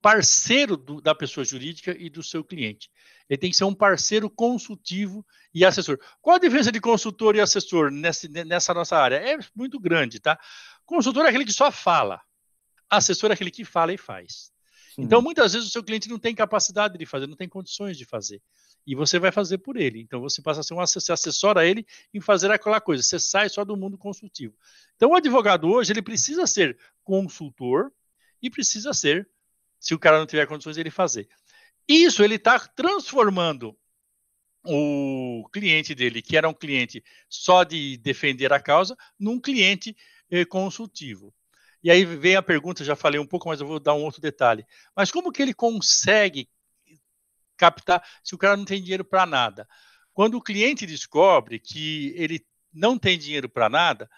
parceiro 0.00 0.76
do, 0.76 1.00
da 1.00 1.14
pessoa 1.14 1.44
jurídica 1.44 1.96
e 1.98 2.08
do 2.08 2.22
seu 2.22 2.44
cliente. 2.44 2.90
Ele 3.28 3.38
tem 3.38 3.50
que 3.50 3.56
ser 3.56 3.64
um 3.64 3.74
parceiro 3.74 4.30
consultivo 4.30 5.26
e 5.52 5.64
assessor. 5.64 5.98
Qual 6.22 6.36
a 6.36 6.38
diferença 6.38 6.70
de 6.70 6.80
consultor 6.80 7.34
e 7.34 7.40
assessor 7.40 7.90
nessa, 7.90 8.28
nessa 8.28 8.72
nossa 8.72 8.96
área? 8.96 9.16
É 9.16 9.36
muito 9.54 9.80
grande, 9.80 10.20
tá? 10.20 10.38
Consultor 10.84 11.26
é 11.26 11.28
aquele 11.28 11.44
que 11.44 11.52
só 11.52 11.72
fala. 11.72 12.20
Assessor 12.88 13.30
é 13.30 13.34
aquele 13.34 13.50
que 13.50 13.64
fala 13.64 13.92
e 13.92 13.98
faz. 13.98 14.52
Sim. 14.94 15.02
Então, 15.02 15.20
muitas 15.20 15.52
vezes, 15.52 15.68
o 15.68 15.72
seu 15.72 15.82
cliente 15.82 16.08
não 16.08 16.18
tem 16.18 16.34
capacidade 16.34 16.96
de 16.96 17.04
fazer, 17.04 17.26
não 17.26 17.36
tem 17.36 17.48
condições 17.48 17.98
de 17.98 18.04
fazer. 18.04 18.40
E 18.86 18.94
você 18.94 19.18
vai 19.18 19.32
fazer 19.32 19.58
por 19.58 19.76
ele. 19.76 20.00
Então, 20.00 20.20
você 20.20 20.40
passa 20.40 20.60
a 20.60 20.62
ser 20.62 20.74
um 20.74 20.80
assessor, 20.80 21.14
assessora 21.14 21.66
ele 21.66 21.84
em 22.14 22.20
fazer 22.20 22.50
aquela 22.50 22.80
coisa. 22.80 23.02
Você 23.02 23.18
sai 23.18 23.48
só 23.48 23.64
do 23.64 23.76
mundo 23.76 23.98
consultivo. 23.98 24.54
Então, 24.94 25.10
o 25.10 25.14
advogado 25.14 25.68
hoje, 25.68 25.92
ele 25.92 26.02
precisa 26.02 26.46
ser 26.46 26.78
consultor 27.02 27.92
e 28.40 28.48
precisa 28.48 28.94
ser 28.94 29.28
se 29.78 29.94
o 29.94 29.98
cara 29.98 30.18
não 30.18 30.26
tiver 30.26 30.46
condições 30.46 30.76
ele 30.76 30.90
fazer. 30.90 31.28
Isso 31.88 32.22
ele 32.22 32.36
está 32.36 32.58
transformando 32.58 33.76
o 34.64 35.48
cliente 35.52 35.94
dele, 35.94 36.20
que 36.20 36.36
era 36.36 36.48
um 36.48 36.54
cliente 36.54 37.02
só 37.28 37.62
de 37.62 37.96
defender 37.98 38.52
a 38.52 38.60
causa, 38.60 38.96
num 39.18 39.40
cliente 39.40 39.96
eh, 40.30 40.44
consultivo. 40.44 41.32
E 41.82 41.90
aí 41.90 42.04
vem 42.04 42.34
a 42.34 42.42
pergunta, 42.42 42.84
já 42.84 42.96
falei 42.96 43.20
um 43.20 43.26
pouco, 43.26 43.48
mas 43.48 43.60
eu 43.60 43.66
vou 43.66 43.78
dar 43.78 43.94
um 43.94 44.02
outro 44.02 44.20
detalhe. 44.20 44.66
Mas 44.94 45.10
como 45.12 45.30
que 45.30 45.40
ele 45.40 45.54
consegue 45.54 46.48
captar 47.56 48.02
se 48.22 48.34
o 48.34 48.38
cara 48.38 48.56
não 48.56 48.64
tem 48.64 48.82
dinheiro 48.82 49.04
para 49.04 49.26
nada? 49.26 49.66
Quando 50.12 50.36
o 50.36 50.42
cliente 50.42 50.86
descobre 50.86 51.58
que 51.58 52.14
ele 52.16 52.44
não 52.72 52.98
tem 52.98 53.18
dinheiro 53.18 53.48
para 53.48 53.68
nada, 53.68 54.08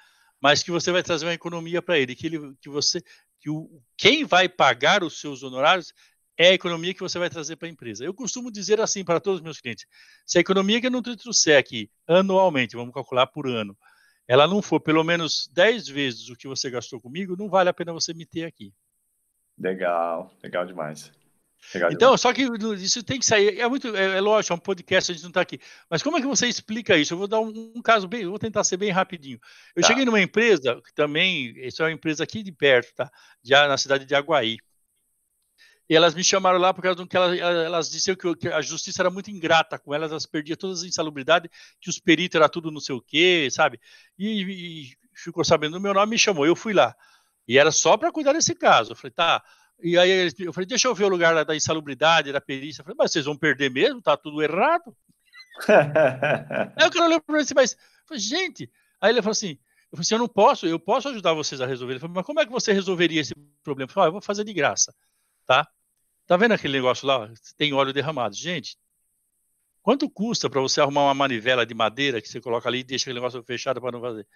mas 0.41 0.62
que 0.62 0.70
você 0.70 0.93
vai 0.93 1.03
trazer 1.03 1.26
uma 1.26 1.34
economia 1.34 1.82
para 1.82 1.99
ele, 1.99 2.14
que, 2.14 2.26
ele, 2.26 2.55
que 2.61 2.68
você 2.68 3.03
que 3.41 3.51
o, 3.51 3.80
quem 3.97 4.24
vai 4.24 4.49
pagar 4.49 5.03
os 5.03 5.20
seus 5.20 5.43
honorários 5.43 5.93
é 6.36 6.51
a 6.51 6.55
economia 6.55 6.95
que 6.95 7.01
você 7.01 7.18
vai 7.18 7.28
trazer 7.28 7.57
para 7.57 7.66
a 7.66 7.70
empresa. 7.70 8.05
Eu 8.05 8.14
costumo 8.14 8.51
dizer 8.51 8.80
assim 8.80 9.05
para 9.05 9.20
todos 9.20 9.41
os 9.41 9.45
meus 9.45 9.61
clientes: 9.61 9.86
se 10.24 10.39
a 10.39 10.41
economia 10.41 10.80
que 10.80 10.86
eu 10.86 10.91
não 10.91 11.03
te 11.03 11.16
trouxer 11.16 11.59
aqui 11.59 11.91
anualmente, 12.07 12.76
vamos 12.76 12.95
calcular 12.95 13.26
por 13.26 13.49
ano, 13.49 13.76
ela 14.26 14.47
não 14.47 14.62
for 14.62 14.78
pelo 14.78 15.03
menos 15.03 15.49
10 15.53 15.89
vezes 15.89 16.28
o 16.28 16.36
que 16.36 16.47
você 16.47 16.70
gastou 16.70 17.01
comigo, 17.01 17.36
não 17.36 17.49
vale 17.49 17.70
a 17.70 17.74
pena 17.74 17.93
você 17.93 18.14
me 18.14 18.24
ter 18.24 18.45
aqui. 18.45 18.72
Legal, 19.59 20.32
legal 20.43 20.64
demais. 20.64 21.11
Legal 21.74 21.90
então, 21.92 22.09
demais. 22.09 22.20
só 22.20 22.32
que 22.32 22.42
isso 22.76 23.02
tem 23.02 23.18
que 23.18 23.26
sair. 23.26 23.59
É 23.61 23.68
muito, 23.68 23.94
é, 23.94 24.16
é, 24.16 24.20
lógico, 24.20 24.52
é 24.52 24.56
um 24.56 24.61
podcast, 24.61 25.11
a 25.11 25.14
gente 25.14 25.22
não 25.22 25.30
está 25.30 25.40
aqui. 25.40 25.61
Mas 25.90 26.02
como 26.02 26.16
é 26.16 26.20
que 26.20 26.26
você 26.26 26.46
explica 26.46 26.96
isso? 26.96 27.14
Eu 27.14 27.18
vou 27.18 27.28
dar 27.28 27.40
um, 27.40 27.72
um 27.76 27.82
caso 27.82 28.09
bem, 28.09 28.22
eu 28.22 28.30
vou 28.30 28.38
tentar 28.38 28.64
ser 28.64 28.76
bem 28.76 28.90
rapidinho. 28.90 29.38
Eu 29.76 29.82
tá. 29.82 29.88
cheguei 29.88 30.04
numa 30.04 30.20
empresa, 30.20 30.80
que 30.84 30.94
também, 30.94 31.52
isso 31.59 31.82
é 31.82 31.86
uma 31.86 31.92
empresa 31.92 32.24
aqui 32.24 32.42
de 32.42 32.52
perto, 32.52 32.94
tá? 32.94 33.11
Já 33.42 33.68
na 33.68 33.76
cidade 33.76 34.04
de 34.04 34.14
Aguaí. 34.14 34.59
E 35.90 35.96
elas 35.96 36.14
me 36.14 36.22
chamaram 36.22 36.59
lá 36.59 36.72
por 36.74 36.82
causa 36.82 36.96
do 36.96 37.06
que 37.06 37.16
elas, 37.16 37.38
elas 37.38 37.90
disseram 37.90 38.18
que, 38.36 38.48
a 38.48 38.61
justiça 38.61 39.00
era 39.00 39.11
muito 39.11 39.30
ingrata 39.30 39.78
com 39.78 39.94
elas, 39.94 40.11
elas 40.11 40.26
perdiam 40.26 40.56
todas 40.56 40.80
as 40.80 40.84
insalubridades, 40.84 41.50
que 41.80 41.88
os 41.88 41.98
peritos 41.98 42.36
era 42.36 42.48
tudo 42.48 42.70
não 42.70 42.80
sei 42.80 42.94
o 42.94 43.00
quê, 43.00 43.48
sabe? 43.50 43.80
E, 44.18 44.42
e 44.42 44.96
ficou 45.14 45.42
sabendo 45.44 45.72
do 45.72 45.80
meu 45.80 45.94
nome, 45.94 46.11
me 46.11 46.18
chamou, 46.18 46.46
eu 46.46 46.54
fui 46.54 46.74
lá. 46.74 46.94
E 47.46 47.59
era 47.59 47.70
só 47.70 47.96
para 47.96 48.12
cuidar 48.12 48.34
desse 48.34 48.54
caso. 48.54 48.92
Eu 48.92 48.96
falei, 48.96 49.12
tá, 49.12 49.42
e 49.81 49.97
aí 49.97 50.29
eu 50.39 50.53
falei, 50.53 50.66
deixa 50.66 50.89
eu 50.89 50.95
ver 50.95 51.05
o 51.05 51.09
lugar 51.09 51.45
da 51.45 51.55
insalubridade, 51.55 52.33
da 52.33 52.41
perícia. 52.41 52.81
Eu 52.81 52.85
falei, 52.85 52.97
mas 52.99 53.12
vocês 53.12 53.24
vão 53.24 53.37
perder 53.37 53.70
mesmo? 53.70 54.03
Tá 54.03 54.16
tudo 54.16 54.43
errado. 54.43 54.97
aí 56.76 56.87
o 56.87 56.91
cara 56.91 57.07
olhou 57.07 57.20
para 57.20 57.37
mim 57.37 57.43
assim, 57.43 57.55
mas, 57.55 57.76
falei, 58.07 58.20
gente, 58.20 58.70
aí 59.01 59.11
ele 59.11 59.22
falou 59.22 59.33
assim, 59.33 59.59
eu 59.91 59.97
falei 59.97 60.03
assim, 60.03 60.14
eu 60.14 60.18
não 60.18 60.29
posso, 60.29 60.66
eu 60.66 60.79
posso 60.79 61.09
ajudar 61.09 61.33
vocês 61.33 61.61
a 61.61 61.66
resolver. 61.66 61.95
Ele 61.95 62.01
falou, 62.01 62.14
mas 62.14 62.26
como 62.26 62.41
é 62.41 62.47
que 62.47 62.53
você 62.53 62.72
resolveria 62.72 63.20
esse 63.20 63.35
problema? 63.62 63.89
Eu 63.89 63.93
falei, 63.93 64.07
ah, 64.07 64.09
eu 64.09 64.12
vou 64.12 64.20
fazer 64.20 64.45
de 64.45 64.53
graça, 64.53 64.95
tá? 65.47 65.66
Tá 66.26 66.37
vendo 66.37 66.53
aquele 66.53 66.74
negócio 66.74 67.07
lá? 67.07 67.31
Tem 67.57 67.72
óleo 67.72 67.93
derramado. 67.93 68.35
Gente, 68.35 68.76
quanto 69.81 70.11
custa 70.11 70.51
para 70.51 70.61
você 70.61 70.81
arrumar 70.81 71.05
uma 71.05 71.14
manivela 71.14 71.64
de 71.64 71.72
madeira 71.72 72.20
que 72.20 72.29
você 72.29 72.41
coloca 72.41 72.68
ali 72.68 72.81
e 72.81 72.85
deixa 72.85 73.05
aquele 73.05 73.18
negócio 73.18 73.43
fechado 73.43 73.81
para 73.81 73.93
não 73.93 74.01
fazer? 74.01 74.26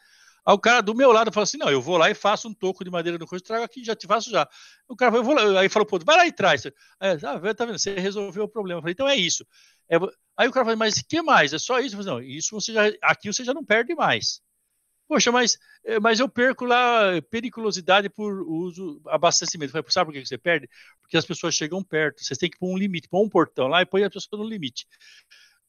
Aí 0.45 0.55
o 0.55 0.59
cara 0.59 0.80
do 0.82 0.95
meu 0.95 1.12
lado 1.12 1.32
fala 1.32 1.45
assim: 1.45 1.59
não, 1.59 1.70
eu 1.70 1.80
vou 1.80 1.97
lá 1.97 2.11
e 2.11 2.14
faço 2.14 2.49
um 2.49 2.55
toco 2.55 2.84
de 2.84 2.90
madeira 2.90 3.18
no 3.18 3.26
coisa, 3.26 3.45
trago 3.45 3.64
aqui, 3.64 3.84
já 3.84 3.95
te 3.95 4.07
faço 4.07 4.30
já. 4.30 4.49
O 4.88 4.97
cara 4.97 5.16
eu 5.16 5.22
vou 5.24 5.34
lá, 5.34 5.61
aí 5.61 5.68
falou, 5.68 5.86
pô, 5.86 5.99
vai 6.05 6.16
lá 6.16 6.26
e 6.26 6.32
traz. 6.32 6.66
Aí, 6.66 6.72
ah, 7.01 7.55
tá 7.55 7.64
vendo? 7.64 7.78
Você 7.78 7.95
resolveu 7.95 8.45
o 8.45 8.49
problema. 8.49 8.78
Eu 8.78 8.82
falei, 8.82 8.93
então 8.93 9.09
é 9.09 9.16
isso. 9.16 9.47
É, 9.88 9.97
aí 10.36 10.49
o 10.49 10.53
cara 10.53 10.64
falou, 10.64 10.78
mas 10.78 11.01
que 11.03 11.22
mais? 11.22 11.53
É 11.53 11.59
só 11.59 11.78
isso? 11.78 11.97
Eu 11.97 12.03
falei, 12.03 12.12
não, 12.12 12.28
isso 12.28 12.51
você 12.53 12.72
já, 12.72 12.82
aqui 13.03 13.32
você 13.32 13.45
já 13.45 13.55
não 13.55 13.64
perde 13.64 13.95
mais. 13.95 14.40
Poxa, 15.09 15.30
mas, 15.30 15.59
eh, 15.84 16.01
mas 16.01 16.20
eu 16.20 16.28
perco 16.28 16.64
lá 16.64 17.20
periculosidade 17.30 18.09
por 18.09 18.43
uso, 18.49 19.01
abastecimento. 19.07 19.70
Falei, 19.72 19.84
sabe 19.90 20.07
por 20.07 20.14
que 20.18 20.26
você 20.26 20.38
perde? 20.38 20.68
Porque 21.03 21.16
as 21.18 21.26
pessoas 21.26 21.55
chegam 21.55 21.84
perto. 21.84 22.24
Vocês 22.24 22.38
têm 22.38 22.49
que 22.51 22.59
pôr 22.59 22.72
um 22.72 22.78
limite, 22.78 23.09
pôr 23.09 23.22
um 23.22 23.28
portão 23.28 23.68
lá 23.68 23.82
e 23.82 23.86
põe 23.86 24.05
a 24.05 24.11
pessoa 24.11 24.43
no 24.43 24.49
limite. 24.49 24.86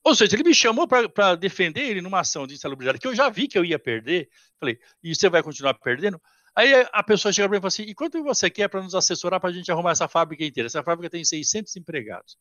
Ou 0.03 0.13
seja, 0.13 0.35
ele 0.35 0.43
me 0.43 0.53
chamou 0.53 0.87
para 0.87 1.35
defender 1.35 1.81
ele 1.81 2.01
numa 2.01 2.19
ação 2.19 2.45
de 2.45 2.55
insalubridade 2.55 2.99
que 2.99 3.07
eu 3.07 3.15
já 3.15 3.29
vi 3.29 3.47
que 3.47 3.57
eu 3.57 3.63
ia 3.63 3.79
perder. 3.79 4.29
Falei, 4.59 4.77
e 5.01 5.15
você 5.15 5.29
vai 5.29 5.41
continuar 5.41 5.73
perdendo? 5.75 6.21
Aí 6.55 6.71
a 6.91 7.01
pessoa 7.01 7.31
chega 7.31 7.47
para 7.47 7.55
mim 7.55 7.59
e 7.59 7.61
fala 7.61 7.67
assim: 7.69 7.83
e 7.83 7.95
quanto 7.95 8.21
você 8.21 8.49
quer 8.49 8.67
para 8.67 8.83
nos 8.83 8.93
assessorar 8.93 9.39
para 9.39 9.49
a 9.49 9.53
gente 9.53 9.71
arrumar 9.71 9.91
essa 9.91 10.07
fábrica 10.07 10.43
inteira? 10.43 10.67
Essa 10.67 10.83
fábrica 10.83 11.09
tem 11.09 11.23
600 11.23 11.75
empregados. 11.77 12.37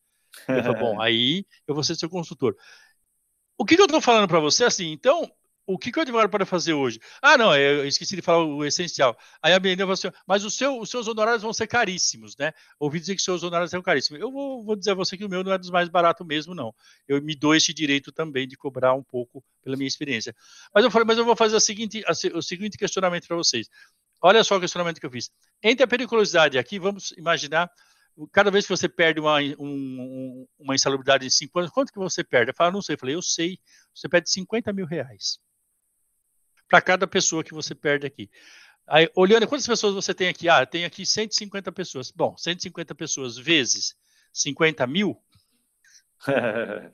Eu 0.48 0.62
falo, 0.62 0.78
bom, 0.78 1.00
aí 1.00 1.46
eu 1.66 1.74
vou 1.74 1.84
ser 1.84 1.94
seu 1.94 2.10
consultor. 2.10 2.56
O 3.56 3.64
que, 3.64 3.76
que 3.76 3.82
eu 3.82 3.86
estou 3.86 4.00
falando 4.00 4.28
para 4.28 4.40
você? 4.40 4.64
Assim, 4.64 4.90
então, 4.90 5.30
o 5.66 5.78
que, 5.78 5.92
que 5.92 5.98
o 5.98 6.02
advogado 6.02 6.28
pode 6.28 6.44
fazer 6.44 6.72
hoje? 6.72 6.98
Ah, 7.20 7.38
não, 7.38 7.56
eu 7.56 7.86
esqueci 7.86 8.16
de 8.16 8.22
falar 8.22 8.44
o 8.44 8.64
essencial. 8.64 9.16
Aí 9.40 9.52
a 9.52 9.60
menina 9.60 9.82
falou 9.82 9.92
assim, 9.92 10.10
mas 10.26 10.42
seu, 10.54 10.80
os 10.80 10.90
seus 10.90 11.06
honorários 11.06 11.42
vão 11.42 11.52
ser 11.52 11.68
caríssimos, 11.68 12.36
né? 12.36 12.52
Ouvi 12.80 12.98
dizer 12.98 13.14
que 13.14 13.22
seus 13.22 13.42
honorários 13.42 13.70
são 13.70 13.80
caríssimos. 13.80 14.20
Eu 14.20 14.32
vou, 14.32 14.64
vou, 14.64 14.74
dizer 14.74 14.90
a 14.90 14.94
você 14.94 15.16
que 15.16 15.24
o 15.24 15.28
meu 15.28 15.44
não 15.44 15.52
é 15.52 15.58
dos 15.58 15.70
mais 15.70 15.88
baratos 15.88 16.26
mesmo, 16.26 16.54
não. 16.54 16.74
Eu 17.06 17.22
me 17.22 17.36
dou 17.36 17.54
esse 17.54 17.72
direito 17.72 18.10
também 18.10 18.48
de 18.48 18.56
cobrar 18.56 18.94
um 18.94 19.04
pouco 19.04 19.42
pela 19.62 19.76
minha 19.76 19.86
experiência. 19.86 20.34
Mas 20.74 20.84
eu 20.84 20.90
falei, 20.90 21.06
mas 21.06 21.18
eu 21.18 21.24
vou 21.24 21.36
fazer 21.36 21.56
a 21.56 21.60
seguinte, 21.60 22.02
a, 22.06 22.36
o 22.36 22.42
seguinte 22.42 22.76
questionamento 22.76 23.28
para 23.28 23.36
vocês. 23.36 23.68
Olha 24.20 24.42
só 24.42 24.56
o 24.56 24.60
questionamento 24.60 25.00
que 25.00 25.06
eu 25.06 25.10
fiz. 25.10 25.30
Entre 25.62 25.84
a 25.84 25.86
periculosidade 25.86 26.58
aqui, 26.58 26.78
vamos 26.78 27.12
imaginar 27.12 27.70
cada 28.32 28.50
vez 28.50 28.66
que 28.66 28.76
você 28.76 28.88
perde 28.88 29.20
uma, 29.20 29.38
um, 29.58 30.46
uma 30.58 30.74
insalubridade 30.74 31.24
de 31.24 31.30
5 31.30 31.58
anos, 31.58 31.70
quanto 31.70 31.92
que 31.92 31.98
você 31.98 32.22
perde? 32.22 32.50
Eu 32.50 32.54
falo, 32.54 32.72
não 32.72 32.82
sei. 32.82 32.94
Eu 32.94 32.98
falei, 32.98 33.14
eu 33.14 33.22
sei, 33.22 33.58
você 33.94 34.08
perde 34.08 34.28
50 34.30 34.72
mil 34.72 34.86
reais 34.86 35.38
para 36.72 36.80
cada 36.80 37.06
pessoa 37.06 37.44
que 37.44 37.52
você 37.52 37.74
perde 37.74 38.06
aqui. 38.06 38.30
Aí, 38.88 39.06
olhando 39.14 39.46
quantas 39.46 39.66
pessoas 39.66 39.92
você 39.92 40.14
tem 40.14 40.28
aqui? 40.28 40.48
Ah, 40.48 40.64
tem 40.64 40.86
aqui 40.86 41.04
150 41.04 41.70
pessoas. 41.70 42.10
Bom, 42.10 42.34
150 42.34 42.94
pessoas 42.94 43.36
vezes 43.36 43.94
50 44.32 44.86
mil. 44.86 45.22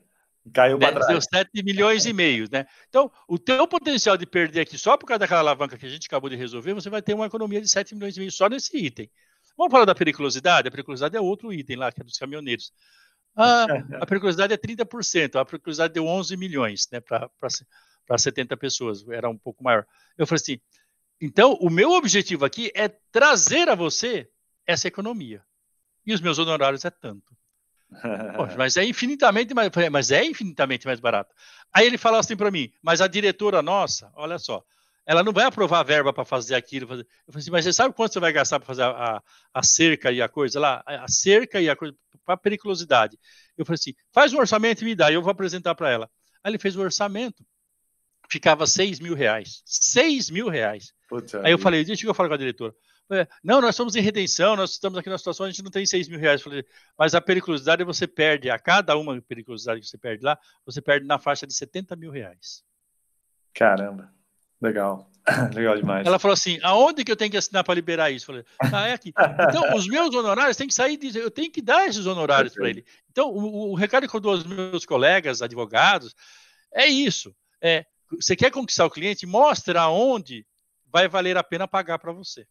Caiu 0.53 0.77
para 0.77 0.87
né, 0.87 0.93
trás. 0.95 1.07
Deu 1.07 1.21
7 1.21 1.63
milhões 1.63 2.05
e 2.05 2.11
meio, 2.11 2.49
né? 2.51 2.65
Então, 2.89 3.09
o 3.25 3.39
teu 3.39 3.65
potencial 3.69 4.17
de 4.17 4.25
perder 4.25 4.59
aqui 4.59 4.77
só 4.77 4.97
por 4.97 5.05
causa 5.05 5.19
daquela 5.19 5.39
alavanca 5.39 5.77
que 5.77 5.85
a 5.85 5.89
gente 5.89 6.07
acabou 6.07 6.29
de 6.29 6.35
resolver, 6.35 6.73
você 6.73 6.89
vai 6.89 7.01
ter 7.01 7.13
uma 7.13 7.27
economia 7.27 7.61
de 7.61 7.69
7 7.69 7.95
milhões 7.95 8.17
e 8.17 8.19
meio 8.19 8.31
só 8.33 8.49
nesse 8.49 8.77
item. 8.77 9.09
Vamos 9.57 9.71
falar 9.71 9.85
da 9.85 9.95
periculosidade? 9.95 10.67
A 10.67 10.71
periculosidade 10.71 11.15
é 11.15 11.21
outro 11.21 11.53
item 11.53 11.77
lá, 11.77 11.89
que 11.89 12.01
é 12.01 12.03
dos 12.03 12.17
caminhoneiros. 12.17 12.73
Ah, 13.33 13.65
a 14.01 14.05
periculosidade 14.05 14.53
é 14.53 14.57
30%, 14.57 15.39
a 15.39 15.45
periculosidade 15.45 15.93
deu 15.93 16.05
11 16.05 16.35
milhões, 16.35 16.85
né, 16.91 16.99
para 16.99 17.29
para 18.09 18.17
70 18.17 18.57
pessoas, 18.57 19.07
era 19.07 19.29
um 19.29 19.37
pouco 19.37 19.63
maior. 19.63 19.85
Eu 20.17 20.25
falei 20.25 20.41
assim: 20.41 20.59
então, 21.21 21.53
o 21.61 21.69
meu 21.69 21.91
objetivo 21.91 22.43
aqui 22.43 22.71
é 22.73 22.87
trazer 23.11 23.69
a 23.69 23.75
você 23.75 24.27
essa 24.65 24.87
economia. 24.87 25.43
E 26.07 26.11
os 26.11 26.19
meus 26.19 26.39
honorários 26.39 26.83
é 26.85 26.89
tanto. 26.89 27.37
Poxa, 28.35 28.55
mas 28.57 28.77
é 28.77 28.83
infinitamente 28.83 29.53
mais, 29.53 29.69
mas 29.91 30.09
é 30.09 30.25
infinitamente 30.25 30.87
mais 30.87 30.99
barato. 30.99 31.35
Aí 31.71 31.85
ele 31.85 31.99
fala 31.99 32.17
assim 32.17 32.35
para 32.35 32.49
mim, 32.49 32.71
mas 32.81 32.99
a 32.99 33.07
diretora 33.07 33.61
nossa, 33.61 34.11
olha 34.15 34.39
só, 34.39 34.63
ela 35.05 35.21
não 35.21 35.31
vai 35.31 35.45
aprovar 35.45 35.81
a 35.81 35.83
verba 35.83 36.11
para 36.11 36.25
fazer 36.25 36.55
aquilo. 36.55 36.87
Fazer... 36.87 37.03
Eu 37.27 37.33
falei 37.33 37.41
assim, 37.41 37.51
mas 37.51 37.65
você 37.65 37.73
sabe 37.73 37.93
quanto 37.93 38.13
você 38.13 38.19
vai 38.19 38.33
gastar 38.33 38.59
para 38.59 38.65
fazer 38.65 38.83
a, 38.83 38.89
a, 38.89 39.23
a, 39.53 39.63
cerca 39.63 40.11
e 40.11 40.19
a 40.19 40.27
coisa 40.27 40.59
lá? 40.59 40.83
A 40.87 41.07
cerca 41.07 41.61
e 41.61 41.69
a 41.69 41.75
coisa, 41.75 41.95
para 42.25 42.37
periculosidade. 42.37 43.19
Eu 43.55 43.65
falei 43.65 43.77
assim, 43.79 43.93
faz 44.11 44.33
um 44.33 44.39
orçamento 44.39 44.81
e 44.81 44.85
me 44.85 44.95
dá, 44.95 45.11
eu 45.11 45.21
vou 45.21 45.29
apresentar 45.31 45.75
para 45.75 45.91
ela. 45.91 46.09
Aí 46.43 46.49
ele 46.51 46.57
fez 46.57 46.75
o 46.75 46.81
orçamento 46.81 47.45
ficava 48.29 48.67
6 48.67 48.99
mil 48.99 49.15
reais. 49.15 49.61
6 49.65 50.29
mil 50.29 50.47
reais. 50.47 50.93
Aí 51.43 51.51
eu 51.51 51.57
falei, 51.57 51.83
deixa 51.83 52.05
eu 52.05 52.13
falar 52.13 52.29
com 52.29 52.35
a 52.35 52.37
diretora. 52.37 52.73
não, 53.43 53.59
nós 53.59 53.71
estamos 53.71 53.95
em 53.95 54.01
redenção, 54.01 54.55
nós 54.55 54.71
estamos 54.71 54.97
aqui 54.99 55.09
na 55.09 55.17
situação, 55.17 55.47
a 55.47 55.49
gente 55.49 55.63
não 55.63 55.71
tem 55.71 55.85
6 55.85 56.07
mil 56.07 56.19
reais. 56.19 56.41
Falei, 56.41 56.63
mas 56.97 57.15
a 57.15 57.21
periculosidade 57.21 57.83
você 57.83 58.07
perde, 58.07 58.49
a 58.49 58.59
cada 58.59 58.95
uma 58.95 59.19
periculosidade 59.21 59.81
que 59.81 59.87
você 59.87 59.97
perde 59.97 60.23
lá, 60.23 60.37
você 60.65 60.81
perde 60.81 61.07
na 61.07 61.17
faixa 61.17 61.47
de 61.47 61.53
70 61.53 61.95
mil 61.95 62.11
reais. 62.11 62.63
Caramba, 63.53 64.13
legal. 64.61 65.09
Legal 65.53 65.75
demais. 65.75 66.07
Ela 66.07 66.17
falou 66.17 66.33
assim: 66.33 66.57
aonde 66.63 67.03
que 67.03 67.11
eu 67.11 67.15
tenho 67.15 67.29
que 67.29 67.37
assinar 67.37 67.63
para 67.63 67.75
liberar 67.75 68.09
isso? 68.09 68.31
Eu 68.31 68.43
falei, 68.59 68.73
ah, 68.73 68.87
é 68.87 68.93
aqui. 68.93 69.13
Então, 69.47 69.75
os 69.75 69.87
meus 69.87 70.13
honorários 70.15 70.57
têm 70.57 70.67
que 70.67 70.73
sair, 70.73 70.97
eu 71.15 71.29
tenho 71.29 71.51
que 71.51 71.61
dar 71.61 71.87
esses 71.87 72.07
honorários 72.07 72.53
para 72.53 72.67
ele. 72.67 72.83
Então, 73.11 73.29
o, 73.29 73.71
o, 73.71 73.75
recado 73.75 74.07
que 74.07 74.15
eu 74.15 74.19
dou 74.19 74.31
aos 74.31 74.43
meus 74.43 74.85
colegas, 74.85 75.43
advogados, 75.43 76.15
é 76.73 76.87
isso. 76.87 77.35
É, 77.61 77.85
você 78.11 78.35
quer 78.35 78.51
conquistar 78.51 78.85
o 78.85 78.89
cliente, 78.89 79.25
mostra 79.25 79.81
aonde 79.81 80.45
vai 80.91 81.07
valer 81.07 81.37
a 81.37 81.43
pena 81.43 81.67
pagar 81.67 81.99
para 81.99 82.11
você. 82.11 82.47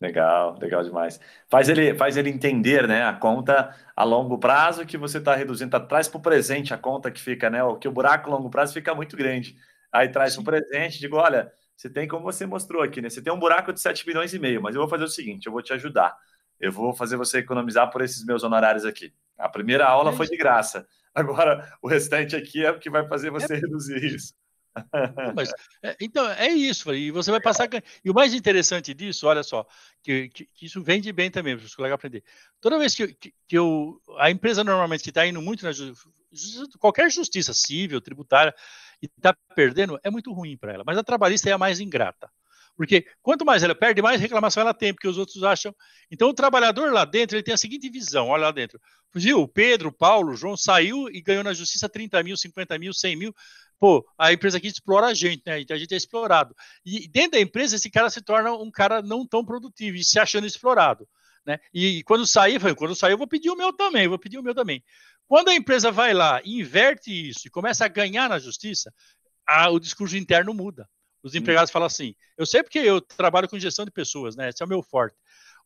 Legal, 0.00 0.58
legal 0.58 0.82
demais. 0.82 1.20
Faz 1.48 1.68
ele, 1.68 1.94
faz 1.94 2.16
ele 2.16 2.28
entender, 2.28 2.88
né, 2.88 3.04
a 3.04 3.12
conta 3.12 3.72
a 3.94 4.02
longo 4.02 4.36
prazo 4.36 4.84
que 4.84 4.98
você 4.98 5.18
está 5.18 5.34
reduzindo, 5.36 5.70
tá, 5.70 5.78
traz 5.78 6.08
para 6.08 6.18
o 6.18 6.22
presente 6.22 6.74
a 6.74 6.78
conta 6.78 7.08
que 7.08 7.20
fica, 7.20 7.48
né, 7.48 7.60
que 7.80 7.86
o 7.86 7.92
buraco 7.92 8.28
a 8.28 8.34
longo 8.34 8.50
prazo 8.50 8.72
fica 8.72 8.94
muito 8.96 9.16
grande. 9.16 9.56
Aí 9.92 10.08
traz 10.08 10.34
para 10.34 10.42
o 10.42 10.44
presente, 10.44 10.98
digo, 10.98 11.16
olha, 11.16 11.52
você 11.76 11.88
tem, 11.88 12.08
como 12.08 12.24
você 12.24 12.44
mostrou 12.46 12.82
aqui, 12.82 13.00
né, 13.00 13.08
você 13.08 13.22
tem 13.22 13.32
um 13.32 13.38
buraco 13.38 13.72
de 13.72 13.80
7 13.80 14.04
milhões 14.04 14.34
e 14.34 14.40
meio, 14.40 14.60
mas 14.60 14.74
eu 14.74 14.80
vou 14.80 14.90
fazer 14.90 15.04
o 15.04 15.08
seguinte, 15.08 15.46
eu 15.46 15.52
vou 15.52 15.62
te 15.62 15.72
ajudar. 15.72 16.16
Eu 16.58 16.72
vou 16.72 16.92
fazer 16.92 17.16
você 17.16 17.38
economizar 17.38 17.90
por 17.90 18.02
esses 18.02 18.24
meus 18.24 18.42
honorários 18.42 18.84
aqui. 18.84 19.12
A 19.36 19.48
primeira 19.48 19.86
aula 19.86 20.12
foi 20.12 20.26
de 20.28 20.36
graça. 20.36 20.86
Agora, 21.14 21.76
o 21.82 21.88
restante 21.88 22.34
aqui 22.34 22.64
é 22.64 22.70
o 22.70 22.78
que 22.78 22.88
vai 22.88 23.06
fazer 23.06 23.30
você 23.30 23.54
é... 23.54 23.56
reduzir 23.56 24.02
isso. 24.04 24.34
Mas, 25.34 25.50
é, 25.82 25.96
então, 26.00 26.28
é 26.30 26.48
isso. 26.48 26.92
E 26.94 27.10
você 27.10 27.30
vai 27.30 27.40
passar. 27.40 27.68
E 28.04 28.10
o 28.10 28.14
mais 28.14 28.34
interessante 28.34 28.94
disso, 28.94 29.26
olha 29.26 29.42
só, 29.42 29.66
que, 30.02 30.28
que, 30.28 30.46
que 30.46 30.66
isso 30.66 30.82
vende 30.82 31.12
bem 31.12 31.30
também, 31.30 31.56
para 31.56 31.66
os 31.66 31.74
colegas 31.74 31.94
aprender. 31.94 32.24
Toda 32.60 32.78
vez 32.78 32.94
que, 32.94 33.08
que, 33.14 33.34
que 33.46 33.58
eu. 33.58 34.00
A 34.18 34.30
empresa 34.30 34.64
normalmente 34.64 35.02
que 35.02 35.10
está 35.10 35.26
indo 35.26 35.42
muito 35.42 35.64
na 35.64 35.72
justiça, 35.72 36.66
qualquer 36.78 37.10
justiça 37.10 37.52
civil, 37.52 38.00
tributária, 38.00 38.54
e 39.02 39.06
está 39.06 39.36
perdendo, 39.54 39.98
é 40.02 40.10
muito 40.10 40.32
ruim 40.32 40.56
para 40.56 40.72
ela. 40.72 40.84
Mas 40.86 40.98
a 40.98 41.04
trabalhista 41.04 41.48
é 41.48 41.52
a 41.52 41.58
mais 41.58 41.80
ingrata. 41.80 42.30
Porque 42.76 43.06
quanto 43.20 43.44
mais 43.44 43.62
ela 43.62 43.74
perde, 43.74 44.00
mais 44.00 44.20
reclamação 44.20 44.62
ela 44.62 44.72
tem, 44.72 44.94
porque 44.94 45.08
os 45.08 45.18
outros 45.18 45.42
acham. 45.42 45.74
Então 46.10 46.28
o 46.28 46.34
trabalhador 46.34 46.90
lá 46.92 47.04
dentro 47.04 47.36
ele 47.36 47.42
tem 47.42 47.54
a 47.54 47.58
seguinte 47.58 47.88
visão: 47.90 48.28
olha 48.28 48.44
lá 48.44 48.50
dentro. 48.50 48.80
Viu, 49.14 49.42
o 49.42 49.48
Pedro, 49.48 49.90
o 49.90 49.92
Paulo, 49.92 50.32
o 50.32 50.36
João 50.36 50.56
saiu 50.56 51.08
e 51.10 51.20
ganhou 51.20 51.44
na 51.44 51.52
justiça 51.52 51.88
30 51.88 52.22
mil, 52.22 52.36
50 52.36 52.78
mil, 52.78 52.94
100 52.94 53.16
mil 53.16 53.34
pô, 53.82 54.08
a 54.16 54.32
empresa 54.32 54.58
aqui 54.58 54.68
explora 54.68 55.08
a 55.08 55.14
gente, 55.14 55.42
né? 55.44 55.54
A 55.68 55.76
gente 55.76 55.92
é 55.92 55.96
explorado. 55.96 56.54
E 56.86 57.08
dentro 57.08 57.32
da 57.32 57.40
empresa, 57.40 57.74
esse 57.74 57.90
cara 57.90 58.08
se 58.10 58.22
torna 58.22 58.52
um 58.52 58.70
cara 58.70 59.02
não 59.02 59.26
tão 59.26 59.44
produtivo 59.44 59.96
e 59.96 60.04
se 60.04 60.20
achando 60.20 60.46
explorado. 60.46 61.08
Né? 61.44 61.58
E, 61.74 61.98
e 61.98 62.02
quando 62.04 62.24
sair, 62.24 62.60
quando 62.76 62.94
sair, 62.94 63.10
eu 63.10 63.18
vou 63.18 63.26
pedir 63.26 63.50
o 63.50 63.56
meu 63.56 63.72
também, 63.72 64.06
vou 64.06 64.20
pedir 64.20 64.38
o 64.38 64.42
meu 64.42 64.54
também. 64.54 64.84
Quando 65.26 65.48
a 65.48 65.54
empresa 65.56 65.90
vai 65.90 66.14
lá 66.14 66.40
inverte 66.44 67.10
isso 67.10 67.48
e 67.48 67.50
começa 67.50 67.84
a 67.84 67.88
ganhar 67.88 68.28
na 68.28 68.38
justiça, 68.38 68.94
a, 69.44 69.68
o 69.68 69.80
discurso 69.80 70.16
interno 70.16 70.54
muda. 70.54 70.88
Os 71.20 71.34
empregados 71.34 71.68
hum. 71.68 71.72
falam 71.72 71.86
assim: 71.86 72.14
eu 72.38 72.46
sei 72.46 72.62
porque 72.62 72.78
eu 72.78 73.00
trabalho 73.00 73.48
com 73.48 73.58
gestão 73.58 73.84
de 73.84 73.90
pessoas, 73.90 74.36
né? 74.36 74.50
Esse 74.50 74.62
é 74.62 74.66
o 74.66 74.68
meu 74.68 74.80
forte. 74.84 75.16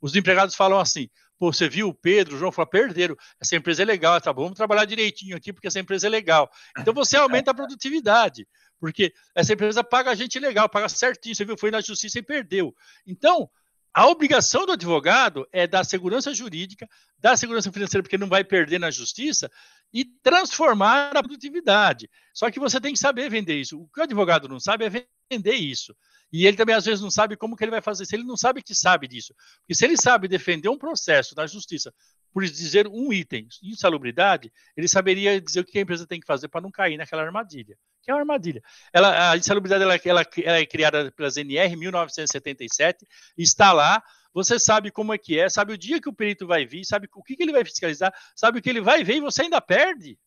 Os 0.01 0.15
empregados 0.15 0.55
falam 0.55 0.79
assim: 0.79 1.09
Pô, 1.39 1.53
você 1.53 1.69
viu 1.69 1.89
o 1.89 1.95
Pedro, 1.95 2.37
o 2.37 2.39
João 2.39 2.51
falou, 2.51 2.71
perderam. 2.71 3.17
Essa 3.41 3.57
empresa 3.57 3.83
é 3.83 3.85
legal, 3.85 4.21
tá 4.21 4.33
bom, 4.33 4.45
vamos 4.45 4.57
trabalhar 4.57 4.85
direitinho 4.85 5.37
aqui, 5.37 5.53
porque 5.53 5.67
essa 5.67 5.79
empresa 5.79 6.07
é 6.07 6.11
legal. 6.11 6.51
Então 6.79 6.95
você 6.95 7.17
aumenta 7.19 7.51
a 7.51 7.55
produtividade, 7.55 8.47
porque 8.81 9.13
essa 9.35 9.53
empresa 9.53 9.85
paga 9.85 10.11
a 10.11 10.15
gente 10.15 10.39
legal, 10.39 10.69
paga 10.69 10.89
certinho, 10.89 11.35
você 11.35 11.45
viu, 11.45 11.57
foi 11.59 11.71
na 11.71 11.81
justiça 11.81 12.19
e 12.19 12.23
perdeu. 12.23 12.75
Então, 13.07 13.51
a 13.93 14.07
obrigação 14.09 14.67
do 14.67 14.73
advogado 14.73 15.47
é 15.53 15.67
dar 15.67 15.85
segurança 15.85 16.33
jurídica, 16.35 16.89
dar 17.19 17.37
segurança 17.37 17.73
financeira, 17.73 18.03
porque 18.03 18.19
não 18.19 18.29
vai 18.29 18.45
perder 18.45 18.79
na 18.79 18.91
justiça, 18.91 19.51
e 19.93 20.05
transformar 20.05 21.17
a 21.17 21.23
produtividade. 21.23 22.09
Só 22.35 22.51
que 22.51 22.61
você 22.61 22.79
tem 22.79 22.93
que 22.93 22.99
saber 22.99 23.31
vender 23.31 23.59
isso. 23.59 23.81
O 23.81 23.89
que 23.89 24.01
o 24.01 24.03
advogado 24.03 24.49
não 24.49 24.61
sabe 24.61 24.85
é 24.85 24.91
vender 25.31 25.55
isso. 25.55 25.95
E 26.33 26.47
ele 26.47 26.57
também, 26.57 26.75
às 26.75 26.85
vezes, 26.85 27.01
não 27.01 27.11
sabe 27.11 27.37
como 27.37 27.57
que 27.57 27.65
ele 27.65 27.71
vai 27.71 27.81
fazer. 27.81 28.05
Se 28.05 28.17
ele 28.17 28.25
não 28.25 28.37
sabe 28.37 28.63
que 28.63 28.75
sabe 28.75 29.07
disso. 29.07 29.35
Porque 29.61 29.75
se 29.75 29.85
ele 29.85 29.97
sabe 29.97 30.29
defender 30.29 30.69
um 30.69 30.79
processo 30.79 31.35
na 31.37 31.47
justiça 31.47 31.95
por 32.33 32.45
dizer 32.45 32.87
um 32.87 33.13
item, 33.13 33.49
insalubridade, 33.63 34.53
ele 34.77 34.87
saberia 34.89 35.41
dizer 35.41 35.61
o 35.61 35.65
que 35.65 35.79
a 35.79 35.81
empresa 35.81 36.07
tem 36.07 36.21
que 36.21 36.27
fazer 36.27 36.49
para 36.49 36.61
não 36.61 36.71
cair 36.71 36.99
naquela 36.99 37.23
armadilha. 37.23 37.79
Que 38.03 38.11
é 38.11 38.15
uma 38.15 38.21
armadilha. 38.21 38.63
Ela, 38.93 39.33
a 39.33 39.37
insalubridade 39.37 39.83
ela, 39.83 39.99
ela, 40.05 40.27
ela 40.45 40.59
é 40.59 40.67
criada 40.67 41.11
pela 41.13 41.31
ZNR 41.31 41.73
em 41.73 41.77
1977, 41.77 43.07
está 43.39 43.73
lá, 43.73 44.03
você 44.35 44.59
sabe 44.59 44.91
como 44.91 45.15
é 45.15 45.19
que 45.19 45.39
é, 45.39 45.49
sabe 45.49 45.73
o 45.73 45.79
dia 45.79 45.99
que 45.99 46.11
o 46.11 46.13
perito 46.13 46.47
vai 46.47 46.67
vir, 46.67 46.85
sabe 46.85 47.09
o 47.15 47.23
que, 47.23 47.37
que 47.37 47.43
ele 47.43 47.53
vai 47.53 47.65
fiscalizar, 47.65 48.13
sabe 48.35 48.59
o 48.59 48.63
que 48.63 48.69
ele 48.69 48.83
vai 48.83 49.03
ver 49.03 49.17
e 49.17 49.21
você 49.21 49.41
ainda 49.43 49.59
perde. 49.63 50.19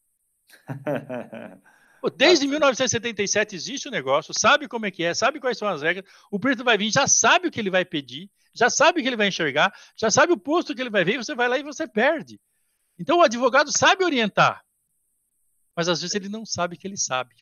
Desde 2.16 2.48
1977 2.48 3.56
existe 3.56 3.88
o 3.88 3.92
negócio, 3.92 4.34
sabe 4.38 4.68
como 4.68 4.86
é 4.86 4.92
que 4.92 5.04
é, 5.04 5.14
sabe 5.14 5.40
quais 5.40 5.58
são 5.58 5.68
as 5.68 5.82
regras. 5.82 6.06
O 6.32 6.40
preto 6.40 6.64
vai 6.64 6.78
vir, 6.78 6.92
já 6.92 7.08
sabe 7.08 7.48
o 7.48 7.52
que 7.52 7.60
ele 7.60 7.70
vai 7.70 7.84
pedir, 7.84 8.30
já 8.54 8.70
sabe 8.70 9.00
o 9.00 9.04
que 9.04 9.10
ele 9.10 9.18
vai 9.18 9.28
enxergar, 9.28 9.74
já 9.98 10.10
sabe 10.10 10.34
o 10.34 10.38
posto 10.38 10.74
que 10.74 10.82
ele 10.82 10.90
vai 10.90 11.04
ver, 11.04 11.18
você 11.18 11.36
vai 11.36 11.48
lá 11.48 11.58
e 11.58 11.64
você 11.64 11.88
perde. 11.88 12.40
Então 12.98 13.20
o 13.20 13.22
advogado 13.22 13.72
sabe 13.76 14.04
orientar, 14.04 14.64
mas 15.76 15.88
às 15.88 16.02
vezes 16.02 16.16
ele 16.16 16.30
não 16.30 16.46
sabe 16.46 16.78
que 16.78 16.88
ele 16.88 16.98
sabe. 16.98 17.36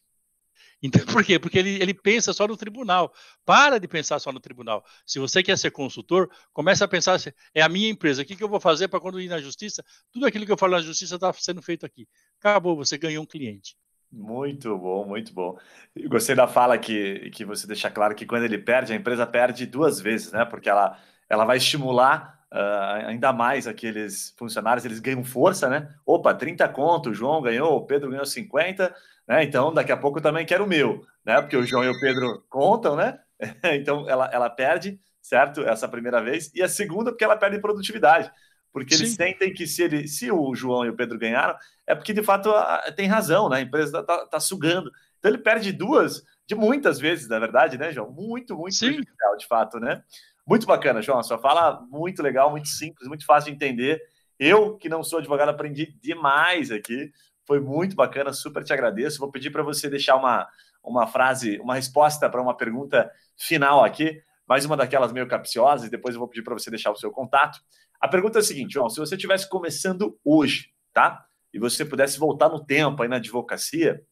Então, 0.81 1.01
por 1.05 1.23
quê? 1.23 1.39
Porque 1.39 1.57
ele, 1.57 1.81
ele 1.81 1.93
pensa 1.93 2.33
só 2.33 2.47
no 2.47 2.55
tribunal. 2.55 3.13
Para 3.45 3.79
de 3.79 3.87
pensar 3.87 4.19
só 4.19 4.31
no 4.31 4.39
tribunal. 4.39 4.85
Se 5.05 5.19
você 5.19 5.41
quer 5.41 5.57
ser 5.57 5.71
consultor, 5.71 6.29
comece 6.53 6.83
a 6.83 6.87
pensar: 6.87 7.19
é 7.53 7.61
a 7.61 7.69
minha 7.69 7.89
empresa, 7.89 8.21
o 8.21 8.25
que, 8.25 8.35
que 8.35 8.43
eu 8.43 8.49
vou 8.49 8.59
fazer 8.59 8.87
para 8.87 8.99
quando 8.99 9.19
ir 9.19 9.27
na 9.27 9.41
justiça? 9.41 9.83
Tudo 10.11 10.25
aquilo 10.25 10.45
que 10.45 10.51
eu 10.51 10.57
falo 10.57 10.73
na 10.73 10.81
justiça 10.81 11.15
está 11.15 11.31
sendo 11.33 11.61
feito 11.61 11.85
aqui. 11.85 12.07
Acabou, 12.39 12.75
você 12.75 12.97
ganhou 12.97 13.23
um 13.23 13.27
cliente. 13.27 13.75
Muito 14.11 14.77
bom, 14.77 15.05
muito 15.05 15.33
bom. 15.33 15.57
Eu 15.95 16.09
gostei 16.09 16.33
da 16.35 16.47
fala 16.47 16.77
que, 16.77 17.29
que 17.31 17.43
você 17.43 17.67
deixa 17.67 17.91
claro 17.91 18.15
que 18.15 18.25
quando 18.25 18.43
ele 18.45 18.57
perde, 18.57 18.93
a 18.93 18.95
empresa 18.95 19.27
perde 19.27 19.65
duas 19.65 19.99
vezes, 19.99 20.31
né? 20.31 20.45
Porque 20.45 20.69
ela, 20.69 20.97
ela 21.29 21.43
vai 21.43 21.57
estimular 21.57 22.39
uh, 22.51 23.07
ainda 23.07 23.33
mais 23.33 23.67
aqueles 23.67 24.33
funcionários, 24.37 24.85
eles 24.85 24.99
ganham 24.99 25.23
força, 25.25 25.69
né? 25.69 25.93
Opa, 26.05 26.33
30 26.33 26.67
conto, 26.69 27.09
o 27.09 27.13
João 27.13 27.41
ganhou, 27.41 27.75
o 27.77 27.85
Pedro 27.85 28.09
ganhou 28.09 28.25
50, 28.25 28.95
né? 29.27 29.43
Então 29.43 29.73
daqui 29.73 29.91
a 29.91 29.97
pouco 29.97 30.19
eu 30.19 30.23
também 30.23 30.45
quero 30.45 30.63
o 30.63 30.67
meu, 30.67 31.05
né? 31.25 31.41
Porque 31.41 31.57
o 31.57 31.65
João 31.65 31.83
e 31.83 31.89
o 31.89 31.99
Pedro 31.99 32.45
contam, 32.49 32.95
né? 32.95 33.19
então 33.75 34.09
ela, 34.09 34.29
ela 34.31 34.49
perde, 34.49 34.99
certo? 35.21 35.61
Essa 35.63 35.87
primeira 35.87 36.21
vez. 36.23 36.49
E 36.55 36.63
a 36.63 36.69
segunda, 36.69 37.11
porque 37.11 37.25
ela 37.25 37.35
perde 37.37 37.59
produtividade 37.59 38.31
porque 38.77 38.95
Sim. 38.95 39.03
eles 39.03 39.15
sentem 39.15 39.53
que 39.53 39.65
se, 39.65 39.81
ele, 39.81 40.07
se 40.07 40.31
o 40.31 40.53
João 40.53 40.85
e 40.85 40.89
o 40.89 40.95
Pedro 40.95 41.17
ganharam, 41.17 41.55
é 41.85 41.95
porque 41.95 42.13
de 42.13 42.21
fato 42.21 42.53
tem 42.95 43.07
razão, 43.07 43.49
né? 43.49 43.57
A 43.57 43.61
empresa 43.61 43.99
está 43.99 44.25
tá 44.27 44.39
sugando. 44.39 44.91
Então 45.17 45.31
ele 45.31 45.39
perde 45.39 45.71
duas, 45.71 46.23
de 46.45 46.53
muitas 46.53 46.99
vezes, 46.99 47.27
na 47.27 47.39
verdade, 47.39 47.77
né, 47.77 47.91
João? 47.91 48.11
Muito, 48.11 48.55
muito 48.55 48.75
Sim. 48.75 48.91
legal, 48.91 49.35
de 49.35 49.47
fato, 49.47 49.79
né? 49.79 50.03
Muito 50.45 50.67
bacana, 50.67 51.01
João. 51.01 51.17
A 51.17 51.23
sua 51.23 51.39
fala 51.39 51.81
muito 51.89 52.21
legal, 52.21 52.51
muito 52.51 52.67
simples, 52.67 53.07
muito 53.07 53.25
fácil 53.25 53.49
de 53.49 53.55
entender. 53.55 53.99
Eu, 54.39 54.77
que 54.77 54.87
não 54.87 55.03
sou 55.03 55.17
advogado, 55.17 55.49
aprendi 55.49 55.97
demais 55.99 56.71
aqui. 56.71 57.11
Foi 57.45 57.59
muito 57.59 57.95
bacana, 57.95 58.31
super 58.31 58.63
te 58.63 58.71
agradeço. 58.71 59.17
Vou 59.17 59.31
pedir 59.31 59.49
para 59.49 59.63
você 59.63 59.89
deixar 59.89 60.15
uma, 60.15 60.47
uma 60.83 61.07
frase, 61.07 61.57
uma 61.59 61.73
resposta 61.73 62.29
para 62.29 62.41
uma 62.41 62.55
pergunta 62.55 63.11
final 63.35 63.83
aqui, 63.83 64.21
mais 64.47 64.63
uma 64.65 64.77
daquelas 64.77 65.11
meio 65.11 65.27
capciosas, 65.27 65.87
e 65.87 65.91
depois 65.91 66.13
eu 66.13 66.19
vou 66.19 66.27
pedir 66.27 66.43
para 66.43 66.53
você 66.53 66.69
deixar 66.69 66.91
o 66.91 66.95
seu 66.95 67.11
contato. 67.11 67.59
A 67.99 68.07
pergunta 68.07 68.39
é 68.39 68.41
a 68.41 68.43
seguinte, 68.43 68.73
João, 68.73 68.89
se 68.89 68.99
você 68.99 69.15
estivesse 69.15 69.49
começando 69.49 70.19
hoje, 70.23 70.71
tá? 70.93 71.27
E 71.53 71.59
você 71.59 71.83
pudesse 71.83 72.19
voltar 72.19 72.49
no 72.49 72.63
tempo 72.63 73.01
aí 73.01 73.09
na 73.09 73.15
advocacia, 73.15 74.03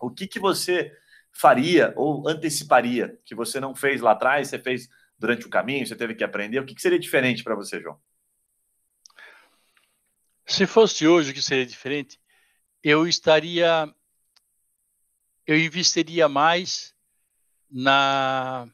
o 0.00 0.10
que, 0.10 0.26
que 0.26 0.40
você 0.40 0.92
faria 1.32 1.92
ou 1.96 2.28
anteciparia 2.28 3.18
que 3.24 3.34
você 3.34 3.60
não 3.60 3.74
fez 3.74 4.00
lá 4.00 4.12
atrás, 4.12 4.48
você 4.48 4.58
fez 4.58 4.88
durante 5.18 5.46
o 5.46 5.50
caminho, 5.50 5.86
você 5.86 5.94
teve 5.94 6.14
que 6.14 6.24
aprender? 6.24 6.58
O 6.58 6.64
que, 6.64 6.74
que 6.74 6.82
seria 6.82 6.98
diferente 6.98 7.44
para 7.44 7.54
você, 7.54 7.80
João? 7.80 8.00
Se 10.46 10.66
fosse 10.66 11.06
hoje 11.06 11.30
o 11.30 11.34
que 11.34 11.42
seria 11.42 11.66
diferente, 11.66 12.20
eu 12.82 13.06
estaria. 13.06 13.92
Eu 15.46 15.58
investiria 15.58 16.28
mais 16.28 16.94
na, 17.70 18.68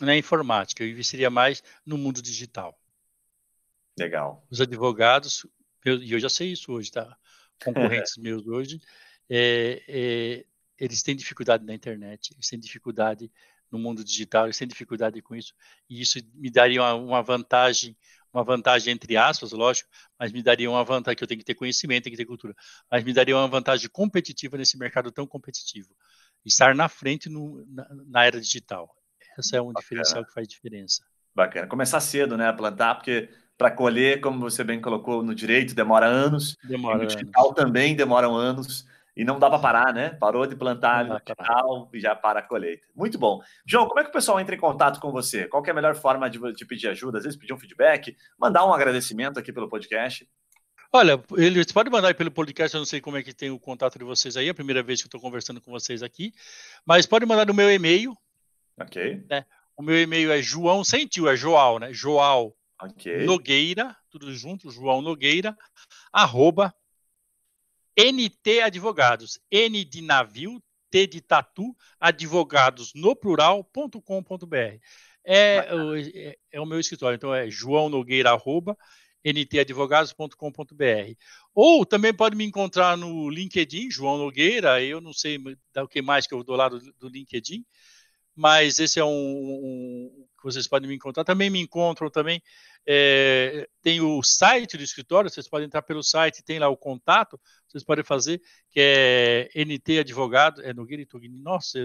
na 0.00 0.16
informática, 0.16 0.82
eu 0.82 0.88
investiria 0.88 1.30
mais 1.30 1.62
no 1.84 1.96
mundo 1.96 2.20
digital. 2.20 2.76
Legal. 3.98 4.46
Os 4.50 4.60
advogados, 4.60 5.46
e 5.84 6.12
eu 6.12 6.20
já 6.20 6.28
sei 6.28 6.52
isso 6.52 6.72
hoje, 6.72 6.90
tá? 6.90 7.16
Concorrentes 7.64 8.16
meus 8.18 8.46
hoje, 8.46 8.80
é, 9.28 9.82
é, 9.88 10.44
eles 10.78 11.02
têm 11.02 11.16
dificuldade 11.16 11.64
na 11.64 11.74
internet, 11.74 12.32
eles 12.34 12.48
têm 12.48 12.58
dificuldade 12.58 13.30
no 13.70 13.78
mundo 13.78 14.04
digital, 14.04 14.44
eles 14.44 14.58
têm 14.58 14.68
dificuldade 14.68 15.20
com 15.22 15.34
isso, 15.34 15.54
e 15.88 16.00
isso 16.00 16.18
me 16.34 16.50
daria 16.50 16.82
uma, 16.82 16.94
uma 16.94 17.22
vantagem, 17.22 17.96
uma 18.32 18.44
vantagem 18.44 18.92
entre 18.92 19.16
aspas, 19.16 19.52
lógico, 19.52 19.88
mas 20.18 20.30
me 20.30 20.42
daria 20.42 20.70
uma 20.70 20.84
vantagem 20.84 21.16
que 21.16 21.24
eu 21.24 21.28
tenho 21.28 21.40
que 21.40 21.44
ter 21.44 21.54
conhecimento, 21.54 22.04
tenho 22.04 22.14
que 22.14 22.22
ter 22.22 22.26
cultura, 22.26 22.54
mas 22.90 23.02
me 23.02 23.12
daria 23.12 23.36
uma 23.36 23.48
vantagem 23.48 23.88
competitiva 23.88 24.56
nesse 24.56 24.78
mercado 24.78 25.10
tão 25.10 25.26
competitivo, 25.26 25.96
estar 26.44 26.74
na 26.74 26.88
frente 26.88 27.28
no, 27.28 27.64
na, 27.66 27.88
na, 28.06 28.24
era 28.24 28.40
digital. 28.40 28.94
Essa 29.36 29.56
é 29.56 29.60
um 29.60 29.66
Bacana. 29.66 29.80
diferencial 29.80 30.24
que 30.24 30.32
faz 30.32 30.46
diferença. 30.46 31.04
Bacana. 31.34 31.66
Começar 31.66 32.00
cedo, 32.00 32.36
né? 32.36 32.48
A 32.48 32.52
plantar, 32.52 32.94
porque 32.94 33.28
para 33.56 33.70
colher, 33.70 34.20
como 34.20 34.38
você 34.38 34.62
bem 34.62 34.80
colocou, 34.80 35.22
no 35.22 35.34
direito 35.34 35.74
demora 35.74 36.06
anos. 36.06 36.56
Demora. 36.62 36.98
no 36.98 37.06
digital 37.06 37.46
anos. 37.46 37.56
também 37.56 37.96
demoram 37.96 38.34
anos. 38.34 38.86
E 39.16 39.24
não 39.24 39.38
dá 39.38 39.48
para 39.48 39.58
parar, 39.58 39.94
né? 39.94 40.10
Parou 40.10 40.46
de 40.46 40.54
plantar 40.54 41.06
no 41.06 41.18
digital 41.18 41.88
e 41.90 41.98
já 41.98 42.14
para 42.14 42.40
a 42.40 42.42
colheita. 42.42 42.86
Muito 42.94 43.18
bom. 43.18 43.40
João, 43.64 43.88
como 43.88 43.98
é 43.98 44.02
que 44.02 44.10
o 44.10 44.12
pessoal 44.12 44.38
entra 44.38 44.54
em 44.54 44.58
contato 44.58 45.00
com 45.00 45.10
você? 45.10 45.48
Qual 45.48 45.64
é 45.64 45.70
a 45.70 45.74
melhor 45.74 45.94
forma 45.94 46.28
de, 46.28 46.38
de 46.52 46.66
pedir 46.66 46.88
ajuda? 46.88 47.16
Às 47.16 47.24
vezes 47.24 47.38
pedir 47.38 47.54
um 47.54 47.58
feedback, 47.58 48.14
mandar 48.38 48.66
um 48.66 48.74
agradecimento 48.74 49.38
aqui 49.38 49.50
pelo 49.54 49.70
podcast. 49.70 50.28
Olha, 50.92 51.18
eles 51.36 51.72
podem 51.72 51.90
mandar 51.90 52.14
pelo 52.14 52.30
podcast, 52.30 52.74
eu 52.74 52.78
não 52.80 52.86
sei 52.86 53.00
como 53.00 53.16
é 53.16 53.22
que 53.22 53.32
tem 53.32 53.50
o 53.50 53.58
contato 53.58 53.98
de 53.98 54.04
vocês 54.04 54.36
aí, 54.36 54.48
é 54.48 54.50
a 54.50 54.54
primeira 54.54 54.82
vez 54.82 55.00
que 55.00 55.06
eu 55.06 55.08
estou 55.08 55.20
conversando 55.20 55.60
com 55.60 55.70
vocês 55.70 56.02
aqui, 56.02 56.32
mas 56.86 57.06
pode 57.06 57.26
mandar 57.26 57.46
no 57.46 57.54
meu 57.54 57.70
e-mail. 57.70 58.16
Ok. 58.78 59.24
Né? 59.28 59.44
O 59.76 59.82
meu 59.82 60.00
e-mail 60.00 60.30
é 60.30 60.40
João, 60.40 60.84
sem 60.84 61.06
tio, 61.06 61.28
é 61.28 61.36
Joal, 61.36 61.78
né? 61.78 61.92
Joal 61.92 62.55
okay. 62.82 63.24
Nogueira, 63.24 63.96
tudo 64.10 64.32
junto, 64.34 64.70
João 64.70 65.02
Nogueira, 65.02 65.56
arroba 66.12 66.74
NT 67.96 68.60
Advogados, 68.60 69.38
N 69.50 69.84
de 69.84 70.02
navio, 70.02 70.62
T 70.90 71.06
de 71.06 71.20
tatu, 71.20 71.74
advogados 71.98 72.92
no 72.94 73.16
plural.com.br. 73.16 74.80
É, 75.24 75.66
é, 76.14 76.36
é, 76.52 76.60
o 76.60 76.66
meu 76.66 76.78
escritório, 76.78 77.16
então 77.16 77.34
é 77.34 77.50
João 77.50 77.88
Nogueira, 77.88 78.30
arroba, 78.30 78.76
ntadvogados.com.br. 79.24 81.14
Ou 81.54 81.84
também 81.84 82.14
pode 82.14 82.36
me 82.36 82.44
encontrar 82.44 82.96
no 82.96 83.28
LinkedIn, 83.28 83.90
João 83.90 84.18
Nogueira, 84.18 84.80
eu 84.82 85.00
não 85.00 85.12
sei 85.12 85.38
o 85.76 85.88
que 85.88 86.00
mais 86.00 86.26
que 86.26 86.34
eu 86.34 86.44
dou 86.44 86.54
lá 86.54 86.68
do, 86.68 86.78
do 86.92 87.08
LinkedIn, 87.08 87.64
mas 88.34 88.78
esse 88.78 89.00
é 89.00 89.04
um, 89.04 89.08
um, 89.08 90.26
vocês 90.46 90.68
podem 90.68 90.88
me 90.88 90.94
encontrar. 90.94 91.24
Também 91.24 91.50
me 91.50 91.60
encontram 91.60 92.08
também 92.08 92.40
é, 92.86 93.68
tem 93.82 94.00
o 94.00 94.22
site 94.22 94.76
do 94.76 94.82
escritório, 94.82 95.28
vocês 95.28 95.48
podem 95.48 95.66
entrar 95.66 95.82
pelo 95.82 96.02
site, 96.02 96.44
tem 96.44 96.58
lá 96.58 96.68
o 96.68 96.76
contato, 96.76 97.38
vocês 97.68 97.82
podem 97.82 98.04
fazer, 98.04 98.40
que 98.70 98.80
é 98.80 99.48
NT 99.54 100.00
Advogado, 100.00 100.62
é 100.62 100.72
Nogueira 100.72 101.02
e 101.02 101.06
Tugni. 101.06 101.40
Nossa, 101.40 101.78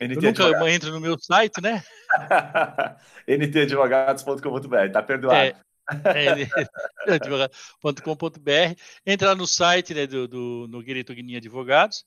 NT 0.00 0.16
eu 0.16 0.22
nunca 0.22 0.70
entro 0.70 0.90
no 0.90 1.00
meu 1.00 1.16
site, 1.18 1.60
né? 1.62 1.82
ntadvogados.com.br, 3.28 4.92
tá 4.92 5.02
perdoado. 5.02 5.36
É, 5.36 6.42
é, 7.06 7.14
advogado.com.br, 7.14 8.80
entrar 9.06 9.34
no 9.36 9.46
site 9.46 9.94
né, 9.94 10.06
do, 10.06 10.26
do 10.26 10.66
Nogueira 10.68 11.00
e 11.00 11.04
Tugni 11.04 11.36
Advogados, 11.36 12.04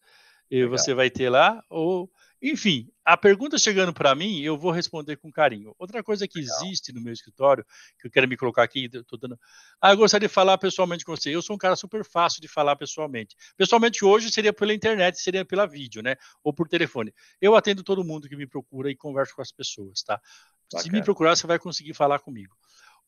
e 0.51 0.65
você 0.65 0.93
vai 0.93 1.09
ter 1.09 1.29
lá, 1.29 1.63
ou 1.69 2.11
enfim, 2.51 2.87
a 3.03 3.17
pergunta 3.17 3.57
chegando 3.57 3.91
para 3.91 4.13
mim, 4.13 4.39
eu 4.41 4.55
vou 4.55 4.69
responder 4.69 5.15
com 5.15 5.31
carinho. 5.31 5.73
Outra 5.79 6.03
coisa 6.03 6.27
que 6.27 6.39
Legal. 6.39 6.55
existe 6.61 6.93
no 6.93 7.01
meu 7.01 7.11
escritório, 7.11 7.65
que 7.99 8.07
eu 8.07 8.11
quero 8.11 8.27
me 8.27 8.37
colocar 8.37 8.61
aqui, 8.61 8.87
tô 9.07 9.17
dando. 9.17 9.39
Ah, 9.81 9.91
eu 9.91 9.97
gostaria 9.97 10.27
de 10.27 10.33
falar 10.33 10.55
pessoalmente 10.59 11.03
com 11.03 11.15
você. 11.15 11.33
Eu 11.33 11.41
sou 11.41 11.55
um 11.55 11.59
cara 11.59 11.75
super 11.75 12.05
fácil 12.05 12.41
de 12.41 12.47
falar 12.47 12.75
pessoalmente. 12.75 13.35
Pessoalmente 13.57 14.05
hoje 14.05 14.31
seria 14.31 14.53
pela 14.53 14.73
internet, 14.73 15.19
seria 15.19 15.43
pela 15.43 15.65
vídeo, 15.65 16.03
né? 16.03 16.15
Ou 16.43 16.53
por 16.53 16.67
telefone. 16.67 17.11
Eu 17.41 17.55
atendo 17.55 17.83
todo 17.83 18.03
mundo 18.03 18.29
que 18.29 18.35
me 18.35 18.45
procura 18.45 18.91
e 18.91 18.95
converso 18.95 19.35
com 19.35 19.41
as 19.41 19.51
pessoas, 19.51 20.03
tá? 20.03 20.21
Bacana. 20.71 20.83
Se 20.83 20.91
me 20.91 21.03
procurar, 21.03 21.35
você 21.35 21.47
vai 21.47 21.57
conseguir 21.57 21.95
falar 21.95 22.19
comigo. 22.19 22.55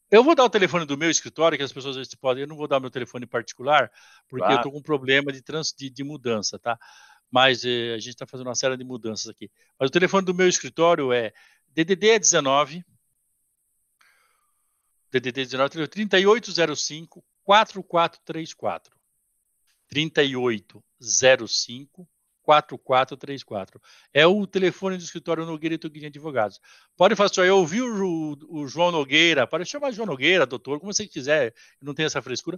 Eu 0.10 0.24
vou 0.24 0.34
dar 0.34 0.46
o 0.46 0.50
telefone 0.50 0.86
do 0.86 0.98
meu 0.98 1.12
escritório, 1.12 1.58
que 1.58 1.64
as 1.64 1.74
pessoas 1.74 1.98
podem. 2.16 2.44
Eu 2.44 2.48
não 2.48 2.56
vou 2.56 2.68
dar 2.68 2.80
meu 2.80 2.90
telefone 2.90 3.26
particular, 3.26 3.92
porque 4.30 4.46
claro. 4.46 4.54
eu 4.54 4.58
estou 4.58 4.72
com 4.72 4.80
um 4.80 4.82
problema 4.82 5.32
de, 5.34 5.42
trans, 5.42 5.74
de, 5.78 5.90
de 5.90 6.04
mudança, 6.04 6.58
tá? 6.58 6.80
Mas 7.32 7.64
eh, 7.66 7.94
a 7.94 8.00
gente 8.00 8.14
está 8.14 8.26
fazendo 8.26 8.48
uma 8.48 8.56
série 8.56 8.78
de 8.78 8.84
mudanças 8.84 9.28
aqui. 9.28 9.52
Mas 9.80 9.90
o 9.90 9.92
telefone 9.92 10.26
do 10.26 10.34
meu 10.34 10.48
escritório 10.48 11.12
é 11.12 11.34
DDD 11.70 12.20
19 12.20 12.86
DDD 15.12 15.46
19 15.46 15.88
3805 15.88 17.24
4434 17.44 18.96
3805 19.88 22.08
4434. 22.48 23.82
É 24.14 24.26
o 24.26 24.48
telefone 24.48 24.96
do 24.96 25.04
escritório 25.04 25.46
Nogueira 25.46 25.76
e 25.76 25.78
Tuguinha 25.78 26.08
Advogados. 26.08 26.62
Pode 26.96 27.14
falar 27.14 27.30
assim, 27.30 27.42
eu 27.42 27.58
ouvi 27.58 27.82
o, 27.82 28.38
o, 28.48 28.68
João 28.68 28.90
Nogueira, 28.90 29.46
pode 29.46 29.66
chamar 29.66 29.92
João 29.92 30.06
Nogueira, 30.06 30.46
doutor, 30.46 30.80
como 30.80 30.94
você 30.94 31.06
quiser, 31.06 31.54
não 31.82 31.94
tem 31.94 32.06
essa 32.06 32.22
frescura 32.22 32.58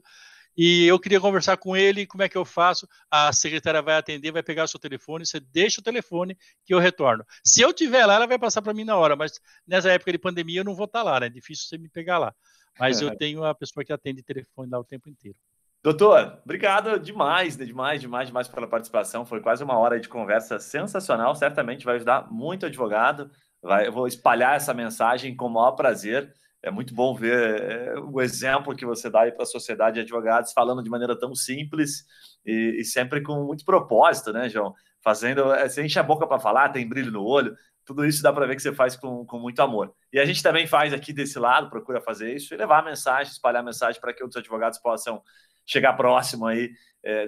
e 0.55 0.85
eu 0.85 0.99
queria 0.99 1.19
conversar 1.19 1.57
com 1.57 1.75
ele, 1.75 2.05
como 2.05 2.21
é 2.21 2.29
que 2.29 2.37
eu 2.37 2.43
faço? 2.43 2.87
A 3.09 3.31
secretária 3.31 3.81
vai 3.81 3.95
atender, 3.95 4.31
vai 4.31 4.43
pegar 4.43 4.65
o 4.65 4.67
seu 4.67 4.79
telefone, 4.79 5.25
você 5.25 5.39
deixa 5.39 5.79
o 5.79 5.83
telefone 5.83 6.37
que 6.65 6.73
eu 6.73 6.79
retorno. 6.79 7.25
Se 7.43 7.61
eu 7.61 7.71
tiver 7.71 8.05
lá, 8.05 8.15
ela 8.15 8.27
vai 8.27 8.37
passar 8.37 8.61
para 8.61 8.73
mim 8.73 8.83
na 8.83 8.97
hora, 8.97 9.15
mas 9.15 9.39
nessa 9.65 9.89
época 9.89 10.11
de 10.11 10.17
pandemia 10.17 10.59
eu 10.59 10.65
não 10.65 10.75
vou 10.75 10.85
estar 10.85 10.99
tá 10.99 11.03
lá, 11.03 11.19
né? 11.19 11.27
É 11.27 11.29
difícil 11.29 11.67
você 11.67 11.77
me 11.77 11.89
pegar 11.89 12.17
lá. 12.17 12.35
Mas 12.77 13.01
eu 13.01 13.15
tenho 13.17 13.43
a 13.43 13.55
pessoa 13.55 13.83
que 13.83 13.91
atende 13.91 14.21
telefone 14.21 14.69
lá 14.69 14.79
o 14.79 14.85
tempo 14.85 15.09
inteiro. 15.09 15.37
Doutor, 15.81 16.41
obrigado 16.43 16.99
demais, 16.99 17.55
né? 17.57 17.65
demais, 17.65 18.01
demais, 18.01 18.27
demais 18.27 18.47
pela 18.47 18.67
participação. 18.67 19.25
Foi 19.25 19.39
quase 19.39 19.63
uma 19.63 19.77
hora 19.77 19.99
de 19.99 20.09
conversa 20.09 20.59
sensacional. 20.59 21.33
Certamente 21.35 21.85
vai 21.85 21.95
ajudar 21.95 22.29
muito 22.31 22.65
advogado. 22.65 23.31
Vai, 23.61 23.87
eu 23.87 23.91
vou 23.91 24.07
espalhar 24.07 24.55
essa 24.55 24.73
mensagem 24.73 25.35
com 25.35 25.47
o 25.47 25.49
maior 25.49 25.71
prazer 25.71 26.33
é 26.61 26.69
muito 26.69 26.93
bom 26.93 27.15
ver 27.15 27.61
é, 27.61 27.99
o 27.99 28.21
exemplo 28.21 28.75
que 28.75 28.85
você 28.85 29.09
dá 29.09 29.31
para 29.31 29.43
a 29.43 29.45
sociedade 29.45 29.95
de 29.95 30.01
advogados 30.01 30.51
falando 30.51 30.83
de 30.83 30.89
maneira 30.89 31.17
tão 31.17 31.33
simples 31.33 32.03
e, 32.45 32.77
e 32.79 32.83
sempre 32.83 33.21
com 33.21 33.45
muito 33.45 33.63
propósito, 33.63 34.33
né, 34.33 34.49
João? 34.49 34.73
Fazendo, 35.01 35.53
é, 35.53 35.69
você 35.69 35.83
enche 35.83 35.97
a 35.97 36.03
boca 36.03 36.27
para 36.27 36.39
falar, 36.39 36.69
tem 36.69 36.87
brilho 36.87 37.11
no 37.11 37.23
olho, 37.23 37.55
tudo 37.85 38.05
isso 38.05 38.21
dá 38.21 38.33
para 38.33 38.45
ver 38.45 38.55
que 38.55 38.61
você 38.61 38.73
faz 38.73 38.95
com, 38.97 39.25
com 39.25 39.39
muito 39.39 39.61
amor. 39.61 39.93
E 40.11 40.19
a 40.19 40.25
gente 40.25 40.43
também 40.43 40.67
faz 40.67 40.93
aqui 40.93 41.13
desse 41.13 41.39
lado, 41.39 41.69
procura 41.69 42.01
fazer 42.01 42.35
isso 42.35 42.53
e 42.53 42.57
levar 42.57 42.79
a 42.79 42.85
mensagem, 42.85 43.31
espalhar 43.31 43.61
a 43.61 43.65
mensagem 43.65 43.99
para 44.01 44.13
que 44.13 44.21
outros 44.21 44.39
advogados 44.39 44.77
possam 44.79 45.21
chegar 45.69 45.93
próximo 45.93 46.47
aí 46.47 46.71
é, 47.03 47.25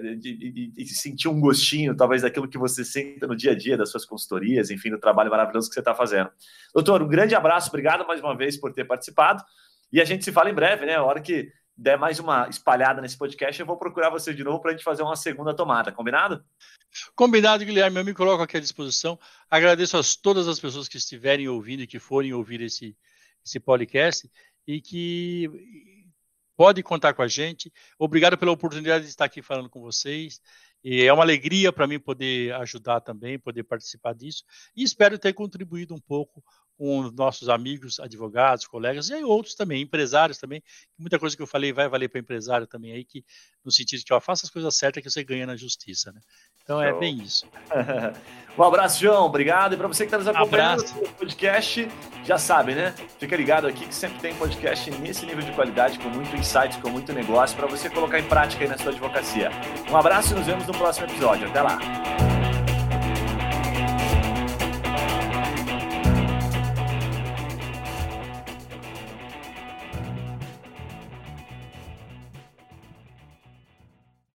e, 0.76 0.86
sentir 0.86 1.28
um 1.28 1.40
gostinho, 1.40 1.96
talvez, 1.96 2.22
daquilo 2.22 2.48
que 2.48 2.58
você 2.58 2.84
sente 2.84 3.24
no 3.26 3.36
dia 3.36 3.52
a 3.52 3.54
dia 3.54 3.76
das 3.76 3.90
suas 3.90 4.04
consultorias, 4.04 4.70
enfim, 4.70 4.90
do 4.90 4.98
trabalho 4.98 5.30
maravilhoso 5.30 5.68
que 5.68 5.74
você 5.74 5.80
está 5.80 5.94
fazendo. 5.94 6.30
Doutor, 6.74 7.02
um 7.02 7.08
grande 7.08 7.34
abraço, 7.34 7.68
obrigado 7.68 8.06
mais 8.06 8.20
uma 8.20 8.36
vez 8.36 8.56
por 8.56 8.72
ter 8.72 8.84
participado. 8.84 9.42
E 9.92 10.00
a 10.00 10.04
gente 10.04 10.24
se 10.24 10.32
fala 10.32 10.50
em 10.50 10.54
breve, 10.54 10.84
né? 10.84 10.96
A 10.96 11.04
hora 11.04 11.20
que 11.20 11.50
der 11.76 11.96
mais 11.96 12.18
uma 12.18 12.48
espalhada 12.48 13.00
nesse 13.00 13.16
podcast, 13.16 13.58
eu 13.60 13.66
vou 13.66 13.78
procurar 13.78 14.10
você 14.10 14.34
de 14.34 14.44
novo 14.44 14.60
para 14.60 14.72
a 14.72 14.74
gente 14.74 14.84
fazer 14.84 15.02
uma 15.02 15.16
segunda 15.16 15.54
tomada, 15.54 15.90
combinado? 15.90 16.44
Combinado, 17.14 17.64
Guilherme. 17.64 17.98
Eu 17.98 18.04
me 18.04 18.14
coloco 18.14 18.42
aqui 18.42 18.56
à 18.56 18.60
disposição. 18.60 19.18
Agradeço 19.50 19.96
a 19.96 20.00
todas 20.22 20.48
as 20.48 20.60
pessoas 20.60 20.88
que 20.88 20.96
estiverem 20.96 21.48
ouvindo 21.48 21.82
e 21.82 21.86
que 21.86 21.98
forem 21.98 22.32
ouvir 22.32 22.60
esse, 22.60 22.96
esse 23.44 23.58
podcast 23.58 24.30
e 24.66 24.80
que 24.80 25.50
pode 26.62 26.80
contar 26.80 27.12
com 27.12 27.22
a 27.22 27.26
gente. 27.26 27.72
Obrigado 27.98 28.38
pela 28.38 28.52
oportunidade 28.52 29.02
de 29.02 29.10
estar 29.10 29.24
aqui 29.24 29.42
falando 29.42 29.68
com 29.68 29.80
vocês. 29.80 30.40
E 30.84 31.02
é 31.02 31.12
uma 31.12 31.24
alegria 31.24 31.72
para 31.72 31.88
mim 31.88 31.98
poder 31.98 32.54
ajudar 32.54 33.00
também, 33.00 33.36
poder 33.36 33.64
participar 33.64 34.14
disso. 34.14 34.44
E 34.76 34.84
espero 34.84 35.18
ter 35.18 35.32
contribuído 35.32 35.92
um 35.92 35.98
pouco 35.98 36.40
com 36.76 37.10
nossos 37.12 37.48
amigos, 37.48 38.00
advogados, 38.00 38.66
colegas 38.66 39.08
e 39.08 39.22
outros 39.22 39.54
também, 39.54 39.82
empresários 39.82 40.38
também. 40.38 40.62
Muita 40.98 41.18
coisa 41.18 41.36
que 41.36 41.42
eu 41.42 41.46
falei 41.46 41.72
vai 41.72 41.88
valer 41.88 42.08
para 42.08 42.20
empresário 42.20 42.66
também 42.66 42.92
aí, 42.92 43.04
que 43.04 43.24
no 43.64 43.70
sentido 43.70 44.00
de 44.00 44.04
que 44.04 44.12
ó, 44.12 44.20
faça 44.20 44.46
as 44.46 44.50
coisas 44.50 44.76
certas 44.76 45.02
que 45.02 45.10
você 45.10 45.22
ganha 45.22 45.46
na 45.46 45.56
justiça, 45.56 46.12
né? 46.12 46.20
Então 46.62 46.80
é 46.80 46.92
bem 46.92 47.20
isso. 47.20 47.46
um 48.56 48.62
abraço, 48.62 49.00
João. 49.00 49.26
Obrigado. 49.26 49.74
E 49.74 49.76
para 49.76 49.88
você 49.88 50.04
que 50.04 50.14
está 50.14 50.18
nos 50.18 50.28
acompanhando 50.28 50.82
no 50.82 51.08
podcast, 51.14 51.88
já 52.24 52.38
sabe, 52.38 52.74
né? 52.74 52.94
Fica 53.18 53.36
ligado 53.36 53.66
aqui 53.66 53.86
que 53.86 53.94
sempre 53.94 54.20
tem 54.20 54.34
podcast 54.34 54.90
nesse 54.90 55.26
nível 55.26 55.42
de 55.42 55.52
qualidade, 55.52 55.98
com 55.98 56.08
muito 56.08 56.34
insight, 56.36 56.80
com 56.80 56.90
muito 56.90 57.12
negócio, 57.12 57.56
para 57.56 57.66
você 57.66 57.90
colocar 57.90 58.18
em 58.18 58.28
prática 58.28 58.64
aí 58.64 58.68
na 58.68 58.78
sua 58.78 58.90
advocacia. 58.90 59.50
Um 59.90 59.96
abraço 59.96 60.32
e 60.32 60.36
nos 60.36 60.46
vemos 60.46 60.66
no 60.66 60.72
próximo 60.72 61.06
episódio. 61.06 61.48
Até 61.48 61.62
lá. 61.62 62.41